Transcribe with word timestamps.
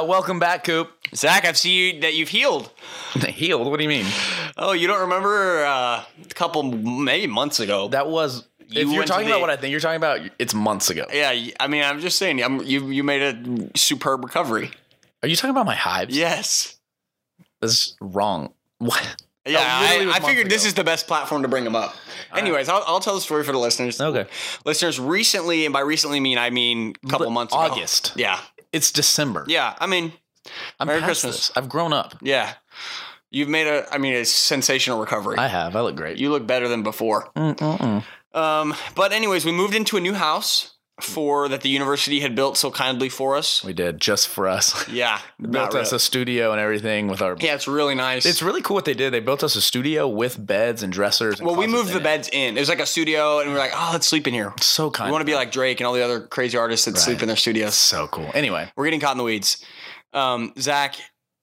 Uh, 0.00 0.04
welcome 0.04 0.38
back, 0.38 0.64
Coop. 0.64 0.90
Zach, 1.14 1.44
I've 1.44 1.58
seen 1.58 1.94
you, 1.96 2.00
that 2.02 2.14
you've 2.14 2.28
healed. 2.28 2.70
Healed? 3.28 3.66
What 3.68 3.76
do 3.76 3.82
you 3.82 3.88
mean? 3.88 4.06
Oh, 4.56 4.72
you 4.72 4.86
don't 4.86 5.00
remember 5.00 5.64
uh, 5.64 6.04
a 6.30 6.34
couple, 6.34 6.62
maybe 6.62 7.26
months 7.26 7.60
ago? 7.60 7.88
That 7.88 8.08
was. 8.08 8.46
You 8.68 8.82
if 8.82 8.88
you're 8.92 9.04
talking 9.04 9.26
the- 9.26 9.32
about 9.32 9.40
what 9.40 9.50
I 9.50 9.56
think 9.56 9.72
you're 9.72 9.80
talking 9.80 9.96
about, 9.96 10.20
it's 10.38 10.54
months 10.54 10.90
ago. 10.90 11.04
yeah, 11.12 11.34
I 11.58 11.66
mean, 11.66 11.82
I'm 11.82 12.00
just 12.00 12.18
saying, 12.18 12.40
I'm, 12.42 12.62
you 12.62 12.88
you 12.88 13.02
made 13.02 13.20
a 13.20 13.76
superb 13.76 14.22
recovery. 14.24 14.70
Are 15.22 15.28
you 15.28 15.34
talking 15.36 15.50
about 15.50 15.66
my 15.66 15.74
hives? 15.74 16.16
Yes. 16.16 16.78
That's 17.60 17.96
wrong. 18.00 18.54
What? 18.78 19.22
Yeah, 19.44 19.58
I, 19.60 20.12
I 20.14 20.20
figured 20.20 20.46
months 20.46 20.54
this 20.54 20.64
is 20.64 20.74
the 20.74 20.84
best 20.84 21.08
platform 21.08 21.42
to 21.42 21.48
bring 21.48 21.64
them 21.64 21.74
up. 21.74 21.96
Anyways, 22.34 22.68
I'll, 22.68 22.84
I'll 22.86 23.00
tell 23.00 23.16
the 23.16 23.20
story 23.20 23.42
for 23.42 23.52
the 23.52 23.58
listeners. 23.58 24.00
Okay. 24.00 24.26
Listeners, 24.64 25.00
recently, 25.00 25.66
and 25.66 25.72
by 25.72 25.80
recently 25.80 26.20
mean 26.20 26.38
I 26.38 26.50
mean 26.50 26.94
a 27.04 27.08
couple 27.08 27.26
Li- 27.26 27.32
months 27.34 27.52
ago. 27.52 27.62
August. 27.62 28.12
Yeah. 28.16 28.38
It's 28.72 28.90
December. 28.92 29.44
Yeah. 29.48 29.74
I 29.80 29.86
mean, 29.86 30.12
I'm 30.78 30.86
Merry 30.86 31.00
past 31.00 31.08
Christmas. 31.22 31.48
this. 31.48 31.56
I've 31.56 31.68
grown 31.68 31.92
up. 31.92 32.14
yeah. 32.22 32.54
You've 33.32 33.48
made 33.48 33.68
a, 33.68 33.86
I 33.94 33.98
mean, 33.98 34.14
a 34.14 34.24
sensational 34.24 34.98
recovery. 34.98 35.38
I 35.38 35.46
have. 35.46 35.76
I 35.76 35.82
look 35.82 35.94
great. 35.94 36.18
you 36.18 36.30
look 36.30 36.48
better 36.48 36.66
than 36.66 36.82
before. 36.82 37.30
Mm-mm-mm. 37.36 38.02
Um, 38.34 38.74
but 38.96 39.12
anyways, 39.12 39.44
we 39.44 39.52
moved 39.52 39.74
into 39.74 39.96
a 39.96 40.00
new 40.00 40.14
house 40.14 40.74
for 41.04 41.48
that 41.48 41.60
the 41.62 41.68
university 41.68 42.20
had 42.20 42.34
built 42.34 42.56
so 42.56 42.70
kindly 42.70 43.08
for 43.08 43.36
us. 43.36 43.64
We 43.64 43.72
did 43.72 44.00
just 44.00 44.28
for 44.28 44.48
us. 44.48 44.88
Yeah, 44.88 45.18
built 45.40 45.52
not 45.52 45.74
us 45.74 45.88
really. 45.88 45.96
a 45.96 45.98
studio 45.98 46.52
and 46.52 46.60
everything 46.60 47.08
with 47.08 47.22
our. 47.22 47.36
Yeah, 47.38 47.54
it's 47.54 47.68
really 47.68 47.94
nice. 47.94 48.26
It's 48.26 48.42
really 48.42 48.62
cool 48.62 48.74
what 48.74 48.84
they 48.84 48.94
did. 48.94 49.12
They 49.12 49.20
built 49.20 49.42
us 49.42 49.56
a 49.56 49.60
studio 49.60 50.08
with 50.08 50.44
beds 50.44 50.82
and 50.82 50.92
dressers. 50.92 51.38
And 51.38 51.46
well, 51.46 51.56
we 51.56 51.66
moved 51.66 51.92
the 51.92 51.98
it. 51.98 52.02
beds 52.02 52.28
in. 52.32 52.56
It 52.56 52.60
was 52.60 52.68
like 52.68 52.80
a 52.80 52.86
studio, 52.86 53.38
and 53.40 53.48
we 53.48 53.52
were 53.54 53.58
like, 53.60 53.72
oh, 53.74 53.90
let's 53.92 54.06
sleep 54.06 54.26
in 54.26 54.34
here. 54.34 54.52
So 54.60 54.90
kind. 54.90 55.08
We 55.08 55.12
want 55.12 55.22
to 55.22 55.26
be 55.26 55.34
like 55.34 55.52
Drake 55.52 55.80
and 55.80 55.86
all 55.86 55.94
the 55.94 56.02
other 56.04 56.20
crazy 56.20 56.56
artists 56.58 56.86
that 56.86 56.96
sleep 56.98 57.22
in 57.22 57.28
their 57.28 57.36
studios. 57.36 57.74
so 57.74 58.06
cool. 58.08 58.30
Anyway, 58.34 58.70
We're 58.76 58.84
getting 58.84 59.00
caught 59.00 59.12
in 59.12 59.18
the 59.18 59.24
weeds. 59.24 59.64
Um, 60.12 60.52
Zach 60.58 60.96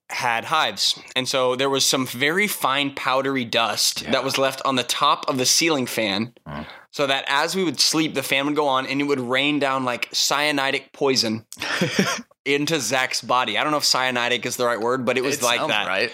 had 0.09 0.45
hives, 0.45 0.97
and 1.15 1.27
so 1.27 1.55
there 1.55 1.69
was 1.69 1.85
some 1.85 2.07
very 2.07 2.47
fine 2.47 2.93
powdery 2.95 3.43
dust 3.45 4.05
that 4.11 4.23
was 4.23 4.37
left 4.37 4.61
on 4.65 4.75
the 4.75 4.83
top 4.83 5.27
of 5.29 5.37
the 5.37 5.45
ceiling 5.45 5.85
fan. 5.85 6.33
Mm. 6.47 6.65
So 6.97 7.05
that 7.05 7.25
as 7.27 7.55
we 7.55 7.63
would 7.63 7.79
sleep, 7.79 8.15
the 8.15 8.23
fan 8.23 8.47
would 8.47 8.55
go 8.55 8.67
on 8.67 8.87
and 8.87 8.99
it 8.99 9.03
would 9.03 9.19
rain 9.19 9.59
down 9.59 9.85
like 9.85 10.09
cyanidic 10.09 10.93
poison 10.93 11.45
into 12.45 12.79
Zach's 12.79 13.21
body. 13.21 13.55
I 13.55 13.61
don't 13.61 13.69
know 13.69 13.77
if 13.77 13.83
cyanidic 13.83 14.47
is 14.47 14.57
the 14.57 14.65
right 14.65 14.81
word, 14.81 15.05
but 15.05 15.15
it 15.15 15.21
was 15.21 15.37
it 15.37 15.43
like 15.43 15.59
that. 15.67 15.85
right? 15.85 16.11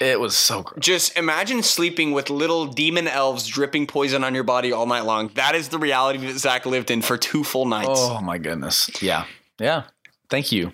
It 0.00 0.18
was 0.18 0.34
so 0.34 0.62
gross. 0.62 0.82
Just 0.82 1.18
imagine 1.18 1.62
sleeping 1.62 2.12
with 2.12 2.30
little 2.30 2.64
demon 2.64 3.08
elves 3.08 3.46
dripping 3.46 3.86
poison 3.88 4.24
on 4.24 4.34
your 4.34 4.42
body 4.42 4.72
all 4.72 4.86
night 4.86 5.04
long. 5.04 5.28
That 5.34 5.54
is 5.54 5.68
the 5.68 5.78
reality 5.78 6.26
that 6.26 6.38
Zach 6.38 6.64
lived 6.64 6.90
in 6.90 7.02
for 7.02 7.18
two 7.18 7.44
full 7.44 7.66
nights. 7.66 7.90
Oh 7.92 8.22
my 8.22 8.38
goodness. 8.38 8.90
Yeah. 9.02 9.26
Yeah. 9.60 9.82
Thank 10.30 10.50
you. 10.50 10.72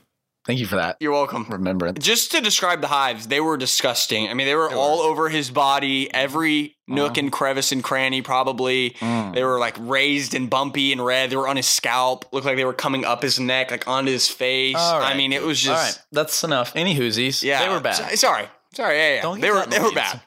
Thank 0.49 0.61
you 0.61 0.67
for 0.67 0.77
that. 0.77 0.97
You're 0.99 1.13
welcome. 1.13 1.45
Remembrance. 1.51 2.03
Just 2.03 2.33
to 2.33 2.41
describe 2.41 2.81
the 2.81 2.87
hives, 2.87 3.27
they 3.29 3.39
were 3.39 3.59
disgusting. 3.59 4.31
I 4.31 4.35
mean, 4.35 4.47
they 4.47 4.55
were 4.55 4.73
all 4.73 5.01
over 5.01 5.29
his 5.29 5.51
body, 5.51 6.13
every 6.13 6.75
nook 6.89 7.19
and 7.19 7.31
crevice 7.31 7.71
and 7.71 7.85
cranny, 7.85 8.23
probably. 8.23 8.93
Mm. 8.99 9.35
They 9.35 9.45
were 9.45 9.59
like 9.59 9.77
raised 9.79 10.33
and 10.35 10.49
bumpy 10.49 10.91
and 10.91 11.05
red. 11.05 11.29
They 11.29 11.37
were 11.37 11.47
on 11.47 11.57
his 11.57 11.67
scalp, 11.69 12.25
looked 12.33 12.47
like 12.47 12.57
they 12.57 12.65
were 12.65 12.73
coming 12.73 13.05
up 13.05 13.21
his 13.23 13.39
neck, 13.39 13.71
like 13.71 13.87
onto 13.87 14.11
his 14.11 14.27
face. 14.29 14.75
All 14.79 15.03
I 15.03 15.13
mean, 15.15 15.35
it 15.35 15.43
was 15.43 15.61
just 15.61 15.99
right. 15.99 16.05
That's 16.13 16.43
enough. 16.43 16.73
Any 16.75 16.97
whoosies. 16.97 17.43
yeah, 17.43 17.63
They 17.63 17.69
were 17.69 17.81
bad. 17.81 17.97
So- 17.97 18.15
Sorry, 18.17 18.47
sorry, 18.73 18.97
yeah, 18.97 19.15
yeah. 19.17 19.23
Don't 19.23 19.41
they 19.43 19.51
were 19.51 19.67
they 19.67 19.81
were 19.81 19.93
bad. 19.93 20.23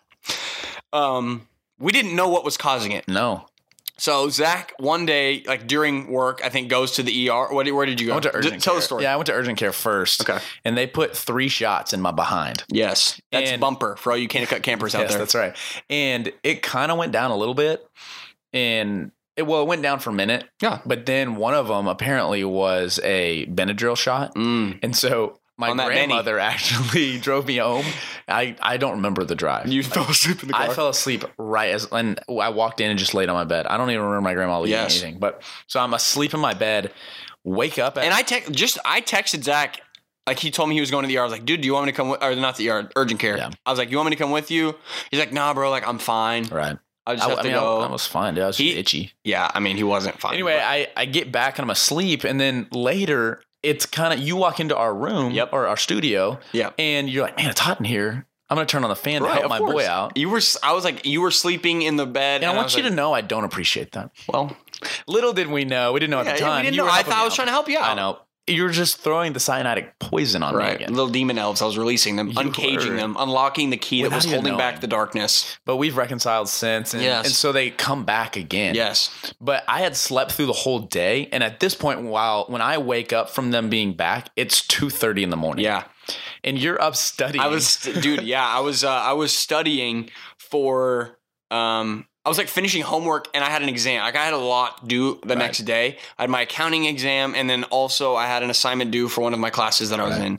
Um, 0.93 1.47
we 1.79 1.91
didn't 1.91 2.15
know 2.15 2.29
what 2.29 2.43
was 2.45 2.57
causing 2.57 2.91
it. 2.91 3.07
No. 3.07 3.47
So 4.01 4.29
Zach, 4.29 4.73
one 4.79 5.05
day, 5.05 5.43
like 5.45 5.67
during 5.67 6.11
work, 6.11 6.41
I 6.43 6.49
think 6.49 6.69
goes 6.69 6.93
to 6.93 7.03
the 7.03 7.29
ER. 7.29 7.53
What? 7.53 7.71
Where 7.71 7.85
did 7.85 8.01
you 8.01 8.07
go? 8.07 8.13
I 8.13 8.15
went 8.15 8.23
to 8.23 8.41
D- 8.41 8.49
care. 8.49 8.59
Tell 8.59 8.73
the 8.73 8.81
story. 8.81 9.03
Yeah, 9.03 9.13
I 9.13 9.15
went 9.15 9.27
to 9.27 9.33
urgent 9.33 9.59
care 9.59 9.71
first. 9.71 10.27
Okay. 10.27 10.39
And 10.65 10.75
they 10.75 10.87
put 10.87 11.15
three 11.15 11.49
shots 11.49 11.93
in 11.93 12.01
my 12.01 12.09
behind. 12.09 12.63
Yes, 12.67 13.21
that's 13.31 13.51
And- 13.51 13.61
bumper 13.61 13.95
for 13.97 14.11
all 14.11 14.17
you 14.17 14.27
can't 14.27 14.49
cut 14.49 14.63
campers 14.63 14.95
out 14.95 15.01
yes, 15.01 15.11
there. 15.11 15.19
that's 15.19 15.35
right. 15.35 15.55
And 15.87 16.33
it 16.41 16.63
kind 16.63 16.91
of 16.91 16.97
went 16.97 17.11
down 17.11 17.29
a 17.29 17.37
little 17.37 17.53
bit. 17.53 17.87
And 18.53 19.11
it, 19.37 19.43
well, 19.43 19.61
it 19.61 19.67
went 19.67 19.83
down 19.83 19.99
for 19.99 20.09
a 20.09 20.13
minute. 20.13 20.45
Yeah. 20.63 20.79
But 20.83 21.05
then 21.05 21.35
one 21.35 21.53
of 21.53 21.67
them 21.67 21.87
apparently 21.87 22.43
was 22.43 22.99
a 23.03 23.45
Benadryl 23.45 23.95
shot. 23.95 24.33
Mm. 24.33 24.79
And 24.81 24.95
so 24.95 25.37
my 25.69 25.85
grandmother 25.85 26.39
actually 26.51 27.17
drove 27.19 27.47
me 27.47 27.57
home. 27.57 27.85
I, 28.27 28.55
I 28.61 28.77
don't 28.77 28.93
remember 28.93 29.23
the 29.23 29.35
drive. 29.35 29.67
You 29.67 29.83
fell 29.83 30.09
asleep 30.09 30.41
in 30.41 30.47
the 30.47 30.53
car. 30.53 30.69
I 30.69 30.73
fell 30.73 30.89
asleep 30.89 31.23
right 31.37 31.71
as 31.71 31.87
and 31.91 32.19
I 32.29 32.49
walked 32.49 32.81
in 32.81 32.89
and 32.89 32.97
just 32.99 33.13
laid 33.13 33.29
on 33.29 33.35
my 33.35 33.43
bed. 33.43 33.65
I 33.67 33.77
don't 33.77 33.89
even 33.89 34.01
remember 34.03 34.21
my 34.21 34.33
grandma 34.33 34.59
leaving 34.59 34.71
Yes. 34.79 35.01
anything. 35.01 35.19
But 35.19 35.41
so 35.67 35.79
I'm 35.79 35.93
asleep 35.93 36.33
in 36.33 36.39
my 36.39 36.53
bed, 36.53 36.91
wake 37.43 37.79
up 37.79 37.97
at 37.97 38.03
and 38.05 38.13
I 38.13 38.21
te- 38.21 38.51
just 38.51 38.77
I 38.85 39.01
texted 39.01 39.43
Zach. 39.43 39.81
Like 40.27 40.37
he 40.37 40.51
told 40.51 40.69
me 40.69 40.75
he 40.75 40.81
was 40.81 40.91
going 40.91 41.01
to 41.03 41.07
the 41.07 41.17
ER. 41.17 41.21
I 41.21 41.23
was 41.23 41.31
like, 41.33 41.45
dude, 41.45 41.61
do 41.61 41.65
you 41.65 41.73
want 41.73 41.87
me 41.87 41.91
to 41.91 41.95
come 41.95 42.09
with 42.09 42.21
or 42.23 42.35
not 42.35 42.55
the 42.55 42.69
ER, 42.69 42.89
urgent 42.95 43.19
care? 43.19 43.37
Yeah. 43.37 43.49
I 43.65 43.71
was 43.71 43.79
like, 43.79 43.89
you 43.89 43.97
want 43.97 44.09
me 44.09 44.15
to 44.15 44.21
come 44.21 44.29
with 44.31 44.51
you? 44.51 44.75
He's 45.09 45.19
like, 45.19 45.33
nah, 45.33 45.53
bro, 45.53 45.69
like 45.71 45.87
I'm 45.87 45.97
fine. 45.97 46.45
right. 46.45 46.77
I 47.07 47.15
just 47.15 47.25
I, 47.25 47.29
have 47.31 47.39
I 47.39 47.41
to 47.41 47.47
mean, 47.47 47.57
I, 47.57 47.59
go. 47.59 47.81
I 47.81 47.89
was 47.91 48.05
fine. 48.05 48.35
Dude. 48.35 48.43
I 48.43 48.47
was 48.47 48.57
He- 48.57 48.67
just 48.69 48.77
itchy. 48.79 49.11
yeah, 49.23 49.49
I 49.55 49.59
mean, 49.59 49.75
he 49.75 49.83
wasn't 49.83 50.19
fine. 50.19 50.35
Anyway, 50.35 50.61
I, 50.63 50.87
I 50.95 51.05
get 51.05 51.31
back 51.31 51.57
and 51.57 51.63
I'm 51.65 51.71
asleep, 51.71 52.23
and 52.23 52.39
then 52.39 52.67
later 52.71 53.41
it's 53.63 53.85
kind 53.85 54.13
of 54.13 54.19
you 54.19 54.35
walk 54.35 54.59
into 54.59 54.75
our 54.75 54.93
room 54.93 55.31
Yep. 55.31 55.49
or 55.53 55.67
our 55.67 55.77
studio, 55.77 56.39
Yeah. 56.51 56.71
and 56.79 57.09
you're 57.09 57.23
like, 57.23 57.37
man, 57.37 57.49
it's 57.49 57.59
hot 57.59 57.79
in 57.79 57.85
here. 57.85 58.25
I'm 58.49 58.55
gonna 58.55 58.65
turn 58.65 58.83
on 58.83 58.89
the 58.89 58.95
fan 58.97 59.23
Right, 59.23 59.33
to 59.35 59.39
help 59.39 59.49
my 59.49 59.59
course. 59.59 59.71
boy 59.73 59.87
out. 59.87 60.17
You 60.17 60.29
were. 60.29 60.41
I 60.61 60.73
was 60.73 60.83
like, 60.83 61.05
you 61.05 61.21
were 61.21 61.31
sleeping 61.31 61.83
in 61.83 61.95
the 61.95 62.05
bed. 62.05 62.41
And 62.41 62.51
I 62.51 62.53
want 62.55 62.65
was 62.65 62.75
you 62.75 62.83
like, 62.83 62.91
to 62.91 62.95
know 62.95 63.13
I 63.13 63.21
don't 63.21 63.45
appreciate 63.45 63.93
that. 63.93 64.11
Well, 64.27 64.57
Little 65.07 65.31
did 65.31 65.47
we 65.47 65.63
know, 65.63 65.93
we 65.93 65.99
didn't 66.01 66.11
know 66.11 66.19
at 66.19 66.25
yeah, 66.25 66.33
the 66.33 66.39
yeah, 66.39 66.45
time. 66.47 66.57
we 66.57 66.61
didn't 66.63 66.75
You 66.75 66.81
know. 66.83 66.89
I 66.91 67.03
thought 67.03 67.13
I 67.13 67.23
was 67.23 67.31
out. 67.31 67.35
trying 67.35 67.47
to 67.47 67.51
help 67.53 67.69
you 67.69 67.77
out. 67.77 67.85
I 67.85 67.93
know. 67.93 68.19
You 68.47 68.63
were 68.63 68.69
just 68.71 68.97
throwing 68.97 69.33
the 69.33 69.39
cyanide 69.39 69.93
poison 69.99 70.41
on 70.43 70.57
me 70.57 70.63
again. 70.65 70.89
little 70.89 71.09
demon 71.11 71.37
elves. 71.37 71.61
I 71.61 71.65
was 71.65 71.77
releasing 71.77 72.15
them, 72.15 72.29
You 72.29 72.33
uncaging 72.35 72.89
were. 72.89 72.95
them, 72.95 73.15
unlocking 73.19 73.69
the 73.69 73.77
key 73.77 74.01
that 74.01 74.11
was 74.11 74.25
holding 74.25 74.57
back 74.57 74.81
the 74.81 74.87
darkness. 74.87 75.57
But 75.65 75.77
we've 75.77 75.95
reconciled 75.95 76.49
since, 76.49 76.93
and, 76.93 77.03
Yes. 77.03 77.25
and 77.27 77.33
so 77.35 77.51
they 77.51 77.69
come 77.69 78.03
back 78.03 78.35
again. 78.35 78.73
Yes. 78.75 79.09
But 79.39 79.63
I 79.67 79.81
had 79.81 79.95
slept 79.95 80.31
through 80.31 80.47
the 80.47 80.53
whole 80.53 80.79
day, 80.79 81.29
and 81.31 81.43
at 81.43 81.59
this 81.59 81.75
point, 81.75 82.01
while 82.01 82.45
when 82.49 82.61
I 82.61 82.79
wake 82.79 83.13
up 83.13 83.29
from 83.29 83.51
them 83.51 83.69
being 83.69 83.93
back, 83.93 84.29
it's 84.35 84.65
two 84.65 84.89
thirty 84.89 85.23
in 85.23 85.29
the 85.29 85.37
morning. 85.37 85.63
Yeah. 85.63 85.83
and 86.43 86.57
you're 86.57 86.81
up 86.81 86.95
studying. 86.95 87.43
I 87.43 87.47
was, 87.47 87.77
dude. 87.77 88.23
Yeah, 88.23 88.45
I 88.45 88.59
was. 88.61 88.83
Uh, 88.83 88.89
I 88.91 89.13
was 89.13 89.31
studying 89.37 90.09
for. 90.39 91.17
Um, 91.51 92.07
I 92.23 92.29
was 92.29 92.37
like 92.37 92.47
finishing 92.49 92.83
homework, 92.83 93.27
and 93.33 93.43
I 93.43 93.49
had 93.49 93.63
an 93.63 93.69
exam. 93.69 94.01
Like 94.03 94.15
I 94.15 94.23
had 94.23 94.33
a 94.33 94.37
lot 94.37 94.87
due 94.87 95.19
the 95.23 95.29
Right. 95.29 95.37
next 95.39 95.59
day. 95.59 95.97
I 96.19 96.23
had 96.23 96.29
my 96.29 96.41
accounting 96.41 96.85
exam, 96.85 97.33
and 97.35 97.49
then 97.49 97.63
also 97.65 98.15
I 98.15 98.27
had 98.27 98.43
an 98.43 98.49
assignment 98.51 98.91
due 98.91 99.07
for 99.07 99.21
one 99.21 99.33
of 99.33 99.39
my 99.39 99.49
classes 99.49 99.89
that 99.89 99.99
I 99.99 100.03
was 100.03 100.17
Right. 100.17 100.27
in. 100.27 100.37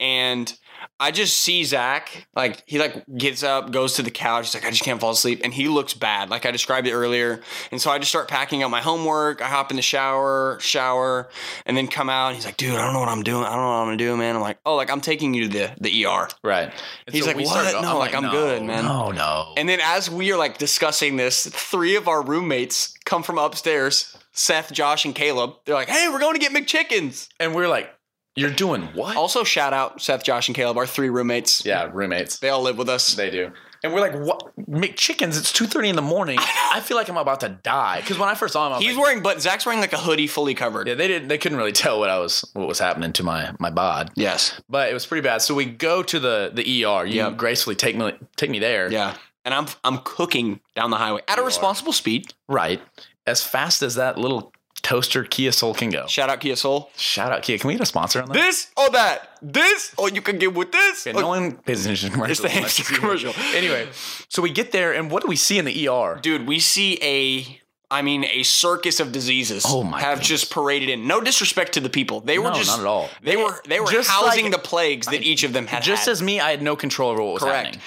And 0.00 0.58
I 1.00 1.12
just 1.12 1.38
see 1.40 1.62
Zach, 1.62 2.26
like 2.34 2.62
he 2.66 2.78
like 2.78 3.04
gets 3.16 3.42
up, 3.44 3.70
goes 3.70 3.94
to 3.94 4.02
the 4.02 4.10
couch. 4.10 4.46
He's 4.46 4.54
like, 4.54 4.64
I 4.64 4.70
just 4.70 4.82
can't 4.82 5.00
fall 5.00 5.10
asleep, 5.12 5.42
and 5.44 5.54
he 5.54 5.68
looks 5.68 5.94
bad, 5.94 6.28
like 6.28 6.44
I 6.44 6.50
described 6.50 6.86
it 6.88 6.92
earlier. 6.92 7.40
And 7.70 7.80
so 7.80 7.90
I 7.90 7.98
just 7.98 8.10
start 8.10 8.26
packing 8.28 8.62
up 8.64 8.70
my 8.70 8.80
homework. 8.80 9.40
I 9.40 9.46
hop 9.46 9.70
in 9.70 9.76
the 9.76 9.82
shower, 9.82 10.58
shower, 10.60 11.28
and 11.66 11.76
then 11.76 11.86
come 11.86 12.10
out. 12.10 12.34
He's 12.34 12.44
like, 12.44 12.56
Dude, 12.56 12.74
I 12.74 12.84
don't 12.84 12.94
know 12.94 13.00
what 13.00 13.08
I'm 13.08 13.22
doing. 13.22 13.44
I 13.44 13.50
don't 13.50 13.58
know 13.58 13.66
what 13.68 13.74
I'm 13.76 13.86
gonna 13.86 13.96
do, 13.96 14.16
man. 14.16 14.34
I'm 14.34 14.42
like, 14.42 14.58
Oh, 14.66 14.74
like 14.74 14.90
I'm 14.90 15.00
taking 15.00 15.34
you 15.34 15.42
to 15.44 15.48
the 15.48 15.70
the 15.80 16.04
ER. 16.04 16.28
right. 16.42 16.72
And 17.06 17.14
He's 17.14 17.26
like, 17.26 17.36
"What? 17.36 17.80
No, 17.82 17.98
like, 17.98 18.14
I'm 18.14 18.24
no, 18.24 18.30
good, 18.30 18.62
man." 18.64 18.84
No, 18.84 19.10
no. 19.12 19.54
And 19.56 19.68
then 19.68 19.78
as 19.82 20.10
we 20.10 20.32
are 20.32 20.36
like 20.36 20.58
discussing 20.58 21.16
this, 21.16 21.46
three 21.46 21.94
of 21.96 22.08
our 22.08 22.22
roommates 22.24 22.94
come 23.04 23.22
from 23.22 23.38
upstairs. 23.38 24.16
Seth, 24.32 24.72
Josh, 24.72 25.04
and 25.04 25.14
Caleb. 25.16 25.54
They're 25.64 25.74
like, 25.74 25.88
"Hey, 25.88 26.08
we're 26.08 26.20
going 26.20 26.34
to 26.34 26.40
get 26.40 26.52
McChickens." 26.52 27.28
and 27.40 27.54
we're 27.54 27.66
like, 27.68 27.92
you're 28.38 28.50
doing 28.50 28.82
what? 28.94 29.16
Also, 29.16 29.44
shout 29.44 29.72
out 29.72 30.00
Seth, 30.00 30.22
Josh, 30.24 30.48
and 30.48 30.54
Caleb, 30.56 30.76
our 30.78 30.86
three 30.86 31.08
roommates. 31.10 31.64
yeah, 31.64 31.90
roommates. 31.92 32.38
They 32.38 32.48
all 32.48 32.62
live 32.62 32.78
with 32.78 32.88
us. 32.88 33.14
They 33.14 33.30
do. 33.30 33.52
And 33.84 33.94
we're 33.94 34.00
like, 34.00 34.14
what? 34.14 34.50
McChickens? 34.68 35.38
It's 35.38 35.52
two 35.52 35.66
thirty 35.66 35.88
in 35.88 35.94
the 35.94 36.02
morning. 36.02 36.36
I, 36.40 36.80
feel 36.80 36.96
like 36.96 37.08
I'm 37.08 37.16
about 37.16 37.40
to 37.40 37.48
die 37.48 38.00
because 38.00 38.18
when 38.18 38.28
I 38.28 38.34
first 38.34 38.54
saw 38.54 38.66
him, 38.66 38.72
I 38.72 38.76
was 38.78 38.84
He's 38.84 38.96
like, 38.96 39.04
wearing, 39.04 39.22
but 39.22 39.40
Zach's 39.40 39.64
wearing 39.66 39.80
like 39.80 39.92
a 39.92 39.98
hoodie, 39.98 40.26
fully 40.26 40.54
covered. 40.54 40.88
yeah, 40.88 40.94
they 40.94 41.06
didn't. 41.06 41.28
They 41.28 41.38
couldn't 41.38 41.58
really 41.58 41.70
tell 41.72 42.00
what 42.00 42.10
I 42.10 42.18
was, 42.18 42.44
what 42.54 42.66
was 42.66 42.80
happening 42.80 43.12
to 43.14 43.22
my 43.22 43.52
my 43.60 43.70
bod. 43.70 44.10
Yes. 44.16 44.60
But 44.68 44.90
it 44.90 44.94
was 44.94 45.06
pretty 45.06 45.22
bad. 45.22 45.42
So 45.42 45.54
we 45.54 45.64
go 45.64 46.02
to 46.02 46.18
the 46.18 46.50
the 46.52 46.84
ER. 46.84 47.06
You 47.06 47.30
gracefully 47.30 47.76
take 47.76 47.96
me 47.96 48.12
take 48.36 48.50
me 48.50 48.58
there. 48.58 48.90
Yeah. 48.90 49.14
And 49.44 49.54
I'm 49.54 49.66
I'm 49.84 49.98
cooking 49.98 50.58
down 50.74 50.90
the 50.90 50.96
highway 50.96 51.22
at 51.28 51.38
a 51.38 51.42
responsible 51.42 51.92
speed. 51.92 52.34
Right. 52.48 52.82
As 53.26 53.44
fast 53.44 53.82
as 53.82 53.94
that 53.94 54.18
little 54.18 54.52
toaster 54.82 55.24
Kia 55.24 55.52
Soul 55.52 55.74
can 55.74 55.90
go. 55.90 56.06
Shout 56.06 56.30
out 56.30 56.40
Kia 56.40 56.56
Soul. 56.56 56.90
Shout 56.96 57.32
out 57.32 57.42
Kia. 57.42 57.58
Can 57.58 57.68
we 57.68 57.74
get 57.74 57.82
a 57.82 57.86
sponsor 57.86 58.20
on 58.22 58.28
that? 58.28 58.34
This 58.34 58.70
or 58.76 58.90
that. 58.90 59.30
This 59.42 59.94
or 59.98 60.08
you 60.08 60.22
can 60.22 60.38
get 60.38 60.54
with 60.54 60.72
this. 60.72 61.06
Or- 61.06 61.12
no 61.14 61.28
one 61.28 61.56
pays 61.56 61.84
attention 61.84 62.08
to 62.10 62.12
commercials. 62.14 62.40
It's 62.44 62.54
the 62.54 62.60
hamster 62.60 62.84
commercial. 63.00 63.32
Anyway, 63.54 63.88
so 64.28 64.42
we 64.42 64.50
get 64.50 64.72
there, 64.72 64.92
and 64.92 65.10
what 65.10 65.22
do 65.22 65.28
we 65.28 65.36
see 65.36 65.58
in 65.58 65.64
the 65.64 65.88
ER? 65.88 66.18
dude, 66.22 66.46
we 66.46 66.58
see 66.60 66.98
a 67.02 67.60
I 67.90 68.02
mean 68.02 68.24
a 68.24 68.42
circus 68.42 69.00
of 69.00 69.12
diseases 69.12 69.64
Oh 69.66 69.82
my 69.82 69.98
have 70.00 70.18
goodness. 70.18 70.28
just 70.28 70.52
paraded 70.52 70.90
in. 70.90 71.06
No 71.06 71.20
disrespect 71.22 71.72
to 71.74 71.80
the 71.80 71.88
people. 71.88 72.20
They 72.20 72.38
were 72.38 72.50
No, 72.50 72.54
just 72.54 72.68
not 72.70 72.80
at 72.80 72.86
all. 72.86 73.08
They 73.22 73.36
were 73.36 73.60
they 73.66 73.80
were 73.80 73.86
Just 73.90 74.10
housing 74.10 74.44
like- 74.44 74.52
the 74.52 74.58
plagues 74.58 75.06
that 75.06 75.22
each 75.22 75.42
of 75.42 75.52
them 75.54 75.66
had. 75.66 75.82
Just 75.82 76.04
had. 76.04 76.12
as 76.12 76.22
me, 76.22 76.38
I 76.40 76.50
had 76.50 76.60
no 76.62 76.76
control 76.76 77.10
over 77.10 77.22
what 77.22 77.34
was 77.34 77.42
correct. 77.42 77.76
happening. 77.76 77.80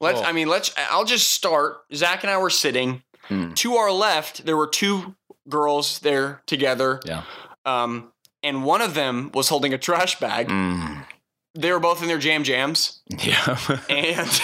Let's 0.00 0.20
Oh. 0.20 0.24
I 0.24 0.32
mean 0.32 0.48
let's 0.48 0.74
I'll 0.90 1.04
just 1.04 1.30
start. 1.32 1.78
Zach 1.94 2.22
and 2.24 2.30
I 2.30 2.38
were 2.38 2.50
sitting. 2.50 3.02
Hmm. 3.28 3.52
To 3.54 3.76
our 3.76 3.90
left, 3.90 4.44
there 4.44 4.56
were 4.56 4.66
two 4.66 5.14
girls 5.48 5.98
there 6.00 6.42
together. 6.46 7.00
Yeah. 7.04 7.22
Um 7.64 8.12
and 8.42 8.64
one 8.64 8.82
of 8.82 8.94
them 8.94 9.30
was 9.32 9.48
holding 9.48 9.72
a 9.72 9.78
trash 9.78 10.18
bag. 10.20 10.48
Mm. 10.48 11.06
they 11.54 11.72
were 11.72 11.80
both 11.80 12.02
in 12.02 12.08
their 12.08 12.18
jam 12.18 12.44
jams 12.44 13.00
Yeah. 13.08 13.58
and 13.88 14.40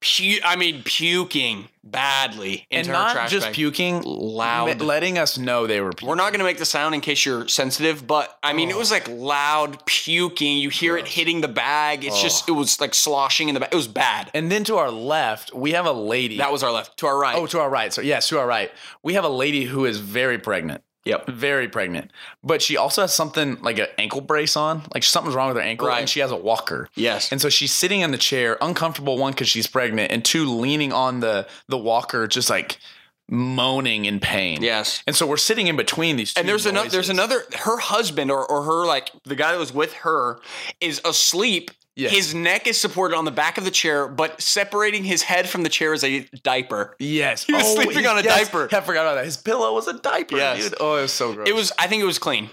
pu- 0.00 0.40
I 0.44 0.56
mean 0.56 0.82
puking 0.82 1.68
badly 1.82 2.66
and 2.70 2.86
her 2.86 2.92
not 2.92 3.12
trash 3.12 3.30
just 3.30 3.46
bag. 3.46 3.54
puking, 3.54 4.02
Loud. 4.02 4.80
le- 4.80 4.84
letting 4.84 5.18
us 5.18 5.38
know 5.38 5.66
they 5.66 5.80
were 5.80 5.90
puking. 5.90 6.08
We're 6.08 6.14
not 6.14 6.32
gonna 6.32 6.44
make 6.44 6.58
the 6.58 6.64
sound 6.64 6.94
in 6.94 7.00
case 7.00 7.24
you're 7.24 7.48
sensitive, 7.48 8.06
but 8.06 8.38
I 8.42 8.52
mean, 8.52 8.70
it 8.70 8.76
was 8.76 8.90
like 8.90 9.08
oh. 9.08 9.14
loud 9.14 9.84
puking. 9.86 10.58
You 10.58 10.70
hear 10.70 10.96
it 10.96 11.06
hitting 11.06 11.40
the 11.40 11.48
bag. 11.48 12.04
It's 12.04 12.20
just, 12.20 12.48
it 12.48 12.52
was 12.52 12.80
like 12.80 12.94
sloshing 12.94 13.48
in 13.48 13.54
the 13.54 13.60
bag. 13.60 13.70
It 13.72 13.76
was 13.76 13.88
bad. 13.88 14.30
And 14.34 14.50
then 14.50 14.64
to 14.64 14.76
our 14.76 14.90
left, 14.90 15.54
we 15.54 15.72
have 15.72 15.86
a 15.86 15.92
lady. 15.92 16.38
That 16.38 16.52
was 16.52 16.62
our 16.62 16.72
left. 16.72 16.96
To 16.98 17.06
our 17.06 17.18
right. 17.18 17.36
oh, 17.36 17.46
to 17.46 17.60
our 17.60 17.70
right. 17.70 17.92
So 17.92 18.02
yes, 18.02 18.28
to 18.28 18.38
our 18.38 18.46
right, 18.46 18.70
we 19.02 19.14
have 19.14 19.24
a 19.24 19.28
lady 19.28 19.64
who 19.64 19.84
is 19.84 19.98
very 19.98 20.38
pregnant. 20.38 20.82
Yep. 21.04 21.26
Very 21.28 21.68
pregnant, 21.68 22.10
but 22.42 22.60
she 22.62 22.76
also 22.76 23.02
has 23.02 23.14
something 23.14 23.60
like 23.62 23.78
an 23.78 23.86
ankle 23.98 24.20
brace 24.20 24.56
on, 24.56 24.82
like 24.94 25.02
something's 25.02 25.34
wrong 25.34 25.48
with 25.48 25.56
her 25.56 25.62
ankle, 25.62 25.88
Right. 25.88 26.00
and 26.00 26.08
she 26.08 26.20
has 26.20 26.30
a 26.30 26.36
walker. 26.36 26.88
Yes. 26.94 27.30
And 27.32 27.40
so 27.40 27.48
she's 27.48 27.72
sitting 27.72 28.00
in 28.00 28.10
the 28.10 28.18
chair, 28.18 28.56
uncomfortable. 28.60 29.16
One 29.18 29.32
because 29.32 29.48
she's 29.48 29.66
pregnant, 29.66 30.12
and 30.12 30.24
two 30.24 30.44
leaning 30.44 30.92
on 30.92 31.20
the 31.20 31.46
the 31.68 31.78
walker, 31.78 32.26
just 32.26 32.50
like 32.50 32.78
moaning 33.28 34.06
in 34.06 34.18
pain. 34.20 34.60
yes. 34.62 35.02
And 35.06 35.14
so 35.14 35.26
we're 35.26 35.36
sitting 35.36 35.68
in 35.68 35.76
between 35.76 36.16
these. 36.16 36.34
Two 36.34 36.40
And 36.40 36.48
there's 36.48 36.66
another. 36.66 36.88
There's 36.90 37.08
another. 37.10 37.42
Her 37.60 37.78
husband 37.78 38.30
or 38.30 38.44
or 38.50 38.64
her 38.64 38.86
like 38.86 39.10
the 39.24 39.36
guy 39.36 39.52
that 39.52 39.58
was 39.58 39.72
with 39.72 39.92
her 39.94 40.40
is 40.80 41.00
asleep. 41.04 41.70
Yes. 41.96 42.12
His 42.12 42.34
neck 42.34 42.66
is 42.66 42.80
supported 42.80 43.16
on 43.16 43.24
the 43.24 43.30
back 43.30 43.58
of 43.58 43.64
the 43.64 43.70
chair, 43.70 44.06
but 44.08 44.40
separating 44.40 45.04
his 45.04 45.22
head 45.22 45.48
from 45.48 45.64
the 45.64 45.68
chair 45.68 45.92
is 45.92 46.02
a 46.04 46.20
diaper. 46.42 46.94
Yes, 46.98 47.44
He 47.44 47.52
was 47.52 47.62
Oh, 47.66 47.74
sleeping 47.82 48.06
on 48.06 48.16
a 48.18 48.22
yes. 48.22 48.44
diaper. 48.44 48.68
I 48.74 48.80
forgot 48.80 49.02
about 49.02 49.14
that. 49.16 49.24
His 49.24 49.36
pillow 49.36 49.74
was 49.74 49.86
a 49.88 49.94
diaper, 49.94 50.36
Yes. 50.36 50.62
dude. 50.62 50.74
Oh, 50.80 50.96
it 50.96 51.02
was 51.02 51.12
so 51.12 51.34
gross. 51.34 51.48
It 51.48 51.54
was. 51.54 51.72
I 51.78 51.88
think 51.88 52.00
it 52.02 52.06
was 52.06 52.18
clean. 52.18 52.48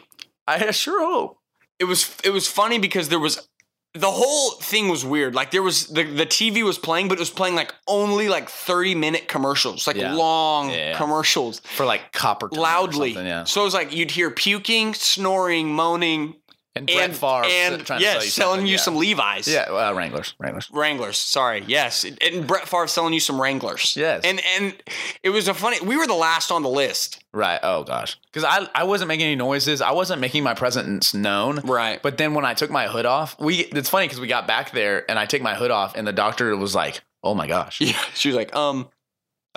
I 0.48 0.72
sure 0.72 1.06
hope. 1.06 1.38
it 1.80 1.86
was 1.86 2.16
it 2.24 2.32
was 2.32 2.48
funny 2.48 2.80
because 2.80 3.10
there 3.10 3.20
was 3.20 3.48
the 3.94 4.12
whole 4.12 4.52
thing 4.62 4.90
was 4.90 5.04
weird. 5.06 5.34
Like 5.36 5.52
there 5.52 5.64
was 5.64 5.88
the 5.88 6.04
the 6.04 6.26
TV 6.26 6.64
was 6.64 6.78
playing, 6.78 7.08
but 7.08 7.18
it 7.18 7.20
was 7.20 7.30
playing 7.30 7.56
like 7.56 7.74
only 7.88 8.28
like 8.30 8.50
30 8.50 8.96
minute 8.96 9.28
commercials, 9.28 9.88
like 9.88 9.96
Yeah. 9.98 10.14
long 10.14 10.72
Yeah. 10.72 10.98
commercials. 10.98 11.62
for 11.76 11.86
like 11.86 12.12
copper 12.12 12.50
Loudly. 12.52 13.12
yeah. 13.12 13.44
So 13.44 13.62
it 13.62 13.66
was 13.66 13.74
like 13.74 13.94
you'd 13.94 14.12
hear 14.12 14.30
puking, 14.32 14.94
snoring, 14.94 15.74
moaning, 15.74 16.36
And 16.78 16.88
Brett 16.88 17.10
and, 17.10 17.16
Favre 17.16 17.44
and 17.46 17.86
trying 17.86 18.00
to 18.00 18.06
yes, 18.06 18.14
sell 18.14 18.24
you 18.24 18.30
selling 18.30 18.66
you 18.66 18.74
yeah. 18.74 18.78
some 18.78 18.96
Levi's. 18.96 19.48
Yeah, 19.48 19.72
well, 19.72 19.94
Wranglers, 19.94 20.34
Wranglers. 20.40 20.70
Wranglers, 20.72 21.18
sorry, 21.18 21.64
yes, 21.68 22.06
and 22.06 22.48
Brett 22.48 22.68
Favre 22.68 22.88
selling 22.88 23.14
you 23.14 23.20
some 23.20 23.42
Wranglers. 23.42 23.96
Yes. 23.96 24.22
and 24.24 24.42
and 24.58 24.76
it 25.24 25.30
was 25.30 25.48
a 25.48 25.54
funny. 25.54 25.80
We 25.82 25.98
were 25.98 26.08
the 26.08 26.14
last 26.14 26.52
on 26.52 26.64
the 26.64 26.70
list, 26.70 27.24
Right. 27.34 27.60
Oh 27.62 27.84
gosh, 27.84 28.18
because 28.26 28.44
I 28.44 28.68
I 28.74 28.84
wasn't 28.86 29.10
making 29.10 29.28
any 29.28 29.36
noises. 29.36 29.82
I 29.82 29.92
wasn't 29.92 30.22
making 30.22 30.44
my 30.44 30.54
presence 30.54 31.14
known. 31.14 31.60
right? 31.60 32.02
But 32.02 32.18
then 32.18 32.34
when 32.34 32.46
I 32.46 32.54
took 32.54 32.72
my 32.72 32.88
hood 32.88 33.06
off, 33.06 33.40
we 33.40 33.58
it's 33.58 33.90
funny 33.90 34.06
because 34.08 34.20
we 34.20 34.28
got 34.28 34.48
back 34.48 34.72
there 34.72 35.10
and 35.10 35.20
I 35.20 35.26
take 35.26 35.44
my 35.44 35.54
hood 35.54 35.70
off 35.70 35.96
and 35.96 36.08
the 36.08 36.14
doctor 36.14 36.56
was 36.58 36.74
like, 36.74 37.02
"Oh 37.24 37.36
my 37.36 37.46
gosh." 37.46 37.80
yeah, 37.82 37.94
she 38.16 38.30
was 38.30 38.36
like, 38.36 38.56
um, 38.56 38.90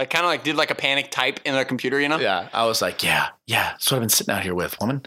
I 0.01 0.05
kind 0.07 0.25
of 0.25 0.29
like 0.31 0.43
did 0.43 0.57
like 0.57 0.71
a 0.71 0.75
panic 0.75 1.11
type 1.11 1.41
in 1.45 1.55
the 1.55 1.65
computer, 1.65 2.01
you 2.01 2.09
know? 2.09 2.19
Yeah, 2.19 2.49
I 2.53 2.65
was 2.67 2.81
like, 2.83 3.03
yeah, 3.03 3.29
yeah, 3.47 3.71
that's 3.71 3.91
what 3.91 3.97
I've 3.97 4.03
been 4.03 4.09
sitting 4.09 4.35
out 4.35 4.43
here 4.43 4.55
with, 4.55 4.77
woman. 4.81 5.03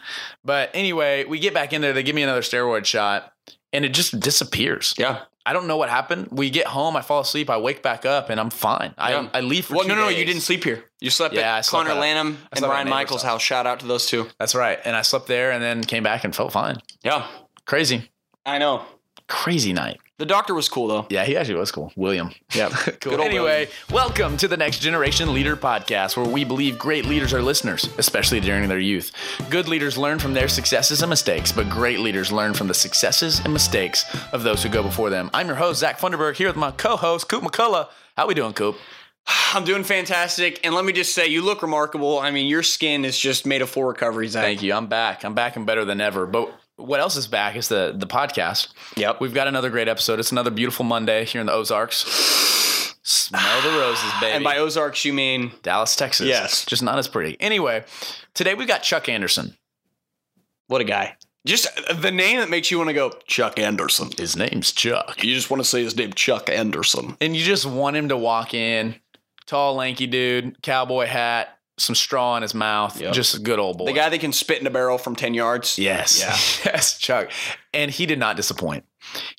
But 0.45 0.69
anyway, 0.73 1.25
we 1.25 1.39
get 1.39 1.53
back 1.53 1.73
in 1.73 1.81
there. 1.81 1.93
They 1.93 2.03
give 2.03 2.15
me 2.15 2.23
another 2.23 2.41
steroid 2.41 2.85
shot, 2.85 3.33
and 3.73 3.83
it 3.83 3.89
just 3.93 4.19
disappears. 4.19 4.93
Yeah. 4.97 5.21
I 5.45 5.51
don't 5.51 5.67
know 5.67 5.75
what 5.75 5.89
happened. 5.89 6.29
We 6.31 6.49
get 6.49 6.67
home, 6.67 6.95
I 6.95 7.01
fall 7.01 7.19
asleep, 7.19 7.49
I 7.49 7.57
wake 7.57 7.83
back 7.83 8.05
up, 8.05 8.29
and 8.29 8.39
I'm 8.39 8.49
fine. 8.49 8.93
Yeah. 8.97 9.27
I, 9.33 9.39
I 9.39 9.41
leave 9.41 9.65
for 9.65 9.75
Well, 9.75 9.87
no, 9.87 9.95
no, 9.95 10.07
days. 10.07 10.19
you 10.19 10.23
didn't 10.23 10.41
sleep 10.43 10.63
here. 10.63 10.85
You 11.01 11.09
slept 11.09 11.35
Yeah, 11.35 11.57
at 11.57 11.65
slept 11.65 11.87
Connor 11.87 11.97
at- 11.97 12.01
Lanham 12.01 12.37
and 12.53 12.61
Ryan 12.63 12.87
Michaels' 12.87 13.23
house. 13.23 13.41
Shout 13.41 13.67
out 13.67 13.81
to 13.81 13.85
those 13.85 14.05
two. 14.05 14.29
That's 14.39 14.55
right. 14.55 14.79
And 14.85 14.95
I 14.95 15.01
slept 15.01 15.27
there, 15.27 15.51
and 15.51 15.61
then 15.61 15.83
came 15.83 16.01
back 16.03 16.23
and 16.23 16.33
felt 16.33 16.53
fine. 16.53 16.77
Yeah, 17.03 17.27
Crazy, 17.65 18.09
I 18.45 18.57
know. 18.57 18.85
Crazy 19.27 19.73
night. 19.73 19.99
The 20.17 20.25
doctor 20.27 20.53
was 20.53 20.69
cool 20.69 20.87
though. 20.87 21.07
Yeah, 21.09 21.25
he 21.25 21.35
actually 21.35 21.55
was 21.55 21.71
cool. 21.71 21.91
William. 21.95 22.31
Yeah. 22.53 22.69
cool. 23.01 23.11
Good 23.11 23.19
old 23.19 23.27
Anyway, 23.27 23.67
welcome 23.91 24.37
to 24.37 24.47
the 24.47 24.55
Next 24.55 24.79
Generation 24.79 25.33
Leader 25.33 25.57
Podcast, 25.57 26.15
where 26.15 26.25
we 26.25 26.43
believe 26.43 26.77
great 26.77 27.05
leaders 27.05 27.33
are 27.33 27.41
listeners, 27.41 27.89
especially 27.97 28.39
during 28.39 28.69
their 28.69 28.79
youth. 28.79 29.11
Good 29.49 29.67
leaders 29.67 29.97
learn 29.97 30.19
from 30.19 30.33
their 30.33 30.47
successes 30.47 31.01
and 31.01 31.09
mistakes, 31.09 31.51
but 31.51 31.69
great 31.69 31.99
leaders 31.99 32.31
learn 32.31 32.53
from 32.53 32.67
the 32.67 32.73
successes 32.73 33.39
and 33.39 33.51
mistakes 33.51 34.05
of 34.31 34.43
those 34.43 34.61
who 34.63 34.69
go 34.69 34.83
before 34.83 35.09
them. 35.09 35.29
I'm 35.33 35.47
your 35.47 35.55
host, 35.55 35.79
Zach 35.79 35.99
Funderburg, 35.99 36.35
here 36.35 36.47
with 36.47 36.55
my 36.55 36.71
co-host, 36.71 37.27
Coop 37.27 37.43
McCullough. 37.43 37.89
How 38.15 38.27
we 38.27 38.33
doing, 38.33 38.53
Coop? 38.53 38.77
I'm 39.53 39.63
doing 39.63 39.83
fantastic, 39.83 40.59
and 40.63 40.73
let 40.75 40.85
me 40.85 40.93
just 40.93 41.13
say, 41.13 41.27
you 41.27 41.41
look 41.41 41.61
remarkable. 41.61 42.19
I 42.19 42.31
mean, 42.31 42.47
your 42.47 42.63
skin 42.63 43.03
is 43.05 43.17
just 43.17 43.45
made 43.45 43.61
of 43.61 43.69
full 43.69 43.83
recovery, 43.85 44.27
Zach. 44.27 44.43
Thank 44.43 44.61
you. 44.61 44.73
I'm 44.73 44.87
back. 44.87 45.23
I'm 45.23 45.33
back 45.33 45.55
and 45.55 45.65
better 45.65 45.85
than 45.85 46.01
ever. 46.01 46.25
But 46.25 46.53
what 46.77 46.99
else 46.99 47.15
is 47.15 47.27
back 47.27 47.55
is 47.55 47.67
the 47.67 47.93
the 47.95 48.07
podcast. 48.07 48.69
Yep. 48.97 49.21
We've 49.21 49.33
got 49.33 49.47
another 49.47 49.69
great 49.69 49.87
episode. 49.87 50.19
It's 50.19 50.31
another 50.31 50.51
beautiful 50.51 50.85
Monday 50.85 51.25
here 51.25 51.41
in 51.41 51.47
the 51.47 51.53
Ozarks. 51.53 52.05
Smell 53.03 53.61
the 53.61 53.77
roses, 53.79 54.11
baby. 54.21 54.33
And 54.33 54.43
by 54.43 54.57
Ozarks, 54.57 55.03
you 55.05 55.13
mean 55.13 55.51
Dallas, 55.61 55.95
Texas. 55.95 56.27
Yes. 56.27 56.65
Just 56.65 56.83
not 56.83 56.97
as 56.97 57.07
pretty. 57.07 57.37
Anyway, 57.39 57.83
today 58.33 58.53
we've 58.55 58.67
got 58.67 58.81
Chuck 58.83 59.09
Anderson. 59.09 59.55
what 60.67 60.81
a 60.81 60.85
guy. 60.85 61.17
Just 61.45 61.67
uh, 61.89 61.93
the 61.93 62.11
name 62.11 62.39
that 62.39 62.49
makes 62.49 62.71
you 62.71 62.77
want 62.77 62.89
to 62.89 62.93
go 62.93 63.11
Chuck 63.27 63.59
Anderson. 63.59 64.09
His 64.17 64.37
name's 64.37 64.71
Chuck. 64.71 65.21
You 65.23 65.35
just 65.35 65.49
want 65.49 65.61
to 65.61 65.67
say 65.67 65.83
his 65.83 65.95
name, 65.97 66.13
Chuck 66.13 66.49
Anderson. 66.49 67.17
And 67.19 67.35
you 67.35 67.43
just 67.43 67.65
want 67.65 67.97
him 67.97 68.07
to 68.09 68.15
walk 68.17 68.53
in, 68.53 68.95
tall, 69.45 69.75
lanky 69.75 70.07
dude, 70.07 70.61
cowboy 70.61 71.05
hat, 71.05 71.59
some 71.77 71.95
straw 71.95 72.35
in 72.35 72.41
his 72.43 72.53
mouth. 72.53 72.99
Yep. 72.99 73.13
Just 73.13 73.35
a 73.35 73.39
good 73.39 73.59
old 73.59 73.77
boy. 73.77 73.85
The 73.85 73.93
guy 73.93 74.09
that 74.09 74.19
can 74.19 74.31
spit 74.31 74.61
in 74.61 74.67
a 74.67 74.69
barrel 74.69 74.97
from 74.97 75.15
10 75.15 75.33
yards. 75.33 75.79
Yes. 75.79 76.19
Yeah. 76.19 76.71
yes, 76.73 76.97
Chuck. 76.97 77.31
And 77.73 77.89
he 77.89 78.05
did 78.05 78.19
not 78.19 78.35
disappoint. 78.35 78.85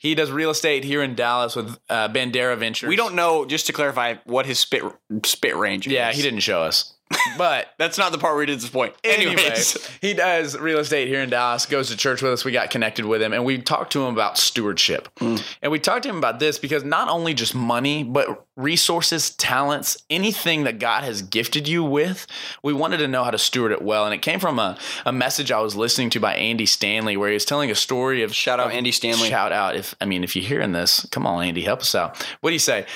He 0.00 0.14
does 0.14 0.30
real 0.30 0.50
estate 0.50 0.84
here 0.84 1.02
in 1.02 1.14
Dallas 1.14 1.54
with 1.56 1.78
uh, 1.88 2.08
Bandera 2.08 2.56
Ventures. 2.58 2.88
We 2.88 2.96
don't 2.96 3.14
know, 3.14 3.44
just 3.44 3.66
to 3.68 3.72
clarify, 3.72 4.16
what 4.24 4.46
his 4.46 4.58
spit 4.58 4.82
spit 5.24 5.56
range 5.56 5.86
Yeah, 5.86 6.10
is. 6.10 6.16
Yeah, 6.16 6.22
he 6.22 6.28
didn't 6.28 6.40
show 6.40 6.62
us. 6.62 6.93
But 7.38 7.68
That's 7.78 7.98
not 7.98 8.12
the 8.12 8.18
part 8.18 8.34
where 8.34 8.42
he 8.42 8.46
did 8.46 8.60
disappoint. 8.60 8.94
Anyway, 9.02 9.32
Anyways. 9.32 9.88
he 10.00 10.14
does 10.14 10.56
real 10.58 10.78
estate 10.78 11.08
here 11.08 11.20
in 11.20 11.30
Dallas, 11.30 11.66
goes 11.66 11.88
to 11.90 11.96
church 11.96 12.22
with 12.22 12.32
us. 12.32 12.44
We 12.44 12.52
got 12.52 12.70
connected 12.70 13.04
with 13.04 13.20
him 13.22 13.32
and 13.32 13.44
we 13.44 13.58
talked 13.58 13.92
to 13.92 14.04
him 14.04 14.12
about 14.14 14.38
stewardship. 14.38 15.08
Mm. 15.16 15.42
And 15.62 15.72
we 15.72 15.78
talked 15.78 16.04
to 16.04 16.08
him 16.08 16.16
about 16.18 16.38
this 16.38 16.58
because 16.58 16.84
not 16.84 17.08
only 17.08 17.34
just 17.34 17.54
money, 17.54 18.04
but 18.04 18.46
resources, 18.56 19.30
talents, 19.30 19.96
anything 20.10 20.64
that 20.64 20.78
God 20.78 21.02
has 21.04 21.22
gifted 21.22 21.66
you 21.66 21.82
with, 21.82 22.26
we 22.62 22.72
wanted 22.72 22.98
to 22.98 23.08
know 23.08 23.24
how 23.24 23.30
to 23.30 23.38
steward 23.38 23.72
it 23.72 23.82
well. 23.82 24.04
And 24.04 24.14
it 24.14 24.22
came 24.22 24.38
from 24.40 24.58
a, 24.58 24.78
a 25.04 25.12
message 25.12 25.50
I 25.50 25.60
was 25.60 25.74
listening 25.74 26.10
to 26.10 26.20
by 26.20 26.34
Andy 26.34 26.66
Stanley 26.66 27.16
where 27.16 27.28
he 27.28 27.34
was 27.34 27.44
telling 27.44 27.70
a 27.70 27.74
story 27.74 28.22
of 28.22 28.34
Shout 28.34 28.60
out 28.60 28.66
of- 28.68 28.72
Andy 28.72 28.92
Stanley. 28.92 29.28
Shout 29.28 29.52
out 29.52 29.76
if 29.76 29.94
I 30.00 30.04
mean 30.04 30.24
if 30.24 30.36
you're 30.36 30.44
hearing 30.44 30.72
this, 30.72 31.06
come 31.10 31.26
on, 31.26 31.44
Andy, 31.44 31.62
help 31.62 31.80
us 31.80 31.94
out. 31.94 32.16
What 32.40 32.50
do 32.50 32.54
you 32.54 32.58
say? 32.60 32.86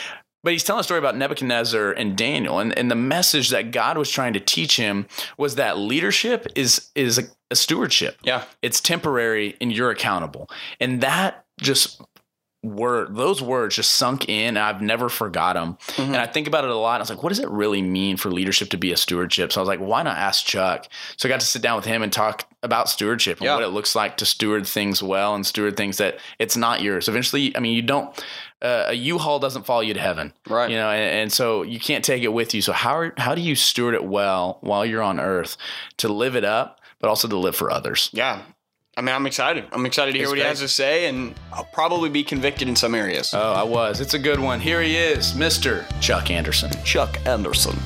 But 0.44 0.52
he's 0.52 0.64
telling 0.64 0.80
a 0.80 0.84
story 0.84 0.98
about 0.98 1.16
Nebuchadnezzar 1.16 1.90
and 1.92 2.16
Daniel, 2.16 2.58
and, 2.58 2.76
and 2.78 2.90
the 2.90 2.94
message 2.94 3.50
that 3.50 3.72
God 3.72 3.98
was 3.98 4.10
trying 4.10 4.32
to 4.34 4.40
teach 4.40 4.76
him 4.76 5.06
was 5.36 5.56
that 5.56 5.78
leadership 5.78 6.46
is 6.54 6.90
is 6.94 7.18
a, 7.18 7.24
a 7.50 7.56
stewardship. 7.56 8.18
Yeah. 8.22 8.44
It's 8.62 8.80
temporary, 8.80 9.56
and 9.60 9.72
you're 9.72 9.90
accountable. 9.90 10.48
And 10.80 11.00
that 11.00 11.44
just 11.60 12.00
word, 12.62 13.14
those 13.14 13.40
words 13.40 13.76
just 13.76 13.92
sunk 13.92 14.28
in. 14.28 14.56
And 14.56 14.58
I've 14.58 14.82
never 14.82 15.08
forgot 15.08 15.54
them. 15.54 15.78
Mm-hmm. 15.88 16.14
And 16.14 16.16
I 16.16 16.26
think 16.26 16.46
about 16.48 16.64
it 16.64 16.70
a 16.70 16.76
lot. 16.76 16.96
I 16.96 17.02
was 17.02 17.10
like, 17.10 17.22
what 17.22 17.28
does 17.28 17.38
it 17.38 17.48
really 17.48 17.82
mean 17.82 18.16
for 18.16 18.30
leadership 18.30 18.70
to 18.70 18.76
be 18.76 18.92
a 18.92 18.96
stewardship? 18.96 19.52
So 19.52 19.60
I 19.60 19.62
was 19.62 19.68
like, 19.68 19.80
why 19.80 20.02
not 20.02 20.16
ask 20.16 20.44
Chuck? 20.44 20.88
So 21.16 21.28
I 21.28 21.30
got 21.30 21.40
to 21.40 21.46
sit 21.46 21.62
down 21.62 21.76
with 21.76 21.84
him 21.84 22.02
and 22.02 22.12
talk 22.12 22.48
about 22.62 22.88
stewardship 22.88 23.38
and 23.38 23.46
Yeah. 23.46 23.54
what 23.54 23.62
it 23.62 23.68
looks 23.68 23.94
like 23.94 24.16
to 24.16 24.26
steward 24.26 24.66
things 24.66 25.02
well 25.02 25.34
and 25.34 25.46
steward 25.46 25.76
things 25.76 25.98
that 25.98 26.18
it's 26.40 26.56
not 26.56 26.82
yours. 26.82 27.08
Eventually, 27.08 27.56
I 27.56 27.60
mean, 27.60 27.74
you 27.76 27.82
don't. 27.82 28.12
Uh, 28.60 28.86
a 28.88 28.94
U-Haul 28.94 29.38
doesn't 29.38 29.64
follow 29.64 29.82
you 29.82 29.94
to 29.94 30.00
heaven, 30.00 30.32
Right. 30.48 30.68
You 30.68 30.76
know, 30.76 30.90
and, 30.90 31.20
and 31.20 31.32
so 31.32 31.62
you 31.62 31.78
can't 31.78 32.04
take 32.04 32.24
it 32.24 32.32
with 32.32 32.54
you. 32.54 32.60
So 32.62 32.72
how 32.72 32.96
are, 32.96 33.14
how 33.16 33.36
do 33.36 33.40
you 33.40 33.54
steward 33.54 33.94
it 33.94 34.04
well 34.04 34.58
while 34.62 34.84
you're 34.84 35.02
on 35.02 35.20
Earth 35.20 35.56
to 35.98 36.08
live 36.08 36.34
it 36.34 36.44
up, 36.44 36.80
but 36.98 37.06
also 37.08 37.28
to 37.28 37.36
live 37.36 37.54
for 37.54 37.70
others? 37.70 38.10
Yeah. 38.12 38.42
I 38.98 39.00
mean, 39.00 39.14
I'm 39.14 39.26
excited. 39.26 39.64
I'm 39.70 39.86
excited 39.86 40.10
to 40.10 40.18
hear 40.18 40.24
It's 40.24 40.32
what 40.32 40.38
he 40.38 40.44
has 40.44 40.58
to 40.58 40.66
say, 40.66 41.06
and 41.06 41.32
I'll 41.52 41.68
probably 41.72 42.10
be 42.10 42.24
convicted 42.24 42.66
in 42.66 42.74
some 42.74 42.96
areas. 42.96 43.32
Oh, 43.32 43.52
I 43.52 43.62
was. 43.62 44.00
It's 44.00 44.14
a 44.14 44.18
good 44.18 44.40
one. 44.40 44.58
Here 44.58 44.82
he 44.82 44.96
is, 44.96 45.34
Mr. 45.34 45.84
Chuck 46.00 46.32
Anderson. 46.32 46.72
Chuck 46.82 47.16
Anderson. 47.24 47.78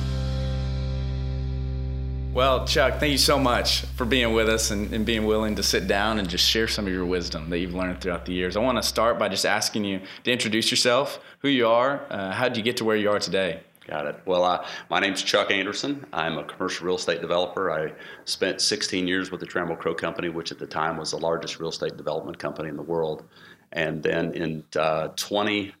Well, 2.33 2.65
Chuck, 2.65 2.99
thank 2.99 3.11
you 3.11 3.19
so 3.19 3.37
much 3.37 3.81
for 3.95 4.05
being 4.05 4.33
with 4.33 4.49
us 4.49 4.71
and, 4.71 4.91
and 4.91 5.05
being 5.05 5.27
willing 5.27 5.53
to 5.57 5.61
sit 5.61 5.85
down 5.85 6.17
and 6.17 6.27
just 6.27 6.49
share 6.49 6.67
some 6.67 6.87
of 6.87 6.91
your 6.91 7.05
wisdom 7.05 7.47
that 7.51 7.59
you've 7.59 7.75
learned 7.75 8.01
throughout 8.01 8.25
the 8.25 8.33
years. 8.33 8.57
I 8.57 8.61
want 8.61 8.79
to 8.79 8.83
start 8.83 9.19
by 9.19 9.29
just 9.29 9.45
asking 9.45 9.85
you 9.85 10.01
to 10.23 10.31
introduce 10.31 10.71
yourself, 10.71 11.19
who 11.41 11.47
you 11.47 11.67
are, 11.67 12.07
uh, 12.09 12.31
how 12.31 12.47
did 12.47 12.57
you 12.57 12.63
get 12.63 12.77
to 12.77 12.85
where 12.85 12.95
you 12.95 13.11
are 13.11 13.19
today? 13.19 13.59
Got 13.87 14.07
it. 14.07 14.21
Well, 14.25 14.45
uh, 14.45 14.65
my 14.89 14.99
name's 15.01 15.21
Chuck 15.21 15.51
Anderson. 15.51 16.05
I'm 16.13 16.37
a 16.37 16.43
commercial 16.45 16.85
real 16.85 16.95
estate 16.95 17.19
developer. 17.19 17.69
I 17.69 17.91
spent 18.23 18.61
16 18.61 19.07
years 19.07 19.29
with 19.29 19.41
the 19.41 19.45
Trammell 19.45 19.77
Crow 19.77 19.93
Company, 19.93 20.29
which 20.29 20.51
at 20.51 20.59
the 20.59 20.67
time 20.67 20.95
was 20.95 21.11
the 21.11 21.17
largest 21.17 21.59
real 21.59 21.69
estate 21.69 21.97
development 21.97 22.39
company 22.39 22.69
in 22.69 22.77
the 22.77 22.83
world. 22.83 23.25
And 23.73 24.01
then 24.01 24.33
in 24.33 24.63
uh, 24.77 25.09
20, 25.17 25.73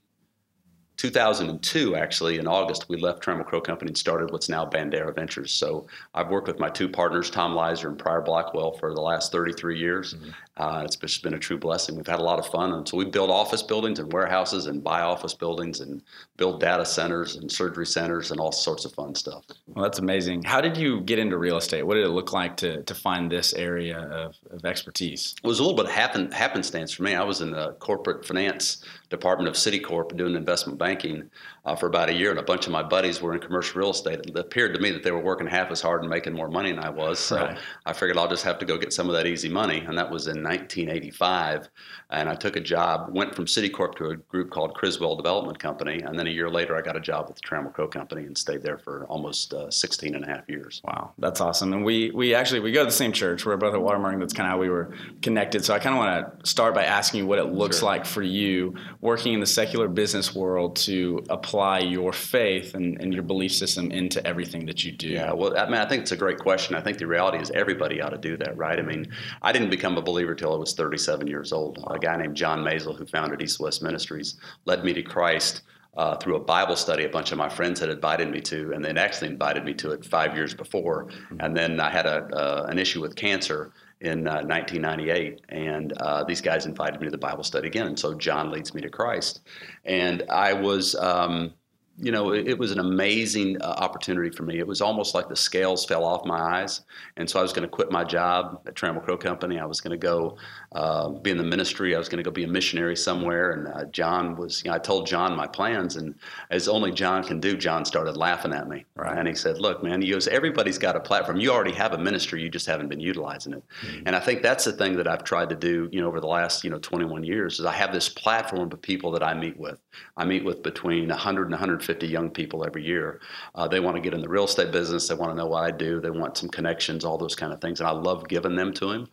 2002, 0.97 1.95
actually, 1.95 2.39
in 2.39 2.47
August, 2.47 2.89
we 2.89 2.97
left 2.97 3.23
Trammell 3.23 3.45
Crow 3.45 3.61
Company 3.61 3.89
and 3.89 3.97
started 3.97 4.31
what's 4.31 4.49
now 4.49 4.65
Bandera 4.65 5.15
Ventures. 5.15 5.51
So 5.53 5.87
I've 6.13 6.29
worked 6.29 6.47
with 6.47 6.59
my 6.59 6.69
two 6.69 6.89
partners, 6.89 7.29
Tom 7.29 7.55
Lizer 7.55 7.87
and 7.87 7.97
Pryor 7.97 8.21
Blackwell, 8.21 8.73
for 8.73 8.93
the 8.93 9.01
last 9.01 9.31
33 9.31 9.79
years. 9.79 10.15
Uh, 10.55 10.83
it's 10.85 10.95
just 10.95 11.23
been 11.23 11.33
a 11.33 11.39
true 11.39 11.57
blessing. 11.57 11.95
We've 11.95 12.05
had 12.05 12.19
a 12.19 12.23
lot 12.23 12.37
of 12.37 12.45
fun, 12.45 12.73
and 12.73 12.87
so 12.87 12.95
we 12.95 13.05
build 13.05 13.31
office 13.31 13.63
buildings 13.63 13.97
and 13.97 14.11
warehouses, 14.13 14.67
and 14.67 14.83
buy 14.83 15.01
office 15.01 15.33
buildings, 15.33 15.79
and 15.79 16.03
build 16.37 16.59
data 16.59 16.85
centers 16.85 17.37
and 17.37 17.51
surgery 17.51 17.87
centers, 17.87 18.29
and 18.29 18.39
all 18.39 18.51
sorts 18.51 18.85
of 18.85 18.93
fun 18.93 19.15
stuff. 19.15 19.45
Well, 19.67 19.81
that's 19.81 19.97
amazing. 19.97 20.43
How 20.43 20.61
did 20.61 20.77
you 20.77 21.01
get 21.01 21.17
into 21.17 21.37
real 21.39 21.57
estate? 21.57 21.81
What 21.83 21.95
did 21.95 22.05
it 22.05 22.09
look 22.09 22.33
like 22.33 22.55
to 22.57 22.83
to 22.83 22.93
find 22.93 23.31
this 23.31 23.53
area 23.53 23.97
of, 23.97 24.35
of 24.51 24.63
expertise? 24.63 25.33
It 25.43 25.47
was 25.47 25.59
a 25.59 25.63
little 25.63 25.75
bit 25.75 25.85
of 25.85 25.91
happen, 25.91 26.31
happenstance 26.31 26.91
for 26.91 27.01
me. 27.01 27.15
I 27.15 27.23
was 27.23 27.41
in 27.41 27.51
the 27.51 27.73
corporate 27.79 28.23
finance 28.23 28.83
department 29.09 29.49
of 29.49 29.55
Citicorp 29.55 30.15
doing 30.15 30.35
investment 30.35 30.77
banking 30.77 31.31
uh, 31.65 31.75
for 31.75 31.87
about 31.87 32.09
a 32.09 32.13
year, 32.13 32.29
and 32.29 32.39
a 32.39 32.43
bunch 32.43 32.65
of 32.65 32.73
my 32.73 32.83
buddies 32.83 33.21
were 33.21 33.33
in 33.33 33.39
commercial 33.39 33.79
real 33.79 33.91
estate. 33.91 34.19
It 34.25 34.37
appeared 34.37 34.73
to 34.73 34.81
me 34.81 34.91
that 34.91 35.03
they 35.03 35.11
were 35.11 35.21
working 35.21 35.47
half 35.47 35.71
as 35.71 35.81
hard 35.81 36.01
and 36.01 36.09
making 36.09 36.33
more 36.33 36.49
money 36.49 36.71
than 36.71 36.79
I 36.83 36.89
was. 36.89 37.19
So 37.19 37.37
Right. 37.37 37.57
I 37.85 37.93
figured 37.93 38.17
I'll 38.17 38.27
just 38.27 38.43
have 38.43 38.59
to 38.59 38.65
go 38.65 38.77
get 38.77 38.91
some 38.91 39.07
of 39.07 39.15
that 39.15 39.25
easy 39.27 39.49
money, 39.49 39.79
and 39.79 39.97
that 39.97 40.09
was 40.11 40.27
in 40.27 40.43
1985. 40.43 41.69
And 42.13 42.29
I 42.29 42.35
took 42.35 42.55
a 42.55 42.59
job, 42.59 43.09
went 43.13 43.35
from 43.35 43.45
Citicorp 43.45 43.95
to 43.95 44.11
a 44.11 44.15
group 44.15 44.51
called 44.51 44.73
Criswell 44.75 45.15
Development 45.15 45.57
Company, 45.57 46.01
and 46.01 46.17
then 46.17 46.27
a 46.27 46.29
year 46.29 46.49
later 46.49 46.75
I 46.77 46.81
got 46.81 46.95
a 46.95 46.99
job 46.99 47.27
with 47.27 47.37
the 47.37 47.41
Trammell 47.41 47.73
Crow 47.73 47.87
Company 47.87 48.23
and 48.25 48.37
stayed 48.37 48.61
there 48.61 48.77
for 48.77 49.05
almost 49.05 49.53
uh, 49.53 49.69
16 49.71 50.15
and 50.15 50.23
a 50.23 50.27
half 50.27 50.47
years. 50.47 50.81
Wow, 50.85 51.11
that's 51.17 51.41
awesome. 51.41 51.73
And 51.73 51.83
we 51.83 52.11
we 52.11 52.35
actually 52.35 52.59
we 52.59 52.71
go 52.71 52.81
to 52.81 52.85
the 52.85 52.91
same 52.91 53.11
church. 53.11 53.45
We're 53.45 53.57
both 53.57 53.73
at 53.73 53.81
Watermark. 53.81 54.19
That's 54.19 54.33
kind 54.33 54.47
of 54.47 54.51
how 54.51 54.59
we 54.59 54.69
were 54.69 54.93
connected. 55.21 55.65
So 55.65 55.73
I 55.73 55.79
kind 55.79 55.95
of 55.95 55.99
want 55.99 56.43
to 56.43 56.47
start 56.49 56.75
by 56.75 56.85
asking 56.85 57.21
you 57.21 57.27
what 57.27 57.39
it 57.39 57.45
looks 57.45 57.79
Sure. 57.79 57.89
like 57.89 58.05
for 58.05 58.21
you 58.21 58.75
working 59.01 59.33
in 59.33 59.39
the 59.39 59.45
secular 59.45 59.87
business 59.87 60.35
world 60.35 60.75
to 60.75 61.23
apply 61.29 61.79
your 61.79 62.13
faith 62.13 62.75
and, 62.75 62.99
and 63.01 63.13
your 63.13 63.23
belief 63.23 63.53
system 63.53 63.91
into 63.91 64.25
everything 64.27 64.65
that 64.67 64.83
you 64.83 64.91
do. 64.91 65.07
Yeah, 65.07 65.33
well, 65.33 65.57
I 65.57 65.65
mean, 65.65 65.75
I 65.75 65.87
think 65.87 66.03
it's 66.03 66.11
a 66.11 66.17
great 66.17 66.37
question. 66.39 66.75
I 66.75 66.81
think 66.81 66.97
the 66.99 67.07
reality 67.07 67.39
is 67.39 67.49
everybody 67.51 68.01
ought 68.01 68.09
to 68.09 68.17
do 68.17 68.37
that, 68.37 68.55
right? 68.57 68.77
I 68.77 68.83
mean, 68.83 69.07
I 69.41 69.51
didn't 69.51 69.69
become 69.69 69.97
a 69.97 70.01
believer 70.01 70.35
till 70.35 70.53
I 70.53 70.57
was 70.57 70.73
37 70.73 71.27
years 71.27 71.51
old. 71.51 71.83
A 71.87 71.97
guy 72.03 72.15
named 72.17 72.35
John 72.35 72.63
Maisel, 72.63 72.97
who 72.97 73.05
founded 73.05 73.41
East 73.41 73.59
West 73.59 73.81
Ministries, 73.81 74.37
led 74.65 74.83
me 74.83 74.93
to 74.93 75.01
Christ 75.01 75.61
uh, 75.95 76.15
through 76.15 76.35
a 76.35 76.39
Bible 76.39 76.75
study 76.75 77.05
a 77.05 77.09
bunch 77.09 77.31
of 77.31 77.37
my 77.37 77.49
friends 77.49 77.79
had 77.79 77.89
invited 77.89 78.29
me 78.29 78.41
to, 78.41 78.73
and 78.73 78.83
they'd 78.83 78.97
actually 78.97 79.29
invited 79.29 79.63
me 79.63 79.73
to 79.75 79.91
it 79.91 80.03
five 80.03 80.35
years 80.35 80.53
before. 80.53 81.07
And 81.39 81.55
then 81.55 81.79
I 81.79 81.89
had 81.89 82.05
a, 82.05 82.25
uh, 82.35 82.65
an 82.69 82.79
issue 82.79 83.01
with 83.01 83.15
cancer 83.15 83.73
in 84.01 84.27
uh, 84.27 84.41
1998, 84.41 85.41
and 85.49 85.93
uh, 85.93 86.23
these 86.23 86.41
guys 86.41 86.65
invited 86.65 86.99
me 86.99 87.05
to 87.05 87.11
the 87.11 87.17
Bible 87.17 87.43
study 87.43 87.67
again. 87.67 87.87
And 87.87 87.97
so 87.97 88.13
John 88.15 88.51
leads 88.51 88.73
me 88.73 88.81
to 88.81 88.89
Christ, 88.89 89.41
and 89.85 90.23
I 90.29 90.53
was. 90.53 90.95
Um, 90.95 91.53
you 91.97 92.11
know, 92.11 92.31
it, 92.31 92.47
it 92.47 92.57
was 92.57 92.71
an 92.71 92.79
amazing 92.79 93.61
uh, 93.61 93.75
opportunity 93.77 94.29
for 94.31 94.43
me. 94.43 94.57
It 94.57 94.65
was 94.65 94.81
almost 94.81 95.13
like 95.13 95.29
the 95.29 95.35
scales 95.35 95.85
fell 95.85 96.03
off 96.03 96.25
my 96.25 96.39
eyes, 96.39 96.81
and 97.17 97.29
so 97.29 97.39
I 97.39 97.43
was 97.43 97.53
going 97.53 97.63
to 97.63 97.69
quit 97.69 97.91
my 97.91 98.03
job 98.03 98.61
at 98.65 98.73
Trammell 98.73 99.03
Crow 99.03 99.17
Company. 99.17 99.59
I 99.59 99.65
was 99.65 99.79
going 99.79 99.91
to 99.91 99.97
go 99.97 100.37
uh, 100.71 101.09
be 101.09 101.29
in 101.29 101.37
the 101.37 101.43
ministry. 101.43 101.95
I 101.95 101.99
was 101.99 102.09
going 102.09 102.17
to 102.17 102.23
go 102.23 102.31
be 102.31 102.45
a 102.45 102.47
missionary 102.47 102.95
somewhere. 102.95 103.51
And 103.51 103.67
uh, 103.67 103.85
John 103.85 104.35
was, 104.35 104.63
you 104.63 104.71
know, 104.71 104.75
I 104.75 104.79
told 104.79 105.05
John 105.05 105.35
my 105.35 105.45
plans, 105.45 105.95
and 105.95 106.15
as 106.49 106.67
only 106.67 106.91
John 106.91 107.23
can 107.23 107.39
do, 107.39 107.55
John 107.55 107.85
started 107.85 108.17
laughing 108.17 108.53
at 108.53 108.67
me. 108.67 108.85
Right. 108.95 109.17
And 109.17 109.27
he 109.27 109.35
said, 109.35 109.59
"Look, 109.59 109.83
man, 109.83 110.01
he 110.01 110.11
goes, 110.11 110.27
everybody's 110.27 110.79
got 110.79 110.95
a 110.95 110.99
platform. 110.99 111.39
You 111.39 111.51
already 111.51 111.73
have 111.73 111.93
a 111.93 111.97
ministry. 111.97 112.41
You 112.41 112.49
just 112.49 112.65
haven't 112.65 112.87
been 112.87 112.99
utilizing 112.99 113.53
it." 113.53 113.63
And 114.05 114.15
I 114.15 114.19
think 114.19 114.41
that's 114.41 114.65
the 114.65 114.73
thing 114.73 114.97
that 114.97 115.07
I've 115.07 115.23
tried 115.23 115.49
to 115.49 115.55
do, 115.55 115.89
you 115.91 116.01
know, 116.01 116.07
over 116.07 116.19
the 116.19 116.27
last, 116.27 116.63
you 116.63 116.71
know, 116.71 116.79
21 116.79 117.23
years 117.23 117.59
is 117.59 117.65
I 117.65 117.73
have 117.73 117.93
this 117.93 118.09
platform 118.09 118.71
of 118.71 118.81
people 118.81 119.11
that 119.11 119.21
I 119.21 119.35
meet 119.35 119.57
with. 119.57 119.79
I 120.17 120.25
meet 120.25 120.43
with 120.43 120.63
between 120.63 121.09
100 121.09 121.43
and 121.43 121.51
150 121.51 121.82
young 122.01 122.29
people 122.29 122.65
every 122.65 122.85
year. 122.85 123.21
Uh, 123.55 123.67
they 123.67 123.79
want 123.79 123.95
to 123.95 124.01
get 124.01 124.13
in 124.13 124.21
the 124.21 124.29
real 124.29 124.45
estate 124.45 124.71
business. 124.71 125.07
They 125.07 125.15
want 125.15 125.31
to 125.31 125.35
know 125.35 125.47
what 125.47 125.63
I 125.63 125.71
do. 125.71 125.99
They 125.99 126.09
want 126.09 126.37
some 126.37 126.49
connections, 126.49 127.05
all 127.05 127.17
those 127.17 127.35
kind 127.35 127.53
of 127.53 127.61
things. 127.61 127.79
And 127.79 127.87
I 127.87 127.91
love 127.91 128.27
giving 128.27 128.55
them 128.55 128.73
to 128.73 128.91
him, 128.91 129.07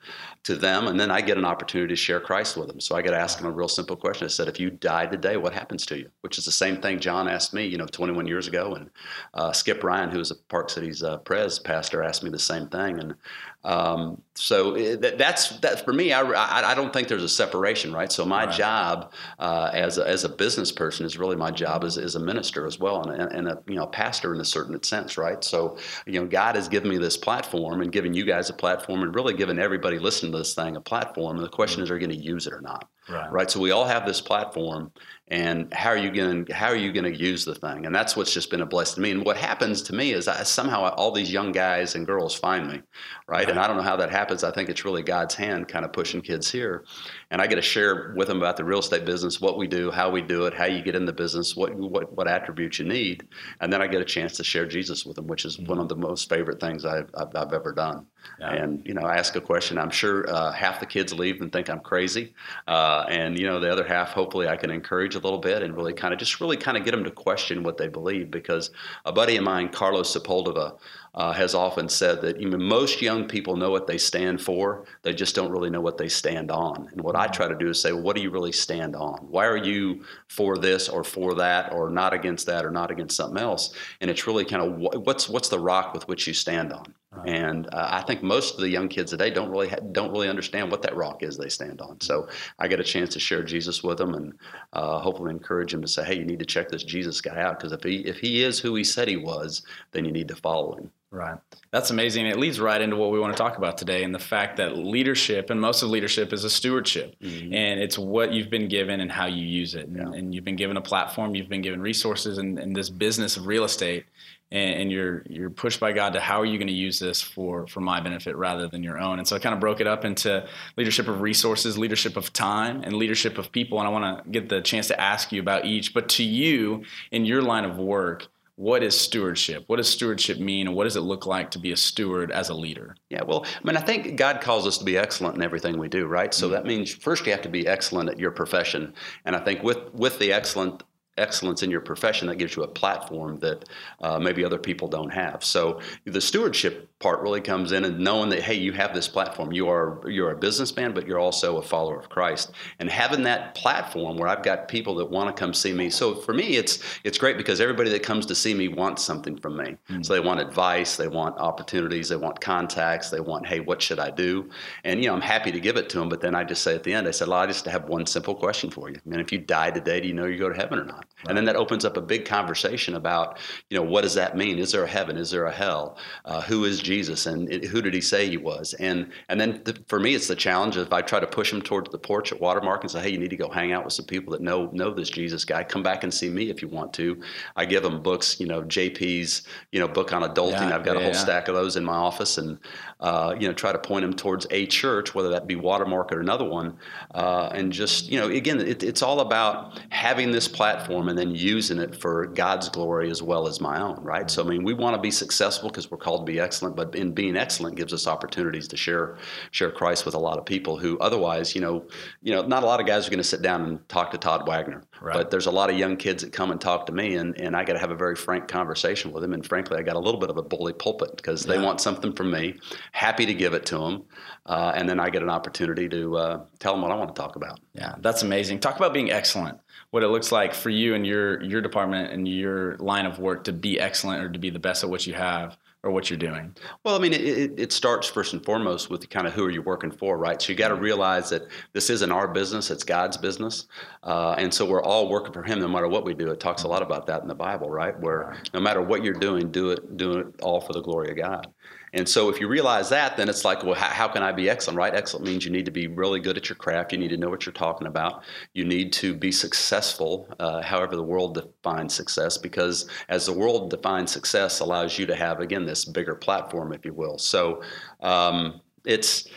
to 0.44 0.56
them. 0.56 0.86
And 0.86 0.98
then 0.98 1.10
I 1.10 1.20
get 1.20 1.38
an 1.38 1.44
opportunity 1.44 1.92
to 1.92 1.96
share 1.96 2.20
Christ 2.20 2.56
with 2.56 2.68
them. 2.68 2.80
So 2.80 2.96
I 2.96 3.02
get 3.02 3.10
to 3.10 3.18
ask 3.18 3.38
them 3.38 3.46
a 3.46 3.50
real 3.50 3.68
simple 3.68 3.96
question. 3.96 4.24
I 4.24 4.28
said, 4.28 4.48
if 4.48 4.60
you 4.60 4.70
died 4.70 5.10
today, 5.10 5.36
what 5.36 5.52
happens 5.52 5.86
to 5.86 5.98
you? 5.98 6.10
Which 6.20 6.38
is 6.38 6.44
the 6.44 6.52
same 6.52 6.80
thing 6.80 7.00
John 7.00 7.28
asked 7.28 7.54
me, 7.54 7.66
you 7.66 7.78
know, 7.78 7.86
21 7.86 8.26
years 8.26 8.48
ago. 8.48 8.74
And 8.74 8.90
uh, 9.34 9.52
Skip 9.52 9.82
Ryan, 9.82 10.10
who 10.10 10.20
is 10.20 10.30
a 10.30 10.36
Park 10.36 10.70
Cities 10.70 11.02
uh, 11.02 11.18
pres 11.18 11.58
pastor, 11.58 12.02
asked 12.02 12.22
me 12.22 12.30
the 12.30 12.38
same 12.38 12.68
thing. 12.68 12.98
And 13.00 13.14
um, 13.62 14.22
so 14.34 14.74
it, 14.74 15.02
that, 15.02 15.18
that's 15.18 15.58
that 15.60 15.84
for 15.84 15.92
me. 15.92 16.14
I, 16.14 16.22
I, 16.22 16.70
I 16.70 16.74
don't 16.74 16.92
think 16.94 17.08
there's 17.08 17.22
a 17.22 17.28
separation, 17.28 17.92
right? 17.92 18.10
So 18.10 18.24
my 18.24 18.46
Right. 18.46 18.54
job 18.54 19.12
uh, 19.38 19.70
as 19.74 19.98
a, 19.98 20.08
as 20.08 20.24
a 20.24 20.30
business 20.30 20.72
person 20.72 21.04
is 21.04 21.18
really 21.18 21.36
my 21.36 21.50
job 21.50 21.84
as, 21.84 21.98
as 21.98 22.14
a 22.14 22.20
minister 22.20 22.66
as 22.66 22.78
well, 22.78 23.02
and, 23.10 23.20
and 23.32 23.48
a 23.48 23.62
you 23.66 23.74
know 23.74 23.86
pastor 23.86 24.34
in 24.34 24.40
a 24.40 24.44
certain 24.44 24.82
sense, 24.82 25.18
right? 25.18 25.44
So 25.44 25.76
you 26.06 26.18
know 26.20 26.26
God 26.26 26.54
has 26.56 26.68
given 26.68 26.88
me 26.88 26.96
this 26.96 27.18
platform 27.18 27.82
and 27.82 27.92
given 27.92 28.14
you 28.14 28.24
guys 28.24 28.48
a 28.48 28.54
platform, 28.54 29.02
and 29.02 29.14
really 29.14 29.34
given 29.34 29.58
everybody 29.58 29.98
listening 29.98 30.32
to 30.32 30.38
this 30.38 30.54
thing 30.54 30.76
a 30.76 30.80
platform. 30.80 31.36
And 31.36 31.44
the 31.44 31.50
question 31.50 31.82
is, 31.82 31.90
are 31.90 31.98
you 31.98 32.06
going 32.06 32.18
to 32.18 32.24
use 32.24 32.46
it 32.46 32.54
or 32.54 32.62
not? 32.62 32.88
Right. 33.08 33.30
right? 33.30 33.50
So 33.50 33.60
we 33.60 33.72
all 33.72 33.84
have 33.86 34.06
this 34.06 34.20
platform, 34.20 34.92
and 35.30 35.72
how 35.72 35.90
are 35.90 35.96
you 35.96 36.10
going? 36.10 36.46
How 36.46 36.66
are 36.66 36.76
you 36.76 36.92
going 36.92 37.04
to 37.04 37.16
use 37.16 37.44
the 37.44 37.54
thing? 37.54 37.86
And 37.86 37.94
that's 37.94 38.16
what's 38.16 38.34
just 38.34 38.50
been 38.50 38.62
a 38.62 38.66
blessing 38.66 38.96
to 38.96 39.00
me. 39.00 39.10
And 39.12 39.24
what 39.24 39.36
happens 39.36 39.80
to 39.82 39.94
me 39.94 40.12
is 40.12 40.26
I, 40.26 40.42
somehow 40.42 40.88
all 40.94 41.12
these 41.12 41.32
young 41.32 41.52
guys 41.52 41.94
and 41.94 42.04
girls 42.04 42.34
find 42.34 42.66
me, 42.66 42.82
right? 43.28 43.48
And 43.48 43.58
I 43.58 43.68
don't 43.68 43.76
know 43.76 43.82
how 43.82 43.96
that 43.96 44.10
happens. 44.10 44.42
I 44.42 44.50
think 44.50 44.68
it's 44.68 44.84
really 44.84 45.02
God's 45.02 45.36
hand 45.36 45.68
kind 45.68 45.84
of 45.84 45.92
pushing 45.92 46.20
kids 46.20 46.50
here, 46.50 46.84
and 47.30 47.40
I 47.40 47.46
get 47.46 47.56
to 47.56 47.62
share 47.62 48.12
with 48.16 48.28
them 48.28 48.38
about 48.38 48.56
the 48.56 48.64
real 48.64 48.80
estate 48.80 49.04
business, 49.04 49.40
what 49.40 49.56
we 49.56 49.68
do, 49.68 49.90
how 49.90 50.10
we 50.10 50.20
do 50.20 50.46
it, 50.46 50.54
how 50.54 50.64
you 50.64 50.82
get 50.82 50.96
in 50.96 51.04
the 51.04 51.12
business, 51.12 51.54
what 51.54 51.74
what 51.74 52.12
what 52.16 52.26
attributes 52.26 52.78
you 52.78 52.84
need, 52.84 53.26
and 53.60 53.72
then 53.72 53.80
I 53.80 53.86
get 53.86 54.00
a 54.00 54.04
chance 54.04 54.36
to 54.36 54.44
share 54.44 54.66
Jesus 54.66 55.06
with 55.06 55.16
them, 55.16 55.26
which 55.26 55.44
is 55.44 55.58
one 55.58 55.78
of 55.78 55.88
the 55.88 55.96
most 55.96 56.28
favorite 56.28 56.60
things 56.60 56.84
I've 56.84 57.10
I've, 57.14 57.34
I've 57.34 57.52
ever 57.52 57.72
done. 57.72 58.06
Yeah. 58.38 58.52
And 58.52 58.86
you 58.86 58.94
know, 58.94 59.02
I 59.02 59.16
ask 59.16 59.36
a 59.36 59.40
question. 59.40 59.78
I'm 59.78 59.90
sure 59.90 60.28
uh, 60.28 60.52
half 60.52 60.80
the 60.80 60.86
kids 60.86 61.12
leave 61.12 61.40
and 61.40 61.52
think 61.52 61.70
I'm 61.70 61.80
crazy, 61.80 62.34
uh, 62.66 63.06
and 63.08 63.38
you 63.38 63.46
know, 63.46 63.60
the 63.60 63.70
other 63.70 63.84
half, 63.84 64.10
hopefully, 64.10 64.48
I 64.48 64.56
can 64.56 64.70
encourage 64.70 65.14
a 65.14 65.20
little 65.20 65.38
bit 65.38 65.62
and 65.62 65.76
really 65.76 65.92
kind 65.92 66.12
of 66.12 66.18
just 66.18 66.40
really 66.40 66.56
kind 66.56 66.76
of 66.76 66.84
get 66.84 66.90
them 66.90 67.04
to 67.04 67.10
question 67.10 67.62
what 67.62 67.76
they 67.76 67.88
believe. 67.88 68.30
Because 68.30 68.70
a 69.04 69.12
buddy 69.12 69.36
of 69.36 69.44
mine, 69.44 69.68
Carlos 69.68 70.14
Sepulveda, 70.14 70.78
uh, 71.14 71.32
has 71.32 71.54
often 71.54 71.88
said 71.88 72.20
that 72.22 72.38
even 72.38 72.62
most 72.62 73.02
young 73.02 73.26
people 73.26 73.56
know 73.56 73.70
what 73.70 73.86
they 73.86 73.98
stand 73.98 74.40
for, 74.40 74.84
they 75.02 75.12
just 75.12 75.34
don't 75.34 75.50
really 75.50 75.70
know 75.70 75.80
what 75.80 75.98
they 75.98 76.08
stand 76.08 76.50
on. 76.50 76.88
And 76.92 77.00
what 77.00 77.16
I 77.16 77.26
try 77.26 77.48
to 77.48 77.54
do 77.54 77.68
is 77.68 77.80
say, 77.80 77.92
well, 77.92 78.02
what 78.02 78.16
do 78.16 78.22
you 78.22 78.30
really 78.30 78.52
stand 78.52 78.94
on? 78.94 79.18
Why 79.28 79.46
are 79.46 79.56
you 79.56 80.04
for 80.28 80.56
this 80.56 80.88
or 80.88 81.02
for 81.02 81.34
that 81.34 81.72
or 81.72 81.90
not 81.90 82.12
against 82.12 82.46
that 82.46 82.64
or 82.64 82.70
not 82.70 82.90
against 82.90 83.16
something 83.16 83.42
else? 83.42 83.74
And 84.00 84.10
it's 84.10 84.26
really 84.26 84.44
kind 84.44 84.62
of 84.62 84.78
wh- 84.78 85.04
what's 85.04 85.28
what's 85.28 85.48
the 85.48 85.58
rock 85.58 85.94
with 85.94 86.06
which 86.06 86.26
you 86.26 86.34
stand 86.34 86.72
on. 86.72 86.94
And 87.26 87.66
uh, 87.74 87.88
I 87.90 88.02
think 88.02 88.22
most 88.22 88.54
of 88.54 88.60
the 88.60 88.68
young 88.68 88.88
kids 88.88 89.10
today 89.10 89.30
don't 89.30 89.50
really 89.50 89.68
ha- 89.68 89.80
don't 89.90 90.12
really 90.12 90.28
understand 90.28 90.70
what 90.70 90.80
that 90.82 90.94
rock 90.94 91.24
is 91.24 91.36
they 91.36 91.48
stand 91.48 91.80
on. 91.80 92.00
So 92.00 92.28
I 92.60 92.68
get 92.68 92.78
a 92.78 92.84
chance 92.84 93.12
to 93.14 93.20
share 93.20 93.42
Jesus 93.42 93.82
with 93.82 93.98
them 93.98 94.14
and 94.14 94.32
uh, 94.72 95.00
hopefully 95.00 95.32
encourage 95.32 95.72
them 95.72 95.82
to 95.82 95.88
say, 95.88 96.04
"Hey, 96.04 96.16
you 96.16 96.24
need 96.24 96.38
to 96.38 96.44
check 96.46 96.68
this 96.68 96.84
Jesus 96.84 97.20
guy 97.20 97.40
out 97.40 97.58
because 97.58 97.72
if 97.72 97.82
he 97.82 97.96
if 98.06 98.18
he 98.18 98.44
is 98.44 98.60
who 98.60 98.76
he 98.76 98.84
said 98.84 99.08
he 99.08 99.16
was, 99.16 99.62
then 99.90 100.04
you 100.04 100.12
need 100.12 100.28
to 100.28 100.36
follow 100.36 100.76
him." 100.76 100.90
Right. 101.12 101.38
That's 101.72 101.90
amazing. 101.90 102.26
It 102.26 102.38
leads 102.38 102.60
right 102.60 102.80
into 102.80 102.94
what 102.94 103.10
we 103.10 103.18
want 103.18 103.36
to 103.36 103.42
talk 103.42 103.58
about 103.58 103.76
today 103.76 104.04
and 104.04 104.14
the 104.14 104.20
fact 104.20 104.56
that 104.58 104.76
leadership 104.78 105.50
and 105.50 105.60
most 105.60 105.82
of 105.82 105.90
leadership 105.90 106.32
is 106.32 106.44
a 106.44 106.50
stewardship 106.50 107.16
Mm-hmm. 107.20 107.52
and 107.52 107.80
it's 107.80 107.98
what 107.98 108.32
you've 108.32 108.48
been 108.48 108.68
given 108.68 109.00
and 109.00 109.10
how 109.10 109.26
you 109.26 109.44
use 109.44 109.74
it. 109.74 109.88
And, 109.88 109.96
Yeah. 109.96 110.12
and 110.16 110.32
you've 110.32 110.44
been 110.44 110.54
given 110.54 110.76
a 110.76 110.80
platform, 110.80 111.34
you've 111.34 111.48
been 111.48 111.62
given 111.62 111.80
resources 111.82 112.38
in, 112.38 112.58
in 112.58 112.72
this 112.74 112.88
business 112.90 113.36
of 113.36 113.48
real 113.48 113.64
estate 113.64 114.04
and, 114.52 114.82
and 114.82 114.92
you're, 114.92 115.22
you're 115.28 115.50
pushed 115.50 115.80
by 115.80 115.92
God 115.92 116.12
to 116.14 116.20
how 116.20 116.40
are 116.40 116.44
you 116.44 116.58
going 116.58 116.68
to 116.68 116.72
use 116.72 116.98
this 116.98 117.20
for, 117.20 117.66
for 117.66 117.80
my 117.80 118.00
benefit 118.00 118.36
rather 118.36 118.68
than 118.68 118.82
your 118.82 118.98
own. 118.98 119.18
And 119.18 119.26
so 119.26 119.36
I 119.36 119.38
kind 119.38 119.54
of 119.54 119.60
broke 119.60 119.80
it 119.80 119.86
up 119.86 120.04
into 120.04 120.46
leadership 120.76 121.08
of 121.08 121.20
resources, 121.20 121.78
leadership 121.78 122.16
of 122.16 122.32
time 122.32 122.82
and 122.82 122.94
leadership 122.94 123.38
of 123.38 123.52
people. 123.52 123.78
And 123.78 123.88
I 123.88 123.90
want 123.90 124.24
to 124.24 124.30
get 124.30 124.48
the 124.48 124.60
chance 124.60 124.88
to 124.88 125.00
ask 125.00 125.32
you 125.32 125.40
about 125.40 125.64
each, 125.64 125.94
but 125.94 126.08
to 126.10 126.24
you 126.24 126.84
in 127.10 127.24
your 127.24 127.42
line 127.42 127.64
of 127.64 127.78
work, 127.78 128.28
what 128.60 128.82
is 128.82 128.98
stewardship? 128.98 129.64
What 129.68 129.76
does 129.76 129.88
stewardship 129.88 130.38
mean, 130.38 130.66
and 130.66 130.76
what 130.76 130.84
does 130.84 130.94
it 130.94 131.00
look 131.00 131.24
like 131.24 131.50
to 131.52 131.58
be 131.58 131.72
a 131.72 131.76
steward 131.78 132.30
as 132.30 132.50
a 132.50 132.54
leader? 132.54 132.94
Yeah, 133.08 133.22
well, 133.26 133.46
I 133.46 133.66
mean, 133.66 133.74
I 133.74 133.80
think 133.80 134.18
God 134.18 134.42
calls 134.42 134.66
us 134.66 134.76
to 134.76 134.84
be 134.84 134.98
excellent 134.98 135.34
in 135.34 135.42
everything 135.42 135.78
we 135.78 135.88
do, 135.88 136.06
right? 136.06 136.34
So 136.34 136.44
mm-hmm. 136.44 136.52
that 136.56 136.66
means 136.66 136.92
first 136.92 137.24
you 137.24 137.32
have 137.32 137.40
to 137.40 137.48
be 137.48 137.66
excellent 137.66 138.10
at 138.10 138.18
your 138.18 138.30
profession, 138.30 138.92
and 139.24 139.34
I 139.34 139.38
think 139.38 139.62
with 139.62 139.94
with 139.94 140.18
the 140.18 140.30
excellent 140.34 140.82
excellence 141.20 141.62
in 141.62 141.70
your 141.70 141.80
profession, 141.80 142.28
that 142.28 142.36
gives 142.36 142.56
you 142.56 142.62
a 142.62 142.68
platform 142.68 143.38
that 143.40 143.68
uh, 144.00 144.18
maybe 144.18 144.44
other 144.44 144.58
people 144.58 144.88
don't 144.88 145.10
have. 145.10 145.44
So 145.44 145.80
the 146.04 146.20
stewardship 146.20 146.88
part 147.00 147.20
really 147.20 147.40
comes 147.40 147.72
in 147.72 147.84
and 147.84 147.98
knowing 147.98 148.28
that 148.28 148.42
hey, 148.42 148.54
you 148.54 148.72
have 148.72 148.94
this 148.94 149.08
platform. 149.08 149.52
You 149.52 149.68
are 149.68 150.00
you're 150.06 150.30
a 150.30 150.36
businessman, 150.36 150.92
but 150.92 151.06
you're 151.06 151.18
also 151.18 151.56
a 151.56 151.62
follower 151.62 151.98
of 151.98 152.08
Christ, 152.08 152.52
and 152.78 152.90
having 152.90 153.22
that 153.24 153.54
platform 153.54 154.16
where 154.16 154.28
I've 154.28 154.42
got 154.42 154.68
people 154.68 154.94
that 154.96 155.10
want 155.10 155.34
to 155.34 155.38
come 155.38 155.54
see 155.54 155.72
me. 155.72 155.90
So 155.90 156.14
for 156.14 156.34
me, 156.34 156.56
it's 156.56 156.82
it's 157.04 157.18
great 157.18 157.36
because 157.36 157.60
everybody 157.60 157.90
that 157.90 158.02
comes 158.02 158.26
to 158.26 158.34
see 158.34 158.54
me 158.54 158.68
wants 158.68 159.02
something 159.02 159.36
from 159.36 159.56
me. 159.56 159.76
So 160.02 160.12
they 160.12 160.20
want 160.20 160.40
advice, 160.40 160.96
they 160.96 161.08
want 161.08 161.38
opportunities, 161.38 162.08
they 162.08 162.16
want 162.16 162.40
contacts, 162.40 163.10
they 163.10 163.20
want 163.20 163.46
hey, 163.46 163.60
what 163.60 163.80
should 163.80 163.98
I 163.98 164.10
do? 164.10 164.50
And 164.84 165.02
you 165.02 165.08
know, 165.08 165.14
I'm 165.14 165.20
happy 165.20 165.50
to 165.52 165.60
give 165.60 165.76
it 165.76 165.88
to 165.90 165.98
them, 165.98 166.08
but 166.08 166.20
then 166.20 166.34
I 166.34 166.44
just 166.44 166.62
say 166.62 166.74
at 166.74 166.82
the 166.82 166.92
end, 166.92 167.08
I 167.08 167.12
said, 167.12 167.28
well, 167.28 167.38
I 167.38 167.46
just 167.46 167.64
have 167.66 167.88
one 167.88 168.06
simple 168.06 168.34
question 168.34 168.70
for 168.70 168.90
you. 168.90 168.96
I 168.96 169.08
mean, 169.08 169.20
if 169.20 169.32
you 169.32 169.38
die 169.38 169.70
today, 169.70 170.00
do 170.00 170.08
you 170.08 170.14
know 170.14 170.26
you 170.26 170.38
go 170.38 170.48
to 170.48 170.54
heaven 170.54 170.78
or 170.78 170.84
not? 170.84 171.06
And 171.28 171.36
then 171.36 171.44
that 171.44 171.56
opens 171.56 171.84
up 171.84 171.96
a 171.96 172.00
big 172.00 172.24
conversation 172.24 172.94
about, 172.94 173.38
you 173.68 173.76
know, 173.76 173.84
what 173.84 174.02
does 174.02 174.14
that 174.14 174.36
mean? 174.36 174.58
Is 174.58 174.72
there 174.72 174.84
a 174.84 174.88
heaven? 174.88 175.16
Is 175.16 175.30
there 175.30 175.44
a 175.44 175.52
hell? 175.52 175.98
Uh, 176.24 176.40
who 176.40 176.64
is 176.64 176.80
Jesus? 176.80 177.26
And 177.26 177.50
it, 177.52 177.64
who 177.64 177.82
did 177.82 177.92
he 177.92 178.00
say 178.00 178.28
he 178.28 178.36
was? 178.36 178.74
And 178.74 179.10
and 179.28 179.40
then 179.40 179.60
the, 179.64 179.78
for 179.86 180.00
me, 180.00 180.14
it's 180.14 180.28
the 180.28 180.36
challenge 180.36 180.76
if 180.76 180.92
I 180.92 181.02
try 181.02 181.20
to 181.20 181.26
push 181.26 181.50
them 181.50 181.60
towards 181.60 181.90
the 181.90 181.98
porch 181.98 182.32
at 182.32 182.40
Watermark 182.40 182.82
and 182.82 182.90
say, 182.90 183.02
hey, 183.02 183.10
you 183.10 183.18
need 183.18 183.30
to 183.30 183.36
go 183.36 183.50
hang 183.50 183.72
out 183.72 183.84
with 183.84 183.92
some 183.92 184.06
people 184.06 184.32
that 184.32 184.40
know 184.40 184.70
know 184.72 184.92
this 184.92 185.10
Jesus 185.10 185.44
guy. 185.44 185.62
Come 185.62 185.82
back 185.82 186.04
and 186.04 186.12
see 186.12 186.30
me 186.30 186.48
if 186.48 186.62
you 186.62 186.68
want 186.68 186.92
to. 186.94 187.20
I 187.56 187.66
give 187.66 187.82
them 187.82 188.02
books, 188.02 188.40
you 188.40 188.46
know, 188.46 188.62
JP's, 188.62 189.42
you 189.72 189.80
know, 189.80 189.88
book 189.88 190.12
on 190.12 190.22
adulting. 190.22 190.68
Yeah, 190.68 190.74
I've 190.74 190.84
got 190.84 190.94
yeah, 190.94 191.02
a 191.02 191.04
whole 191.04 191.12
yeah. 191.12 191.18
stack 191.18 191.48
of 191.48 191.54
those 191.54 191.76
in 191.76 191.84
my 191.84 191.96
office, 191.96 192.38
and 192.38 192.58
uh, 193.00 193.34
you 193.38 193.46
know, 193.46 193.52
try 193.52 193.72
to 193.72 193.78
point 193.78 194.02
them 194.02 194.14
towards 194.14 194.46
a 194.50 194.66
church, 194.66 195.14
whether 195.14 195.28
that 195.30 195.46
be 195.46 195.56
Watermark 195.56 196.12
or 196.12 196.20
another 196.20 196.44
one, 196.44 196.78
uh, 197.14 197.50
and 197.52 197.72
just 197.72 198.08
you 198.08 198.18
know, 198.18 198.28
again, 198.28 198.60
it, 198.60 198.82
it's 198.82 199.02
all 199.02 199.20
about 199.20 199.78
having 199.90 200.32
this 200.32 200.48
platform 200.48 200.99
and 201.08 201.18
then 201.18 201.34
using 201.34 201.78
it 201.78 201.94
for 201.94 202.26
God's 202.26 202.68
glory 202.68 203.10
as 203.10 203.22
well 203.22 203.46
as 203.48 203.60
my 203.60 203.80
own, 203.80 203.96
right? 204.02 204.30
So 204.30 204.44
I 204.44 204.46
mean, 204.46 204.62
we 204.64 204.74
want 204.74 204.94
to 204.96 205.00
be 205.00 205.10
successful 205.10 205.68
because 205.68 205.90
we're 205.90 205.98
called 205.98 206.26
to 206.26 206.32
be 206.32 206.38
excellent, 206.38 206.76
but 206.76 206.94
in 206.94 207.12
being 207.12 207.36
excellent 207.36 207.76
gives 207.76 207.92
us 207.92 208.06
opportunities 208.06 208.68
to 208.68 208.76
share 208.76 209.16
share 209.50 209.70
Christ 209.70 210.04
with 210.06 210.14
a 210.14 210.18
lot 210.18 210.38
of 210.38 210.44
people 210.44 210.76
who 210.76 210.98
otherwise, 210.98 211.54
you 211.54 211.60
know, 211.60 211.84
you 212.22 212.32
know, 212.34 212.42
not 212.42 212.62
a 212.62 212.66
lot 212.66 212.80
of 212.80 212.86
guys 212.86 213.06
are 213.06 213.10
going 213.10 213.18
to 213.18 213.24
sit 213.24 213.42
down 213.42 213.62
and 213.64 213.88
talk 213.88 214.10
to 214.12 214.18
Todd 214.18 214.46
Wagner, 214.46 214.82
Right. 215.00 215.14
but 215.14 215.30
there's 215.30 215.46
a 215.46 215.50
lot 215.50 215.70
of 215.70 215.76
young 215.78 215.96
kids 215.96 216.22
that 216.22 216.32
come 216.32 216.50
and 216.50 216.60
talk 216.60 216.86
to 216.86 216.92
me, 216.92 217.16
and, 217.16 217.38
and 217.40 217.56
I 217.56 217.64
got 217.64 217.72
to 217.74 217.78
have 217.78 217.90
a 217.90 217.96
very 217.96 218.16
frank 218.16 218.48
conversation 218.48 219.12
with 219.12 219.22
them. 219.22 219.32
And 219.32 219.44
frankly, 219.46 219.78
I 219.78 219.82
got 219.82 219.96
a 219.96 219.98
little 220.00 220.20
bit 220.20 220.30
of 220.30 220.36
a 220.36 220.42
bully 220.42 220.72
pulpit 220.72 221.16
because 221.16 221.44
they 221.44 221.56
Yeah. 221.56 221.62
want 221.64 221.80
something 221.80 222.12
from 222.12 222.30
me. 222.30 222.58
Happy 222.92 223.24
to 223.26 223.34
give 223.34 223.54
it 223.54 223.64
to 223.66 223.78
them, 223.78 224.02
uh, 224.46 224.72
and 224.74 224.88
then 224.88 225.00
I 225.00 225.10
get 225.10 225.22
an 225.22 225.30
opportunity 225.30 225.88
to 225.88 226.16
uh, 226.16 226.40
tell 226.58 226.72
them 226.74 226.82
what 226.82 226.90
I 226.90 226.94
want 226.96 227.14
to 227.14 227.20
talk 227.20 227.36
about. 227.36 227.60
Yeah, 227.74 227.94
that's 228.00 228.22
amazing. 228.22 228.60
Talk 228.60 228.76
about 228.76 228.92
being 228.92 229.10
excellent. 229.10 229.58
What 229.90 230.02
it 230.02 230.08
looks 230.08 230.30
like 230.30 230.54
for 230.54 230.70
you 230.70 230.94
and 230.94 231.06
your 231.06 231.42
your 231.42 231.60
department 231.60 232.12
and 232.12 232.28
your 232.28 232.76
line 232.76 233.06
of 233.06 233.18
work 233.18 233.44
to 233.44 233.52
be 233.52 233.80
excellent 233.80 234.22
or 234.22 234.30
to 234.30 234.38
be 234.38 234.50
the 234.50 234.58
best 234.58 234.84
at 234.84 234.90
what 234.90 235.06
you 235.06 235.14
have 235.14 235.56
or 235.82 235.90
what 235.90 236.10
you're 236.10 236.18
doing. 236.18 236.54
Well, 236.84 236.94
I 236.94 236.98
mean, 236.98 237.14
it, 237.14 237.58
it, 237.58 237.72
starts 237.72 238.06
first 238.06 238.34
and 238.34 238.44
foremost 238.44 238.90
with 238.90 239.08
kind 239.08 239.26
of 239.26 239.32
who 239.32 239.44
are 239.46 239.50
you 239.50 239.62
working 239.62 239.90
for, 239.90 240.18
right? 240.18 240.40
So 240.40 240.52
you 240.52 240.58
got 240.58 240.68
to 240.68 240.74
realize 240.74 241.30
that 241.30 241.46
this 241.72 241.88
isn't 241.88 242.12
our 242.12 242.28
business; 242.28 242.70
it's 242.70 242.84
God's 242.84 243.16
business, 243.16 243.66
uh, 244.02 244.34
and 244.36 244.52
so 244.52 244.66
we're 244.66 244.82
all 244.82 245.08
working 245.08 245.32
for 245.32 245.42
Him, 245.42 245.60
no 245.60 245.68
matter 245.68 245.88
what 245.88 246.04
we 246.04 246.12
do. 246.12 246.30
It 246.30 246.40
talks 246.40 246.64
a 246.64 246.68
lot 246.68 246.82
about 246.82 247.06
that 247.06 247.22
in 247.22 247.28
the 247.28 247.34
Bible, 247.34 247.70
right? 247.70 247.98
Where 247.98 248.36
no 248.52 248.60
matter 248.60 248.82
what 248.82 249.02
you're 249.02 249.14
doing, 249.14 249.50
do 249.50 249.70
it, 249.70 249.96
do 249.96 250.18
it 250.18 250.26
all 250.42 250.60
for 250.60 250.74
the 250.74 250.82
glory 250.82 251.10
of 251.10 251.16
God. 251.16 251.48
And 251.92 252.08
so 252.08 252.28
if 252.28 252.40
you 252.40 252.48
realize 252.48 252.88
that, 252.90 253.16
then 253.16 253.28
it's 253.28 253.44
like, 253.44 253.64
well, 253.64 253.74
how, 253.74 253.88
how 253.88 254.08
can 254.08 254.22
I 254.22 254.32
be 254.32 254.48
excellent, 254.48 254.76
right? 254.76 254.94
Excellent 254.94 255.26
means 255.26 255.44
you 255.44 255.50
need 255.50 255.64
to 255.64 255.70
be 255.70 255.86
really 255.86 256.20
good 256.20 256.36
at 256.36 256.48
your 256.48 256.56
craft. 256.56 256.92
You 256.92 256.98
need 256.98 257.08
to 257.08 257.16
know 257.16 257.28
what 257.28 257.46
you're 257.46 257.52
talking 257.52 257.86
about. 257.86 258.22
You 258.54 258.64
need 258.64 258.92
to 258.94 259.14
be 259.14 259.32
successful, 259.32 260.28
uh, 260.38 260.62
however 260.62 260.96
the 260.96 261.02
world 261.02 261.34
defines 261.34 261.94
success, 261.94 262.38
because 262.38 262.88
as 263.08 263.26
the 263.26 263.32
world 263.32 263.70
defines 263.70 264.12
success, 264.12 264.60
allows 264.60 264.98
you 264.98 265.06
to 265.06 265.16
have 265.16 265.40
again 265.40 265.66
this 265.66 265.84
bigger 265.84 266.14
platform, 266.14 266.72
if 266.72 266.84
you 266.84 266.92
will. 266.92 267.18
So 267.18 267.62
um, 268.00 268.60
it's 268.84 269.28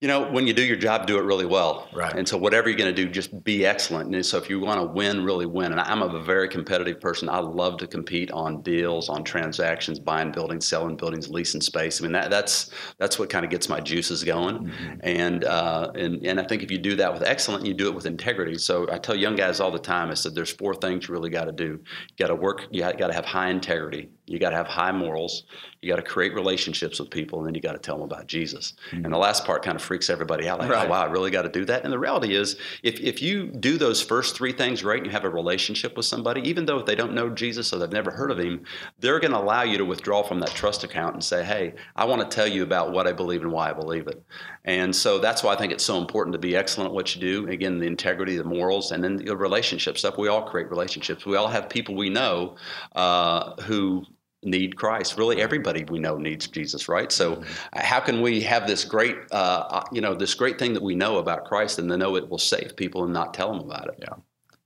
you 0.00 0.08
know, 0.08 0.30
when 0.30 0.46
you 0.46 0.52
do 0.52 0.62
your 0.62 0.76
job, 0.76 1.06
do 1.06 1.16
it 1.16 1.22
really 1.22 1.46
well. 1.46 1.88
Right. 1.94 2.12
And 2.12 2.28
so 2.28 2.36
whatever 2.36 2.68
you're 2.68 2.76
going 2.76 2.94
to 2.94 3.04
do, 3.04 3.10
just 3.10 3.42
be 3.42 3.64
excellent. 3.64 4.14
And 4.14 4.26
so 4.26 4.36
if 4.36 4.50
you 4.50 4.60
want 4.60 4.78
to 4.78 4.86
win, 4.86 5.24
really 5.24 5.46
win. 5.46 5.72
And 5.72 5.80
I'm 5.80 6.02
a 6.02 6.20
very 6.20 6.50
competitive 6.50 7.00
person. 7.00 7.30
I 7.30 7.38
love 7.38 7.78
to 7.78 7.86
compete 7.86 8.30
on 8.30 8.60
deals, 8.60 9.08
on 9.08 9.24
transactions, 9.24 9.98
buying 9.98 10.32
buildings, 10.32 10.68
selling 10.68 10.96
buildings, 10.96 11.30
leasing 11.30 11.62
space. 11.62 11.98
I 11.98 12.02
mean, 12.02 12.12
that, 12.12 12.28
that's 12.28 12.70
that's 12.98 13.18
what 13.18 13.30
kind 13.30 13.42
of 13.42 13.50
gets 13.50 13.70
my 13.70 13.80
juices 13.80 14.22
going. 14.22 14.70
And 15.00 15.44
uh, 15.44 15.92
and 15.94 16.26
and 16.26 16.38
I 16.38 16.44
think 16.44 16.62
if 16.62 16.70
you 16.70 16.76
do 16.76 16.94
that 16.96 17.10
with 17.10 17.22
excellent, 17.22 17.64
you 17.64 17.72
do 17.72 17.88
it 17.88 17.94
with 17.94 18.04
integrity. 18.04 18.58
So 18.58 18.86
I 18.92 18.98
tell 18.98 19.16
young 19.16 19.34
guys 19.34 19.60
all 19.60 19.70
the 19.70 19.78
time. 19.78 20.10
I 20.10 20.14
said, 20.14 20.34
there's 20.34 20.52
four 20.52 20.74
things 20.74 21.08
you 21.08 21.14
really 21.14 21.30
got 21.30 21.44
to 21.44 21.52
do. 21.52 21.80
You 22.08 22.16
got 22.18 22.28
to 22.28 22.34
work. 22.34 22.66
You 22.70 22.82
got 22.82 22.98
to 22.98 23.14
have 23.14 23.24
high 23.24 23.48
integrity. 23.48 24.10
You 24.26 24.38
got 24.38 24.50
to 24.50 24.56
have 24.56 24.66
high 24.66 24.92
morals. 24.92 25.44
You 25.86 25.92
got 25.92 26.04
to 26.04 26.10
create 26.10 26.34
relationships 26.34 26.98
with 26.98 27.10
people, 27.10 27.38
and 27.38 27.46
then 27.46 27.54
you 27.54 27.60
got 27.60 27.72
to 27.72 27.78
tell 27.78 27.94
them 27.96 28.04
about 28.04 28.26
Jesus. 28.26 28.74
And 28.90 29.04
the 29.12 29.16
last 29.16 29.44
part 29.44 29.62
kind 29.62 29.76
of 29.76 29.82
freaks 29.82 30.10
everybody 30.10 30.48
out. 30.48 30.58
Like, 30.58 30.68
Right. 30.68 30.86
oh, 30.88 30.90
wow, 30.90 31.02
I 31.02 31.10
really 31.10 31.30
got 31.30 31.42
to 31.42 31.48
do 31.48 31.64
that. 31.66 31.84
And 31.84 31.92
the 31.92 31.98
reality 31.98 32.34
is, 32.34 32.56
if, 32.82 32.98
if 32.98 33.22
you 33.22 33.46
do 33.46 33.78
those 33.78 34.02
first 34.02 34.34
three 34.34 34.50
things 34.52 34.82
right 34.82 34.96
and 34.96 35.06
you 35.06 35.12
have 35.12 35.22
a 35.24 35.30
relationship 35.30 35.96
with 35.96 36.04
somebody, 36.06 36.40
even 36.48 36.66
though 36.66 36.78
if 36.80 36.86
they 36.86 36.96
don't 36.96 37.14
know 37.14 37.30
Jesus 37.30 37.72
or 37.72 37.78
they've 37.78 37.92
never 37.92 38.10
heard 38.10 38.32
of 38.32 38.38
him, 38.38 38.64
they're 38.98 39.20
going 39.20 39.30
to 39.30 39.38
allow 39.38 39.62
you 39.62 39.78
to 39.78 39.84
withdraw 39.84 40.24
from 40.24 40.40
that 40.40 40.50
trust 40.50 40.82
account 40.82 41.14
and 41.14 41.22
say, 41.22 41.44
hey, 41.44 41.74
I 41.94 42.04
want 42.04 42.28
to 42.28 42.34
tell 42.34 42.48
you 42.48 42.64
about 42.64 42.90
what 42.90 43.06
I 43.06 43.12
believe 43.12 43.42
and 43.42 43.52
why 43.52 43.70
I 43.70 43.72
believe 43.72 44.08
it. 44.08 44.20
And 44.64 44.94
so 44.94 45.18
that's 45.18 45.44
why 45.44 45.54
I 45.54 45.56
think 45.56 45.72
it's 45.72 45.84
so 45.84 45.98
important 45.98 46.32
to 46.32 46.40
be 46.40 46.56
excellent 46.56 46.88
at 46.88 46.94
what 46.94 47.14
you 47.14 47.20
do. 47.20 47.48
Again, 47.48 47.78
the 47.78 47.86
integrity, 47.86 48.36
the 48.36 48.42
morals, 48.42 48.90
and 48.90 49.04
then 49.04 49.16
the 49.16 49.36
relationship 49.36 49.96
stuff. 49.98 50.18
We 50.18 50.26
all 50.26 50.42
create 50.42 50.68
relationships. 50.68 51.24
We 51.24 51.36
all 51.36 51.46
have 51.46 51.68
people 51.68 51.94
we 51.94 52.10
know 52.10 52.56
uh, 52.96 53.54
who 53.62 54.04
need 54.46 54.76
Christ. 54.76 55.18
Really, 55.18 55.42
everybody 55.42 55.84
we 55.84 55.98
know 55.98 56.16
needs 56.16 56.46
Jesus, 56.46 56.88
right? 56.88 57.12
So, 57.12 57.42
how 57.74 58.00
can 58.00 58.22
we 58.22 58.40
have 58.42 58.66
this 58.66 58.84
great, 58.84 59.16
uh, 59.32 59.82
you 59.92 60.00
know, 60.00 60.14
this 60.14 60.34
great 60.34 60.58
thing 60.58 60.72
that 60.74 60.82
we 60.82 60.94
know 60.94 61.18
about 61.18 61.44
Christ 61.44 61.78
and 61.78 61.90
then 61.90 61.98
know 61.98 62.16
it 62.16 62.28
will 62.28 62.38
save 62.38 62.76
people 62.76 63.04
and 63.04 63.12
not 63.12 63.34
tell 63.34 63.52
them 63.52 63.60
about 63.60 63.88
it? 63.88 63.98
Yeah. 64.00 64.14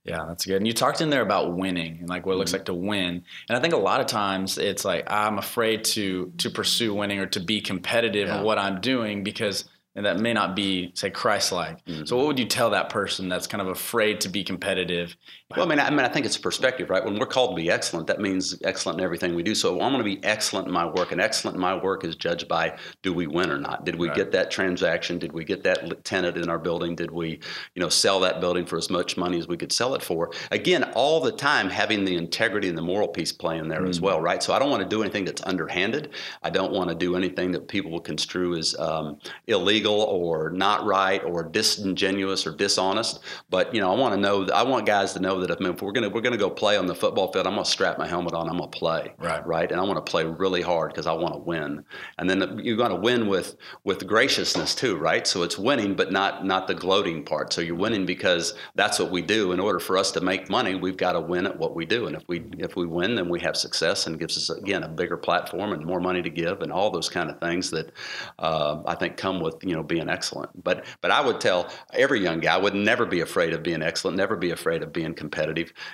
Yeah, 0.03 0.25
that's 0.27 0.45
good. 0.45 0.55
And 0.57 0.65
you 0.65 0.73
talked 0.73 0.99
in 1.01 1.11
there 1.11 1.21
about 1.21 1.55
winning 1.55 1.99
and 1.99 2.09
like 2.09 2.25
what 2.25 2.33
it 2.33 2.37
looks 2.37 2.53
like 2.53 2.65
to 2.65 2.73
win. 2.73 3.23
And 3.49 3.57
I 3.57 3.59
think 3.59 3.73
a 3.75 3.77
lot 3.77 4.01
of 4.01 4.07
times 4.07 4.57
it's 4.57 4.83
like 4.83 5.05
I'm 5.11 5.37
afraid 5.37 5.83
to 5.85 6.33
to 6.39 6.49
pursue 6.49 6.93
winning 6.95 7.19
or 7.19 7.27
to 7.27 7.39
be 7.39 7.61
competitive 7.61 8.27
Yeah. 8.27 8.39
in 8.39 8.43
what 8.43 8.57
I'm 8.57 8.81
doing 8.81 9.23
because 9.23 9.65
and 9.93 10.05
that 10.05 10.19
may 10.19 10.33
not 10.33 10.55
be 10.55 10.91
say 10.95 11.09
Christ-like. 11.09 11.85
Mm-hmm. 11.85 12.05
So 12.05 12.17
what 12.17 12.25
would 12.27 12.39
you 12.39 12.45
tell 12.45 12.69
that 12.71 12.89
person 12.89 13.29
that's 13.29 13.45
kind 13.45 13.61
of 13.61 13.67
afraid 13.67 14.21
to 14.21 14.29
be 14.29 14.43
competitive? 14.43 15.15
Well, 15.55 15.65
I 15.65 15.69
mean, 15.69 15.79
I 15.79 15.89
mean, 15.89 15.99
I 16.01 16.07
think 16.07 16.25
it's 16.25 16.37
perspective, 16.37 16.89
right? 16.89 17.03
When 17.03 17.17
we're 17.19 17.25
called 17.25 17.51
to 17.51 17.61
be 17.61 17.69
excellent, 17.69 18.07
that 18.07 18.19
means 18.19 18.57
excellent 18.63 18.99
in 18.99 19.03
everything 19.05 19.35
we 19.35 19.43
do. 19.43 19.55
So 19.55 19.73
I'm 19.81 19.91
going 19.91 19.97
to 19.97 20.03
be 20.03 20.23
excellent 20.23 20.67
in 20.67 20.73
my 20.73 20.85
work, 20.85 21.11
and 21.11 21.19
excellent 21.21 21.55
in 21.55 21.61
my 21.61 21.75
work 21.75 22.03
is 22.03 22.15
judged 22.15 22.47
by 22.47 22.77
do 23.01 23.13
we 23.13 23.27
win 23.27 23.49
or 23.51 23.57
not? 23.59 23.85
Did 23.85 23.95
we 23.95 24.07
Right. 24.07 24.15
get 24.15 24.31
that 24.31 24.51
transaction? 24.51 25.19
Did 25.19 25.31
we 25.33 25.43
get 25.43 25.63
that 25.63 26.03
tenant 26.03 26.37
in 26.37 26.49
our 26.49 26.59
building? 26.59 26.95
Did 26.95 27.11
we, 27.11 27.39
you 27.75 27.81
know, 27.81 27.89
sell 27.89 28.19
that 28.21 28.39
building 28.41 28.65
for 28.65 28.77
as 28.77 28.89
much 28.89 29.17
money 29.17 29.37
as 29.39 29.47
we 29.47 29.57
could 29.57 29.71
sell 29.71 29.95
it 29.95 30.01
for? 30.01 30.31
Again, 30.51 30.83
all 30.95 31.19
the 31.19 31.31
time 31.31 31.69
having 31.69 32.05
the 32.05 32.15
integrity 32.15 32.69
and 32.69 32.77
the 32.77 32.81
moral 32.81 33.07
piece 33.07 33.31
playing 33.31 33.67
there 33.67 33.85
as 33.85 33.99
well, 34.01 34.21
right? 34.21 34.41
So 34.41 34.53
I 34.53 34.59
don't 34.59 34.69
want 34.69 34.83
to 34.83 34.89
do 34.89 35.01
anything 35.01 35.25
that's 35.25 35.41
underhanded. 35.43 36.11
I 36.43 36.49
don't 36.49 36.71
want 36.71 36.89
to 36.89 36.95
do 36.95 37.15
anything 37.15 37.51
that 37.51 37.67
people 37.67 37.91
will 37.91 37.99
construe 37.99 38.55
as 38.57 38.77
um, 38.79 39.19
illegal 39.47 40.01
or 40.01 40.49
not 40.51 40.85
right 40.85 41.23
or 41.23 41.43
disingenuous 41.43 42.45
or 42.47 42.51
dishonest. 42.55 43.19
But 43.49 43.73
you 43.73 43.81
know, 43.81 43.91
I 43.91 43.95
want 43.95 44.13
to 44.15 44.19
know. 44.19 44.47
I 44.53 44.63
want 44.63 44.85
guys 44.85 45.13
to 45.13 45.19
know 45.19 45.40
that 45.41 45.51
if, 45.51 45.61
if 45.61 45.81
we're 45.81 45.91
gonna 45.91 46.09
we're 46.09 46.21
gonna 46.21 46.37
go 46.37 46.49
play 46.49 46.77
on 46.77 46.85
the 46.85 46.95
football 46.95 47.31
field, 47.31 47.47
I'm 47.47 47.53
gonna 47.53 47.65
strap 47.65 47.97
my 47.97 48.07
helmet 48.07 48.33
on. 48.33 48.49
I'm 48.49 48.57
gonna 48.57 48.67
play. 48.69 49.13
Right. 49.17 49.45
Right. 49.45 49.71
And 49.71 49.79
I 49.79 49.83
want 49.83 50.03
to 50.03 50.09
play 50.09 50.25
really 50.25 50.61
hard 50.61 50.91
because 50.91 51.07
I 51.07 51.13
want 51.13 51.33
to 51.33 51.39
win. 51.39 51.83
And 52.17 52.29
then 52.29 52.59
you're 52.63 52.77
going 52.77 52.91
to 52.91 52.95
win 52.95 53.27
with 53.27 53.55
with 53.83 54.07
graciousness 54.07 54.75
too, 54.75 54.97
right? 54.97 55.25
So 55.25 55.43
it's 55.43 55.57
winning, 55.57 55.95
but 55.95 56.11
not 56.11 56.45
not 56.45 56.67
the 56.67 56.73
gloating 56.73 57.23
part. 57.23 57.53
So 57.53 57.61
you're 57.61 57.75
winning 57.75 58.05
because 58.05 58.53
that's 58.75 58.99
what 58.99 59.11
we 59.11 59.21
do. 59.21 59.51
In 59.51 59.59
order 59.59 59.79
for 59.79 59.97
us 59.97 60.11
to 60.13 60.21
make 60.21 60.49
money, 60.49 60.75
we've 60.75 60.97
got 60.97 61.13
to 61.13 61.21
win 61.21 61.45
at 61.45 61.57
what 61.57 61.75
we 61.75 61.85
do. 61.85 62.07
And 62.07 62.15
if 62.15 62.23
we 62.27 62.45
if 62.57 62.75
we 62.75 62.85
win, 62.85 63.15
then 63.15 63.29
we 63.29 63.39
have 63.41 63.55
success 63.55 64.07
and 64.07 64.19
gives 64.19 64.37
us 64.37 64.49
again 64.49 64.83
a 64.83 64.87
bigger 64.87 65.17
platform 65.17 65.73
and 65.73 65.85
more 65.85 65.99
money 65.99 66.21
to 66.21 66.29
give 66.29 66.61
and 66.61 66.71
all 66.71 66.89
those 66.89 67.09
kind 67.09 67.29
of 67.29 67.39
things 67.39 67.71
that 67.71 67.91
uh, 68.39 68.81
I 68.85 68.95
think 68.95 69.17
come 69.17 69.39
with 69.39 69.55
you 69.63 69.75
know 69.75 69.83
being 69.83 70.09
excellent. 70.09 70.63
But 70.63 70.85
but 71.01 71.11
I 71.11 71.21
would 71.21 71.41
tell 71.41 71.69
every 71.93 72.21
young 72.21 72.39
guy 72.39 72.57
would 72.57 72.75
never 72.75 73.05
be 73.05 73.21
afraid 73.21 73.53
of 73.53 73.63
being 73.63 73.81
excellent, 73.81 74.17
never 74.17 74.35
be 74.35 74.51
afraid 74.51 74.83
of 74.83 74.93
being 74.93 75.13
competitive. 75.13 75.30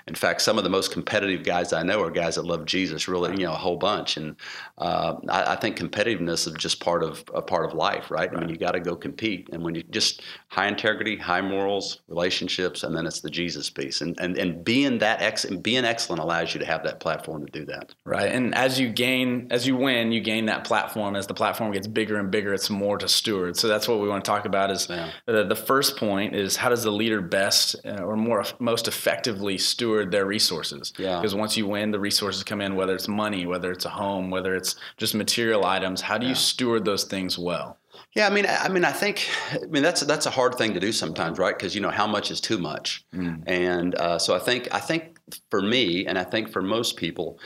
In 0.08 0.16
fact, 0.16 0.42
some 0.42 0.58
of 0.58 0.64
the 0.64 0.70
most 0.70 0.92
competitive 0.92 1.44
guys 1.44 1.74
I 1.74 1.84
know 1.84 2.02
are 2.02 2.12
guys 2.12 2.36
that 2.36 2.46
love 2.46 2.66
Jesus 2.66 3.08
really, 3.08 3.32
you 3.32 3.46
know, 3.46 3.54
a 3.54 3.58
whole 3.58 3.78
bunch. 3.78 4.18
And 4.18 4.36
uh, 4.78 5.16
I, 5.30 5.54
I 5.54 5.56
think 5.56 5.78
competitiveness 5.78 6.48
is 6.48 6.54
just 6.54 6.80
part 6.80 7.04
of 7.04 7.24
a 7.34 7.42
part 7.42 7.66
of 7.66 7.74
life, 7.74 8.12
right? 8.12 8.30
I 8.34 8.40
mean, 8.40 8.50
you 8.50 8.58
got 8.58 8.72
to 8.72 8.80
go 8.80 8.96
compete, 8.96 9.50
and 9.52 9.64
when 9.64 9.76
you 9.76 9.84
just 9.90 10.22
high 10.50 10.68
integrity, 10.68 11.16
high 11.18 11.42
morals, 11.42 12.02
relationships, 12.08 12.84
and 12.84 12.96
then 12.96 13.06
it's 13.06 13.22
the 13.22 13.30
Jesus 13.30 13.70
piece, 13.70 14.02
and 14.02 14.20
and 14.20 14.38
and 14.38 14.64
being 14.64 14.98
that 15.00 15.22
ex 15.22 15.46
being 15.46 15.86
excellent 15.86 16.22
allows 16.22 16.54
you 16.54 16.60
to 16.60 16.66
have 16.66 16.84
that 16.84 17.00
platform 17.00 17.46
to 17.46 17.52
do 17.52 17.66
that. 17.66 17.94
Right. 18.06 18.32
And 18.32 18.54
as 18.56 18.80
you 18.80 18.90
gain, 18.90 19.48
as 19.52 19.68
you 19.68 19.76
win, 19.76 20.12
you 20.12 20.22
gain 20.22 20.46
that 20.48 20.64
platform. 20.64 21.16
As 21.16 21.28
the 21.28 21.34
platform 21.34 21.72
gets 21.72 21.88
bigger 21.88 22.18
and 22.18 22.32
bigger, 22.32 22.54
it's 22.54 22.70
more 22.70 22.98
to 22.98 23.08
steward. 23.08 23.58
So 23.58 23.68
that's 23.68 23.88
what 23.88 24.00
we 24.00 24.08
want 24.08 24.24
to 24.26 24.30
talk 24.32 24.46
about 24.46 24.72
is 24.72 24.88
Yeah. 24.90 25.12
the, 25.26 25.44
the 25.46 25.56
first 25.56 25.98
point 25.98 26.36
is 26.36 26.56
how 26.56 26.70
does 26.70 26.84
the 26.84 26.92
leader 26.92 27.22
best 27.22 27.76
uh, 27.86 28.02
or 28.04 28.16
more 28.16 28.44
most 28.60 28.88
effectively 29.28 29.58
steward 29.58 30.12
their 30.12 30.26
resources? 30.26 30.94
Yeah. 30.98 31.20
Because 31.20 31.36
once 31.36 31.58
you 31.58 31.68
win, 31.68 31.92
the 31.92 32.00
resources 32.00 32.44
come 32.44 32.62
in, 32.62 32.76
whether 32.76 32.96
it's 32.96 33.08
money, 33.08 33.46
whether 33.46 33.72
it's 33.72 33.86
a 33.86 33.90
home, 33.90 34.30
whether 34.30 34.56
it's 34.56 34.76
just 34.98 35.16
material 35.16 35.66
items. 35.66 36.02
How 36.02 36.18
do 36.18 36.26
you 36.26 36.36
steward 36.36 36.86
those 36.86 37.04
things 37.04 37.38
well? 37.38 37.78
Yeah, 38.14 38.28
I 38.28 38.30
mean, 38.30 38.46
I 38.48 38.70
mean, 38.70 38.86
I 38.86 38.92
think, 38.92 39.28
I 39.52 39.66
mean, 39.68 39.84
that's 39.84 40.02
that's 40.02 40.26
a 40.26 40.32
hard 40.32 40.56
thing 40.56 40.74
to 40.74 40.80
do 40.80 40.92
sometimes, 40.92 41.38
right? 41.38 41.56
Because 41.56 41.76
you 41.76 41.82
know 41.82 41.90
how 41.90 42.08
much 42.08 42.32
is 42.32 42.40
too 42.40 42.58
much, 42.58 43.06
and 43.46 43.94
uh, 43.96 44.18
so 44.18 44.36
I 44.36 44.40
think 44.40 44.70
I 44.74 44.80
think 44.80 45.20
for 45.52 45.62
me, 45.62 46.06
and 46.08 46.18
I 46.18 46.24
think 46.24 46.50
for 46.50 46.62
most 46.62 46.96
people, 46.96 47.40